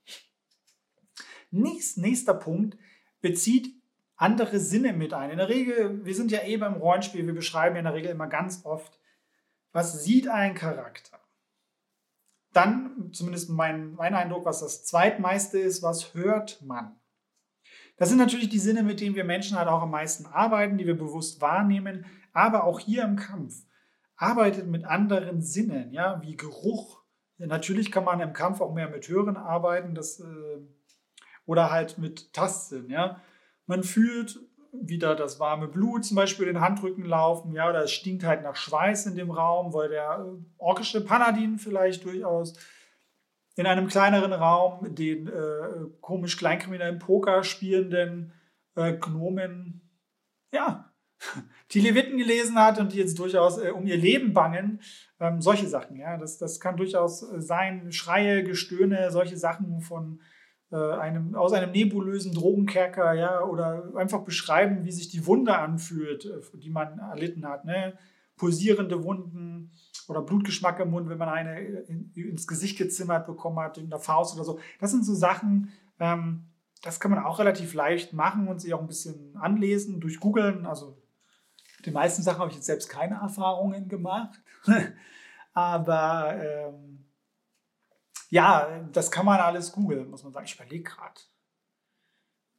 Nächst, 1.51 1.97
nächster 1.97 2.33
Punkt 2.33 2.77
bezieht 3.21 3.67
andere 4.15 4.59
Sinne 4.59 4.93
mit 4.93 5.13
ein. 5.13 5.29
In 5.29 5.37
der 5.37 5.49
Regel, 5.49 6.05
wir 6.05 6.15
sind 6.15 6.31
ja 6.31 6.43
eh 6.43 6.57
beim 6.57 6.75
Rollenspiel, 6.75 7.25
wir 7.25 7.33
beschreiben 7.33 7.75
ja 7.75 7.79
in 7.79 7.85
der 7.85 7.93
Regel 7.93 8.11
immer 8.11 8.27
ganz 8.27 8.65
oft, 8.65 8.99
was 9.71 10.03
sieht 10.03 10.27
ein 10.27 10.55
Charakter? 10.55 11.19
Dann, 12.53 13.11
zumindest 13.11 13.49
mein, 13.49 13.93
mein 13.95 14.15
Eindruck, 14.15 14.45
was 14.45 14.61
das 14.61 14.85
zweitmeiste 14.85 15.59
ist, 15.59 15.83
was 15.83 16.13
hört 16.13 16.61
man? 16.61 16.97
Das 17.97 18.09
sind 18.09 18.17
natürlich 18.17 18.49
die 18.49 18.59
Sinne, 18.59 18.83
mit 18.83 19.01
denen 19.01 19.15
wir 19.15 19.25
Menschen 19.25 19.57
halt 19.57 19.67
auch 19.67 19.81
am 19.81 19.91
meisten 19.91 20.25
arbeiten, 20.25 20.77
die 20.77 20.85
wir 20.85 20.97
bewusst 20.97 21.41
wahrnehmen, 21.41 22.05
aber 22.31 22.63
auch 22.63 22.79
hier 22.79 23.03
im 23.03 23.15
Kampf 23.15 23.65
arbeitet 24.15 24.67
mit 24.67 24.85
anderen 24.85 25.41
Sinnen, 25.41 25.91
ja, 25.91 26.21
wie 26.21 26.37
Geruch. 26.37 27.01
Natürlich 27.37 27.91
kann 27.91 28.05
man 28.05 28.21
im 28.21 28.33
Kampf 28.33 28.61
auch 28.61 28.73
mehr 28.73 28.89
mit 28.89 29.07
Hören 29.09 29.35
arbeiten, 29.35 29.93
das, 29.93 30.21
äh, 30.21 30.57
oder 31.45 31.71
halt 31.71 31.97
mit 31.97 32.31
Tastsinn, 32.33 32.89
ja. 32.89 33.21
Man 33.65 33.83
fühlt 33.83 34.39
wieder 34.71 35.15
das 35.15 35.39
warme 35.39 35.67
Blut 35.67 36.05
zum 36.05 36.15
Beispiel 36.15 36.45
den 36.45 36.61
Handrücken 36.61 37.05
laufen, 37.05 37.53
ja, 37.53 37.69
oder 37.69 37.83
es 37.83 37.91
stinkt 37.91 38.23
halt 38.23 38.43
nach 38.43 38.55
Schweiß 38.55 39.05
in 39.05 39.15
dem 39.15 39.31
Raum, 39.31 39.73
weil 39.73 39.89
der 39.89 40.25
äh, 40.25 40.43
orkische 40.57 41.03
Paladin 41.03 41.57
vielleicht 41.57 42.05
durchaus 42.05 42.53
in 43.55 43.65
einem 43.65 43.87
kleineren 43.87 44.33
Raum 44.33 44.93
den 44.93 45.27
äh, 45.27 45.87
komisch 46.01 46.37
kleinkriminellen 46.37 46.99
Poker 46.99 47.43
spielenden 47.43 48.33
äh, 48.75 48.93
Gnomen, 48.93 49.81
ja, 50.53 50.93
die 51.71 51.79
Leviten 51.79 52.17
gelesen 52.17 52.59
hat 52.59 52.79
und 52.79 52.91
die 52.91 52.97
jetzt 52.97 53.17
durchaus 53.17 53.57
äh, 53.57 53.71
um 53.71 53.85
ihr 53.85 53.97
Leben 53.97 54.33
bangen. 54.33 54.81
Ähm, 55.19 55.41
solche 55.41 55.67
Sachen, 55.67 55.95
ja, 55.95 56.17
das, 56.17 56.37
das 56.37 56.59
kann 56.59 56.75
durchaus 56.75 57.23
äh, 57.23 57.41
sein, 57.41 57.91
Schreie, 57.91 58.43
Gestöhne, 58.43 59.09
solche 59.11 59.37
Sachen 59.37 59.79
von 59.79 60.21
einem, 60.75 61.35
aus 61.35 61.53
einem 61.53 61.71
nebulösen 61.71 62.33
Drogenkerker, 62.33 63.13
ja, 63.13 63.43
oder 63.43 63.91
einfach 63.95 64.23
beschreiben, 64.23 64.83
wie 64.83 64.91
sich 64.91 65.09
die 65.09 65.25
Wunde 65.25 65.57
anfühlt, 65.57 66.25
äh, 66.25 66.57
die 66.57 66.69
man 66.69 66.99
erlitten 66.99 67.47
hat, 67.47 67.65
ne? 67.65 67.97
Pulsierende 68.37 69.03
Wunden 69.03 69.71
oder 70.09 70.21
Blutgeschmack 70.21 70.79
im 70.81 70.91
Mund, 70.91 71.07
wenn 71.07 71.17
man 71.17 71.29
eine 71.29 71.61
in, 71.61 72.11
ins 72.13 72.47
Gesicht 72.47 72.77
gezimmert 72.77 73.25
bekommen 73.27 73.59
hat, 73.59 73.77
in 73.77 73.89
der 73.89 73.99
Faust 73.99 74.35
oder 74.35 74.43
so. 74.43 74.59
Das 74.79 74.91
sind 74.91 75.05
so 75.05 75.13
Sachen, 75.13 75.71
ähm, 75.99 76.47
das 76.81 76.99
kann 76.99 77.11
man 77.11 77.23
auch 77.23 77.39
relativ 77.39 77.73
leicht 77.73 78.11
machen 78.11 78.47
und 78.47 78.59
sich 78.59 78.73
auch 78.73 78.81
ein 78.81 78.87
bisschen 78.87 79.35
anlesen 79.37 80.01
durch 80.01 80.19
Googeln. 80.19 80.65
Also 80.65 80.97
mit 81.77 81.85
den 81.85 81.93
meisten 81.93 82.23
Sachen 82.23 82.39
habe 82.39 82.49
ich 82.49 82.57
jetzt 82.57 82.65
selbst 82.65 82.89
keine 82.89 83.15
Erfahrungen 83.15 83.87
gemacht. 83.87 84.41
Aber 85.53 86.35
ähm, 86.37 87.04
ja, 88.35 88.67
das 88.91 89.11
kann 89.11 89.25
man 89.25 89.39
alles 89.39 89.71
googeln, 89.71 90.09
muss 90.09 90.23
man 90.23 90.33
sagen. 90.33 90.45
Ich 90.45 90.55
überlege 90.55 90.83
gerade. 90.83 91.21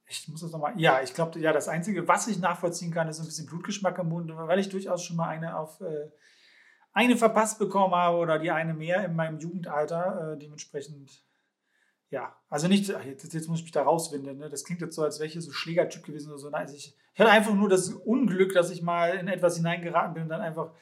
Ich 0.06 0.26
muss 0.26 0.40
das 0.40 0.50
nochmal. 0.50 0.72
Ja, 0.80 1.02
ich 1.02 1.12
glaube, 1.12 1.38
ja, 1.38 1.52
das 1.52 1.68
Einzige, 1.68 2.08
was 2.08 2.28
ich 2.28 2.38
nachvollziehen 2.38 2.90
kann, 2.90 3.08
ist 3.08 3.18
ein 3.18 3.26
bisschen 3.26 3.44
Blutgeschmack 3.44 3.98
im 3.98 4.08
Mund, 4.08 4.32
weil 4.34 4.58
ich 4.58 4.70
durchaus 4.70 5.04
schon 5.04 5.16
mal 5.16 5.28
eine 5.28 5.58
auf 5.58 5.82
äh, 5.82 6.10
eine 6.94 7.18
verpasst 7.18 7.58
bekommen 7.58 7.94
habe 7.94 8.16
oder 8.16 8.38
die 8.38 8.50
eine 8.50 8.72
mehr 8.72 9.04
in 9.04 9.14
meinem 9.14 9.38
Jugendalter. 9.38 10.32
Äh, 10.32 10.38
dementsprechend, 10.38 11.22
ja, 12.08 12.34
also 12.48 12.68
nicht, 12.68 12.88
jetzt, 12.88 13.34
jetzt, 13.34 13.48
muss 13.48 13.58
ich 13.58 13.64
mich 13.64 13.72
da 13.72 13.82
rauswinden. 13.82 14.38
Ne? 14.38 14.48
Das 14.48 14.64
klingt 14.64 14.80
jetzt 14.80 14.96
so, 14.96 15.02
als 15.02 15.18
wäre 15.18 15.26
ich 15.26 15.38
so 15.44 15.52
Schlägertyp 15.52 16.04
gewesen 16.04 16.30
oder 16.30 16.38
so. 16.38 16.48
Nein, 16.48 16.62
also 16.62 16.74
ich, 16.74 16.96
ich 17.12 17.20
hatte 17.20 17.30
einfach 17.30 17.52
nur 17.52 17.68
das 17.68 17.90
Unglück, 17.90 18.54
dass 18.54 18.70
ich 18.70 18.80
mal 18.80 19.10
in 19.18 19.28
etwas 19.28 19.56
hineingeraten 19.56 20.14
bin 20.14 20.22
und 20.22 20.30
dann 20.30 20.40
einfach 20.40 20.72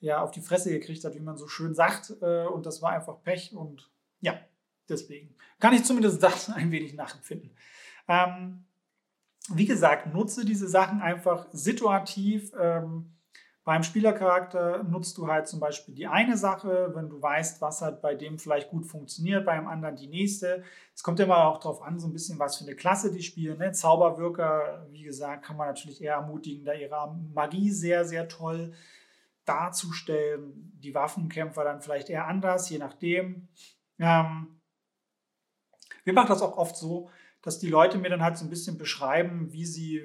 ja, 0.00 0.20
auf 0.20 0.32
die 0.32 0.40
Fresse 0.40 0.70
gekriegt 0.70 1.04
hat, 1.04 1.14
wie 1.14 1.20
man 1.20 1.36
so 1.36 1.46
schön 1.46 1.76
sagt. 1.76 2.12
Äh, 2.20 2.46
und 2.46 2.66
das 2.66 2.82
war 2.82 2.90
einfach 2.90 3.22
Pech 3.22 3.54
und 3.54 3.92
ja, 4.22 4.40
deswegen 4.88 5.34
kann 5.60 5.74
ich 5.74 5.84
zumindest 5.84 6.22
das 6.22 6.48
ein 6.48 6.72
wenig 6.72 6.94
nachempfinden. 6.94 7.54
Ähm, 8.08 8.64
wie 9.50 9.66
gesagt, 9.66 10.12
nutze 10.12 10.44
diese 10.44 10.68
Sachen 10.68 11.02
einfach 11.02 11.46
situativ. 11.52 12.52
Ähm, 12.58 13.12
beim 13.64 13.84
Spielercharakter 13.84 14.82
nutzt 14.82 15.18
du 15.18 15.28
halt 15.28 15.46
zum 15.46 15.60
Beispiel 15.60 15.94
die 15.94 16.08
eine 16.08 16.36
Sache, 16.36 16.90
wenn 16.94 17.08
du 17.08 17.22
weißt, 17.22 17.60
was 17.60 17.80
halt 17.80 18.02
bei 18.02 18.16
dem 18.16 18.38
vielleicht 18.38 18.70
gut 18.70 18.86
funktioniert, 18.86 19.44
beim 19.44 19.68
anderen 19.68 19.94
die 19.94 20.08
nächste. 20.08 20.64
Es 20.94 21.04
kommt 21.04 21.20
immer 21.20 21.46
auch 21.46 21.58
darauf 21.58 21.80
an, 21.80 22.00
so 22.00 22.08
ein 22.08 22.12
bisschen, 22.12 22.40
was 22.40 22.56
für 22.56 22.64
eine 22.64 22.74
Klasse 22.74 23.12
die 23.12 23.22
spielen. 23.22 23.58
Ne? 23.58 23.70
Zauberwirker, 23.70 24.86
wie 24.90 25.04
gesagt, 25.04 25.44
kann 25.44 25.56
man 25.56 25.68
natürlich 25.68 26.02
eher 26.02 26.14
ermutigen, 26.14 26.64
da 26.64 26.72
ihre 26.72 27.16
Magie 27.32 27.70
sehr, 27.70 28.04
sehr 28.04 28.26
toll 28.26 28.72
darzustellen. 29.44 30.72
Die 30.82 30.94
Waffenkämpfer 30.94 31.62
dann 31.62 31.80
vielleicht 31.80 32.10
eher 32.10 32.26
anders, 32.26 32.68
je 32.68 32.78
nachdem. 32.78 33.48
Ähm, 34.02 34.60
wir 36.04 36.12
machen 36.12 36.28
das 36.28 36.42
auch 36.42 36.56
oft 36.56 36.76
so, 36.76 37.08
dass 37.42 37.58
die 37.58 37.68
Leute 37.68 37.98
mir 37.98 38.10
dann 38.10 38.22
halt 38.22 38.36
so 38.36 38.44
ein 38.44 38.50
bisschen 38.50 38.78
beschreiben, 38.78 39.52
wie 39.52 39.64
sie, 39.64 40.02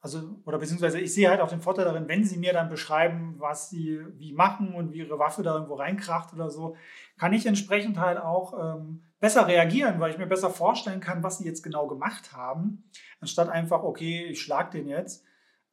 also, 0.00 0.38
oder 0.44 0.58
beziehungsweise 0.58 1.00
ich 1.00 1.14
sehe 1.14 1.30
halt 1.30 1.40
auch 1.40 1.48
den 1.48 1.60
Vorteil 1.60 1.84
darin, 1.84 2.08
wenn 2.08 2.24
sie 2.24 2.38
mir 2.38 2.52
dann 2.52 2.68
beschreiben, 2.68 3.36
was 3.38 3.70
sie 3.70 4.00
wie 4.18 4.32
machen 4.32 4.74
und 4.74 4.92
wie 4.92 4.98
ihre 4.98 5.18
Waffe 5.18 5.42
da 5.42 5.54
irgendwo 5.54 5.74
reinkracht 5.74 6.32
oder 6.34 6.50
so, 6.50 6.76
kann 7.18 7.32
ich 7.32 7.46
entsprechend 7.46 7.98
halt 7.98 8.18
auch 8.18 8.76
ähm, 8.76 9.02
besser 9.20 9.46
reagieren, 9.46 10.00
weil 10.00 10.10
ich 10.10 10.18
mir 10.18 10.26
besser 10.26 10.50
vorstellen 10.50 11.00
kann, 11.00 11.22
was 11.22 11.38
sie 11.38 11.44
jetzt 11.44 11.62
genau 11.62 11.86
gemacht 11.86 12.32
haben, 12.32 12.84
anstatt 13.20 13.48
einfach, 13.48 13.82
okay, 13.82 14.26
ich 14.26 14.42
schlag 14.42 14.70
den 14.70 14.88
jetzt. 14.88 15.24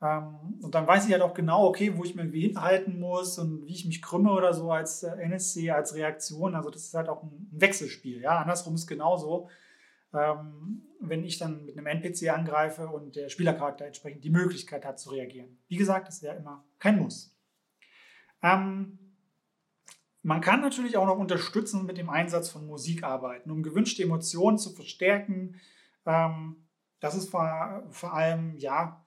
Ähm, 0.02 0.58
und 0.62 0.76
dann 0.76 0.88
weiß 0.88 1.06
ich 1.06 1.12
halt 1.12 1.22
auch 1.22 1.34
genau, 1.34 1.66
okay, 1.68 1.98
wo 1.98 2.04
ich 2.06 2.16
irgendwie 2.16 2.48
hinhalten 2.48 3.00
muss 3.00 3.38
und 3.38 3.66
wie 3.66 3.74
ich 3.74 3.86
mich 3.86 4.02
krümme 4.02 4.32
oder 4.32 4.54
so 4.54 4.72
als 4.72 5.04
äh, 5.04 5.12
NSC, 5.22 5.72
als 5.72 5.94
Reaktion. 5.94 6.56
Also 6.56 6.70
das 6.70 6.84
ist 6.86 6.94
halt 6.94 7.10
auch 7.10 7.24
ein 7.24 7.48
Wechselspiel. 7.52 8.22
Ja, 8.22 8.40
andersrum 8.40 8.76
ist 8.76 8.88
genauso. 8.88 9.50
Ähm, 10.14 10.88
wenn 11.02 11.24
ich 11.24 11.38
dann 11.38 11.66
mit 11.66 11.78
einem 11.78 11.88
NPC 11.88 12.30
angreife 12.30 12.88
und 12.88 13.16
der 13.16 13.30
Spielercharakter 13.30 13.86
entsprechend 13.86 14.24
die 14.24 14.30
Möglichkeit 14.30 14.86
hat 14.86 15.00
zu 15.00 15.10
reagieren. 15.12 15.58
Wie 15.68 15.76
gesagt, 15.76 16.08
das 16.08 16.16
ist 16.16 16.24
ja 16.24 16.34
immer 16.34 16.66
kein 16.80 16.98
Muss. 16.98 17.38
Ähm, 18.42 18.98
Man 20.22 20.42
kann 20.42 20.62
natürlich 20.62 20.98
auch 20.98 21.06
noch 21.06 21.18
unterstützen 21.18 21.86
mit 21.86 21.98
dem 21.98 22.10
Einsatz 22.10 22.50
von 22.50 22.66
Musik 22.66 23.04
arbeiten, 23.04 23.52
um 23.52 23.64
gewünschte 23.64 24.04
Emotionen 24.04 24.58
zu 24.58 24.72
verstärken. 24.72 25.60
Das 26.04 27.16
ist 27.16 27.30
vor, 27.30 27.84
vor 27.90 28.14
allem 28.14 28.56
ja 28.58 29.06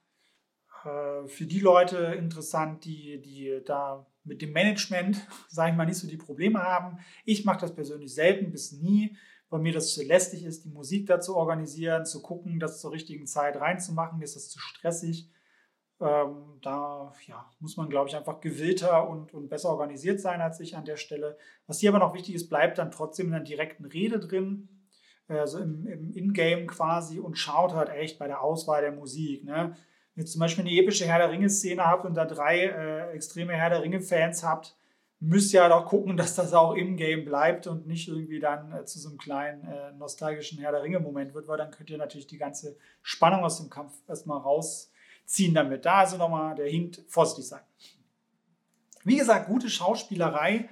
äh, 0.85 1.27
für 1.29 1.47
die 1.47 1.61
Leute 1.61 1.97
interessant, 2.19 2.85
die, 2.85 3.21
die 3.21 3.61
da 3.65 4.07
mit 4.25 4.43
dem 4.43 4.53
Management, 4.53 5.21
sage 5.49 5.71
ich 5.71 5.77
mal, 5.77 5.87
nicht 5.87 5.99
so 5.99 6.09
die 6.09 6.17
Probleme 6.17 6.63
haben. 6.63 6.99
Ich 7.25 7.45
mache 7.45 7.61
das 7.61 7.75
persönlich 7.75 8.15
selten 8.15 8.51
bis 8.51 8.73
nie, 8.73 9.17
weil 9.51 9.61
mir 9.61 9.73
das 9.73 9.93
zu 9.93 10.03
lästig 10.03 10.45
ist, 10.45 10.65
die 10.65 10.71
Musik 10.71 11.07
da 11.07 11.21
zu 11.21 11.37
organisieren, 11.37 12.07
zu 12.07 12.23
gucken, 12.23 12.59
das 12.59 12.81
zur 12.81 12.93
richtigen 12.93 13.27
Zeit 13.27 13.57
reinzumachen. 13.61 14.19
Mir 14.19 14.25
ist 14.25 14.37
das 14.37 14.49
zu 14.49 14.59
stressig. 14.59 15.31
Ähm, 16.01 16.59
da 16.63 17.13
ja, 17.27 17.49
muss 17.61 17.77
man, 17.77 17.89
glaube 17.89 18.09
ich, 18.09 18.17
einfach 18.17 18.41
gewillter 18.41 19.09
und, 19.09 19.33
und 19.35 19.49
besser 19.49 19.69
organisiert 19.69 20.21
sein 20.21 20.41
als 20.41 20.59
ich 20.59 20.77
an 20.77 20.85
der 20.85 20.97
Stelle. 20.97 21.37
Was 21.67 21.79
hier 21.79 21.91
aber 21.91 22.01
noch 22.01 22.15
wichtig 22.15 22.35
ist, 22.35 22.49
bleibt 22.49 22.79
dann 22.79 22.91
trotzdem 22.91 23.29
in 23.29 23.35
einer 23.35 23.45
direkten 23.45 23.85
Rede 23.85 24.19
drin, 24.19 24.69
also 25.29 25.59
im, 25.59 25.87
im 25.87 26.13
Ingame 26.13 26.67
quasi 26.67 27.21
und 27.21 27.39
schaut 27.39 27.75
halt 27.75 27.89
echt 27.91 28.19
bei 28.19 28.27
der 28.27 28.43
Auswahl 28.43 28.83
der 28.83 28.93
Musik. 28.93 29.45
Ne? 29.45 29.77
Wenn 30.15 30.25
ihr 30.25 30.31
zum 30.31 30.41
Beispiel 30.41 30.65
eine 30.65 30.75
epische 30.75 31.07
Herr 31.07 31.19
der 31.19 31.31
Ringe-Szene 31.31 31.85
habt 31.85 32.05
und 32.05 32.15
da 32.15 32.25
drei 32.25 32.67
äh, 32.67 33.13
extreme 33.13 33.55
Herr 33.55 33.71
der 33.71 33.83
Ringe-Fans 33.83 34.43
habt, 34.43 34.77
müsst 35.21 35.55
ihr 35.55 35.63
halt 35.63 35.73
auch 35.73 35.87
gucken, 35.87 36.17
dass 36.19 36.35
das 36.35 36.53
auch 36.53 36.75
im 36.75 36.97
Game 36.97 37.25
bleibt 37.25 37.67
und 37.67 37.87
nicht 37.87 38.09
irgendwie 38.09 38.41
dann 38.41 38.73
äh, 38.73 38.85
zu 38.85 38.99
so 38.99 39.09
einem 39.09 39.19
kleinen 39.19 39.65
äh, 39.65 39.93
nostalgischen 39.93 40.59
Herr 40.59 40.73
der 40.73 40.83
Ringe-Moment 40.83 41.35
wird, 41.35 41.49
weil 41.49 41.59
dann 41.59 41.71
könnt 41.71 41.91
ihr 41.91 41.99
natürlich 41.99 42.27
die 42.27 42.39
ganze 42.39 42.77
Spannung 43.03 43.45
aus 43.45 43.59
dem 43.59 43.71
Kampf 43.71 43.93
erstmal 44.09 44.39
raus 44.39 44.91
ziehen 45.25 45.55
damit. 45.55 45.85
Da 45.85 46.01
also 46.01 46.19
nochmal 46.19 46.55
der 46.55 46.69
Hint 46.69 47.05
vorsichtig 47.09 47.49
sein. 47.49 47.63
Wie 49.05 49.17
gesagt, 49.17 49.49
gute 49.49 49.69
Schauspielerei, 49.69 50.69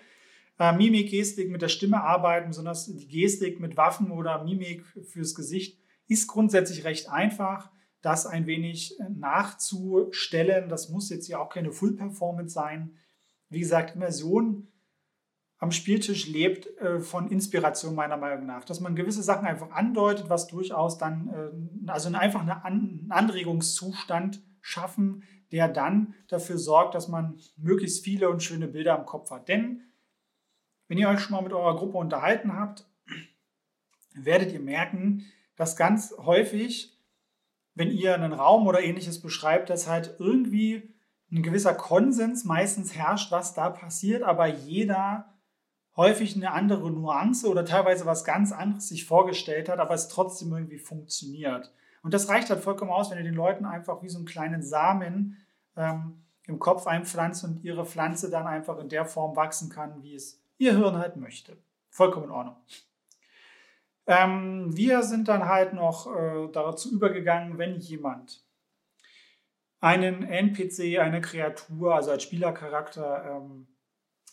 äh, 0.59 0.73
Mimik, 0.73 1.11
Gestik 1.11 1.51
mit 1.51 1.63
der 1.63 1.69
Stimme 1.69 2.03
arbeiten, 2.03 2.49
besonders 2.49 2.87
die 2.87 3.09
Gestik 3.09 3.59
mit 3.59 3.77
Waffen 3.77 4.11
oder 4.11 4.45
Mimik 4.45 4.85
fürs 4.85 5.35
Gesicht, 5.35 5.79
ist 6.09 6.29
grundsätzlich 6.29 6.85
recht 6.85 7.09
einfach. 7.09 7.71
Das 8.03 8.27
ein 8.27 8.47
wenig 8.47 8.99
nachzustellen, 9.09 10.69
das 10.69 10.89
muss 10.89 11.11
jetzt 11.11 11.29
ja 11.29 11.39
auch 11.39 11.51
keine 11.51 11.73
Full-Performance 11.73 12.55
sein. 12.55 12.97
Wie 13.49 13.61
gesagt, 13.61 13.95
Immersion 13.95 14.69
am 15.61 15.73
Spieltisch 15.73 16.27
lebt 16.27 16.67
äh, 16.79 17.01
von 17.01 17.31
Inspiration 17.31 17.95
meiner 17.95 18.17
Meinung 18.17 18.47
nach. 18.47 18.65
Dass 18.65 18.81
man 18.81 18.97
gewisse 18.97 19.23
Sachen 19.23 19.47
einfach 19.47 19.71
andeutet, 19.73 20.31
was 20.31 20.47
durchaus 20.47 20.97
dann, 20.97 21.29
äh, 21.87 21.91
also 21.91 22.09
einfach 22.17 22.47
einen 22.65 23.07
Anregungszustand 23.11 24.43
schaffen, 24.63 25.23
der 25.53 25.69
dann 25.69 26.15
dafür 26.29 26.57
sorgt, 26.57 26.95
dass 26.95 27.09
man 27.09 27.39
möglichst 27.57 28.03
viele 28.03 28.31
und 28.31 28.43
schöne 28.43 28.69
Bilder 28.69 28.99
im 28.99 29.05
Kopf 29.05 29.31
hat. 29.31 29.49
Denn 29.49 29.83
wenn 30.89 30.97
ihr 30.97 31.09
euch 31.09 31.21
schon 31.21 31.37
mal 31.37 31.43
mit 31.43 31.53
eurer 31.53 31.77
Gruppe 31.77 31.99
unterhalten 31.99 32.55
habt, 32.55 32.87
werdet 34.15 34.53
ihr 34.53 34.61
merken, 34.61 35.27
dass 35.57 35.77
ganz 35.77 36.15
häufig, 36.17 36.99
wenn 37.75 37.91
ihr 37.91 38.15
einen 38.15 38.33
Raum 38.33 38.67
oder 38.67 38.83
ähnliches 38.83 39.21
beschreibt, 39.21 39.71
dass 39.71 39.89
halt 39.89 40.17
irgendwie 40.19 40.95
ein 41.33 41.43
gewisser 41.43 41.75
Konsens 41.75 42.45
meistens 42.45 42.95
herrscht, 42.95 43.31
was 43.31 43.55
da 43.55 43.71
passiert, 43.71 44.23
aber 44.23 44.47
jeder 44.47 45.33
häufig 45.97 46.35
eine 46.35 46.53
andere 46.53 46.91
Nuance 46.91 47.49
oder 47.49 47.65
teilweise 47.65 48.07
was 48.07 48.25
ganz 48.25 48.53
anderes 48.53 48.89
sich 48.89 49.07
vorgestellt 49.07 49.69
hat, 49.69 49.79
aber 49.79 49.95
es 49.95 50.09
trotzdem 50.09 50.53
irgendwie 50.53 50.79
funktioniert. 50.79 51.73
Und 52.03 52.15
das 52.15 52.29
reicht 52.29 52.51
halt 52.51 52.61
vollkommen 52.61 52.91
aus, 52.91 53.11
wenn 53.11 53.19
ihr 53.19 53.25
den 53.25 53.35
Leuten 53.35 53.65
einfach 53.65 54.03
wie 54.03 54.09
so 54.09 54.19
einen 54.19 54.27
kleinen 54.27 54.63
Samen 54.63 55.37
ähm, 55.77 56.25
im 56.45 56.59
Kopf 56.59 56.87
einpflanzt 56.87 57.45
und 57.45 57.63
ihre 57.63 57.85
Pflanze 57.85 58.31
dann 58.31 58.47
einfach 58.47 58.79
in 58.79 58.89
der 58.89 59.05
Form 59.05 59.37
wachsen 59.37 59.71
kann, 59.71 60.03
wie 60.03 60.15
es 60.15 60.43
ihr 60.59 60.77
Hirn 60.77 60.97
halt 60.97 61.17
möchte. 61.17 61.57
Vollkommen 61.91 62.27
in 62.27 62.33
Ordnung. 62.33 62.57
Ähm, 64.07 64.77
wir 64.77 65.03
sind 65.03 65.29
dann 65.29 65.47
halt 65.47 65.73
noch 65.75 66.07
äh, 66.07 66.49
dazu 66.53 66.93
übergegangen, 66.93 67.59
wenn 67.59 67.77
jemand 67.77 68.45
einen 69.81 70.25
NPC, 70.25 70.99
eine 70.99 71.21
Kreatur, 71.21 71.95
also 71.95 72.11
als 72.11 72.23
Spielercharakter 72.23 73.25
ähm, 73.37 73.67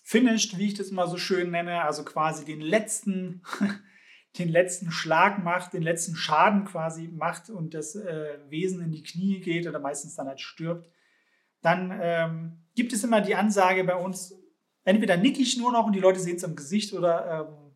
finished, 0.04 0.58
wie 0.58 0.68
ich 0.68 0.74
das 0.74 0.90
immer 0.90 1.08
so 1.08 1.18
schön 1.18 1.52
nenne, 1.52 1.84
also 1.84 2.04
quasi 2.04 2.46
den 2.46 2.62
letzten, 2.62 3.42
den 4.38 4.50
letzten 4.50 4.92
Schlag 4.92 5.44
macht, 5.44 5.74
den 5.74 5.84
letzten 5.84 6.16
Schaden 6.16 6.66
quasi 6.66 7.08
macht 7.08 7.50
und 7.50 7.74
das 7.74 7.96
äh, 7.96 8.40
Wesen 8.50 8.82
in 8.82 8.92
die 8.92 9.04
Knie 9.04 9.40
geht 9.40 9.68
oder 9.68 9.80
meistens 9.80 10.16
dann 10.16 10.28
halt 10.28 10.42
stirbt, 10.42 10.90
dann 11.62 11.98
ähm, 12.02 12.66
gibt 12.76 12.94
es 12.94 13.04
immer 13.04 13.22
die 13.22 13.36
Ansage 13.36 13.84
bei 13.84 13.96
uns, 13.96 14.34
entweder 14.84 15.18
nick 15.18 15.40
ich 15.40 15.58
nur 15.58 15.72
noch 15.72 15.86
und 15.88 15.94
die 15.94 16.00
Leute 16.00 16.20
sehen 16.20 16.38
es 16.38 16.44
am 16.44 16.56
Gesicht 16.56 16.94
oder 16.94 17.50
ähm, 17.50 17.67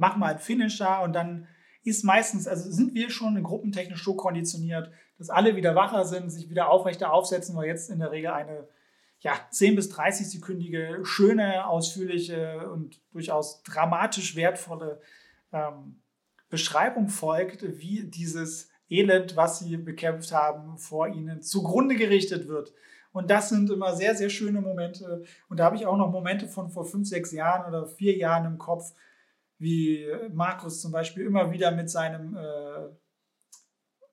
mach 0.00 0.16
mal 0.16 0.30
einen 0.30 0.38
Finisher 0.40 1.02
und 1.02 1.12
dann 1.12 1.46
ist 1.84 2.04
meistens, 2.04 2.48
also 2.48 2.70
sind 2.70 2.94
wir 2.94 3.10
schon 3.10 3.40
gruppentechnisch 3.42 4.02
so 4.02 4.14
konditioniert, 4.14 4.90
dass 5.18 5.30
alle 5.30 5.56
wieder 5.56 5.74
wacher 5.74 6.04
sind, 6.04 6.30
sich 6.30 6.50
wieder 6.50 6.70
aufrechter 6.70 7.12
aufsetzen, 7.12 7.54
weil 7.54 7.68
jetzt 7.68 7.90
in 7.90 8.00
der 8.00 8.10
Regel 8.10 8.30
eine 8.30 8.66
ja, 9.20 9.34
10 9.50 9.76
bis 9.76 9.90
30 9.90 10.28
sekündige, 10.30 11.00
schöne, 11.02 11.66
ausführliche 11.66 12.70
und 12.70 13.00
durchaus 13.12 13.62
dramatisch 13.62 14.34
wertvolle 14.34 15.00
ähm, 15.52 16.00
Beschreibung 16.48 17.08
folgt, 17.08 17.62
wie 17.78 18.04
dieses 18.04 18.70
Elend, 18.88 19.36
was 19.36 19.58
sie 19.58 19.76
bekämpft 19.76 20.32
haben, 20.32 20.78
vor 20.78 21.08
ihnen 21.08 21.42
zugrunde 21.42 21.96
gerichtet 21.96 22.48
wird. 22.48 22.72
Und 23.12 23.30
das 23.30 23.50
sind 23.50 23.68
immer 23.70 23.94
sehr, 23.94 24.14
sehr 24.14 24.30
schöne 24.30 24.62
Momente. 24.62 25.24
Und 25.48 25.60
da 25.60 25.64
habe 25.64 25.76
ich 25.76 25.84
auch 25.84 25.96
noch 25.96 26.10
Momente 26.10 26.48
von 26.48 26.70
vor 26.70 26.86
fünf, 26.86 27.06
sechs 27.06 27.32
Jahren 27.32 27.68
oder 27.68 27.86
vier 27.86 28.16
Jahren 28.16 28.46
im 28.46 28.58
Kopf, 28.58 28.94
wie 29.60 30.06
Markus 30.32 30.80
zum 30.80 30.90
Beispiel 30.90 31.24
immer 31.24 31.52
wieder 31.52 31.70
mit 31.70 31.90
seinem 31.90 32.34
äh, 32.34 32.88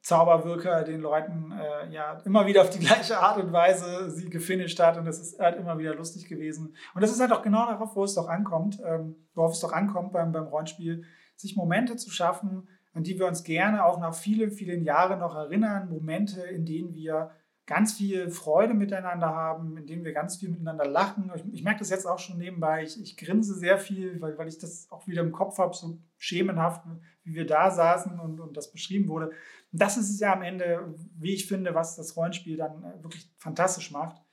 Zauberwirker 0.02 0.84
den 0.84 1.02
Leuten 1.02 1.52
äh, 1.52 1.90
ja 1.90 2.22
immer 2.26 2.46
wieder 2.46 2.62
auf 2.62 2.70
die 2.70 2.80
gleiche 2.80 3.18
Art 3.18 3.38
und 3.38 3.52
Weise 3.52 4.12
sie 4.12 4.30
gefinisht 4.30 4.80
hat 4.80 4.98
und 4.98 5.06
das 5.06 5.20
ist 5.20 5.40
halt 5.40 5.58
immer 5.58 5.78
wieder 5.80 5.96
lustig 5.96 6.28
gewesen. 6.28 6.76
Und 6.94 7.02
das 7.02 7.12
ist 7.12 7.20
halt 7.20 7.32
auch 7.32 7.42
genau 7.42 7.66
darauf, 7.66 7.96
wo 7.96 8.04
es 8.04 8.14
doch 8.14 8.28
ankommt, 8.28 8.80
ähm, 8.86 9.16
worauf 9.34 9.54
es 9.54 9.62
doch 9.62 9.72
ankommt 9.72 10.12
beim, 10.14 10.32
beim 10.32 10.48
Rollenspiel, 10.48 11.04
sich 11.36 11.56
Momente 11.56 11.96
zu 11.96 12.10
schaffen, 12.10 12.68
an 12.94 13.04
die 13.04 13.18
wir 13.18 13.28
uns 13.28 13.44
gerne 13.44 13.86
auch 13.86 14.00
nach 14.00 14.14
vielen, 14.14 14.52
vielen 14.52 14.84
Jahren 14.84 15.20
noch 15.20 15.36
erinnern, 15.36 15.90
Momente, 15.90 16.42
in 16.42 16.66
denen 16.66 16.94
wir 16.94 17.32
ganz 17.68 17.94
viel 17.94 18.32
Freude 18.32 18.74
miteinander 18.74 19.28
haben, 19.28 19.76
in 19.78 19.86
denen 19.86 20.06
wir 20.06 20.14
ganz 20.14 20.38
viel 20.38 20.50
miteinander 20.50 20.86
lachen. 20.86 21.30
Ich, 21.36 21.44
ich 21.54 21.64
merke 21.64 21.80
das 21.80 21.90
jetzt 21.90 22.08
auch 22.08 22.18
schon 22.18 22.38
nebenbei. 22.38 22.84
Ich, 22.84 23.00
ich 23.00 23.18
grinse 23.18 23.54
sehr 23.54 23.78
viel, 23.78 24.20
weil, 24.22 24.38
weil 24.38 24.48
ich 24.48 24.58
das 24.58 24.90
auch 24.90 25.06
wieder 25.06 25.22
im 25.22 25.34
Kopf 25.34 25.58
habe, 25.58 25.76
so 25.76 26.00
schemenhaft, 26.18 26.88
wie 27.24 27.36
wir 27.36 27.46
da 27.46 27.70
saßen 27.70 28.20
und, 28.20 28.40
und 28.40 28.56
das 28.56 28.72
beschrieben 28.72 29.10
wurde. 29.10 29.28
Und 29.28 29.82
das 29.82 29.98
ist 29.98 30.10
es 30.10 30.20
ja 30.22 30.32
am 30.32 30.44
Ende, 30.44 30.96
wie 31.20 31.34
ich 31.34 31.46
finde, 31.46 31.76
was 31.76 31.98
das 31.98 32.16
Rollenspiel 32.16 32.56
dann 32.56 32.84
äh, 32.84 33.04
wirklich 33.04 33.30
fantastisch 33.38 33.92
macht. 33.92 34.24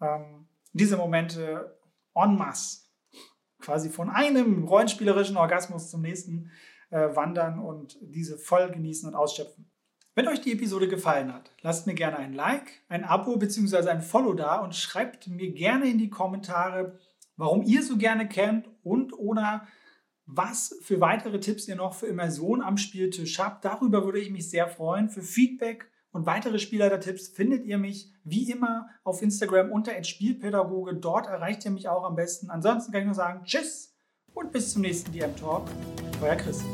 Ähm, 0.00 0.46
diese 0.72 0.96
Momente 0.96 1.76
en 2.14 2.36
masse, 2.36 2.82
quasi 3.60 3.90
von 3.90 4.10
einem 4.10 4.62
rollenspielerischen 4.62 5.36
Orgasmus 5.36 5.90
zum 5.90 6.02
nächsten 6.02 6.52
äh, 6.90 7.16
wandern 7.16 7.58
und 7.58 7.98
diese 8.00 8.38
voll 8.38 8.70
genießen 8.70 9.08
und 9.08 9.16
ausschöpfen. 9.16 9.68
Wenn 10.16 10.28
euch 10.28 10.40
die 10.40 10.52
Episode 10.52 10.88
gefallen 10.88 11.30
hat, 11.30 11.52
lasst 11.60 11.86
mir 11.86 11.92
gerne 11.92 12.16
ein 12.16 12.32
Like, 12.32 12.80
ein 12.88 13.04
Abo 13.04 13.36
bzw. 13.36 13.90
ein 13.90 14.00
Follow 14.00 14.32
da 14.32 14.60
und 14.60 14.74
schreibt 14.74 15.28
mir 15.28 15.52
gerne 15.52 15.90
in 15.90 15.98
die 15.98 16.08
Kommentare, 16.08 16.98
warum 17.36 17.60
ihr 17.60 17.82
so 17.82 17.98
gerne 17.98 18.26
kennt 18.26 18.66
und 18.82 19.12
oder 19.12 19.66
was 20.24 20.74
für 20.80 21.02
weitere 21.02 21.38
Tipps 21.38 21.68
ihr 21.68 21.76
noch 21.76 21.92
für 21.92 22.06
Immersion 22.06 22.62
am 22.62 22.78
Spieltisch 22.78 23.38
habt. 23.38 23.66
Darüber 23.66 24.06
würde 24.06 24.18
ich 24.18 24.30
mich 24.30 24.48
sehr 24.48 24.68
freuen. 24.68 25.10
Für 25.10 25.20
Feedback 25.20 25.90
und 26.12 26.24
weitere 26.24 26.58
Spielleiter-Tipps 26.58 27.28
findet 27.28 27.66
ihr 27.66 27.76
mich 27.76 28.10
wie 28.24 28.50
immer 28.50 28.88
auf 29.04 29.20
Instagram 29.20 29.70
unter 29.70 30.02
Spielpädagoge. 30.02 30.94
Dort 30.94 31.26
erreicht 31.26 31.66
ihr 31.66 31.72
mich 31.72 31.90
auch 31.90 32.04
am 32.04 32.16
besten. 32.16 32.48
Ansonsten 32.48 32.90
kann 32.90 33.02
ich 33.02 33.06
nur 33.06 33.14
sagen 33.14 33.44
Tschüss 33.44 33.94
und 34.32 34.50
bis 34.50 34.72
zum 34.72 34.80
nächsten 34.80 35.12
DM 35.12 35.36
Talk. 35.36 35.68
Euer 36.22 36.36
Chris. 36.36 36.64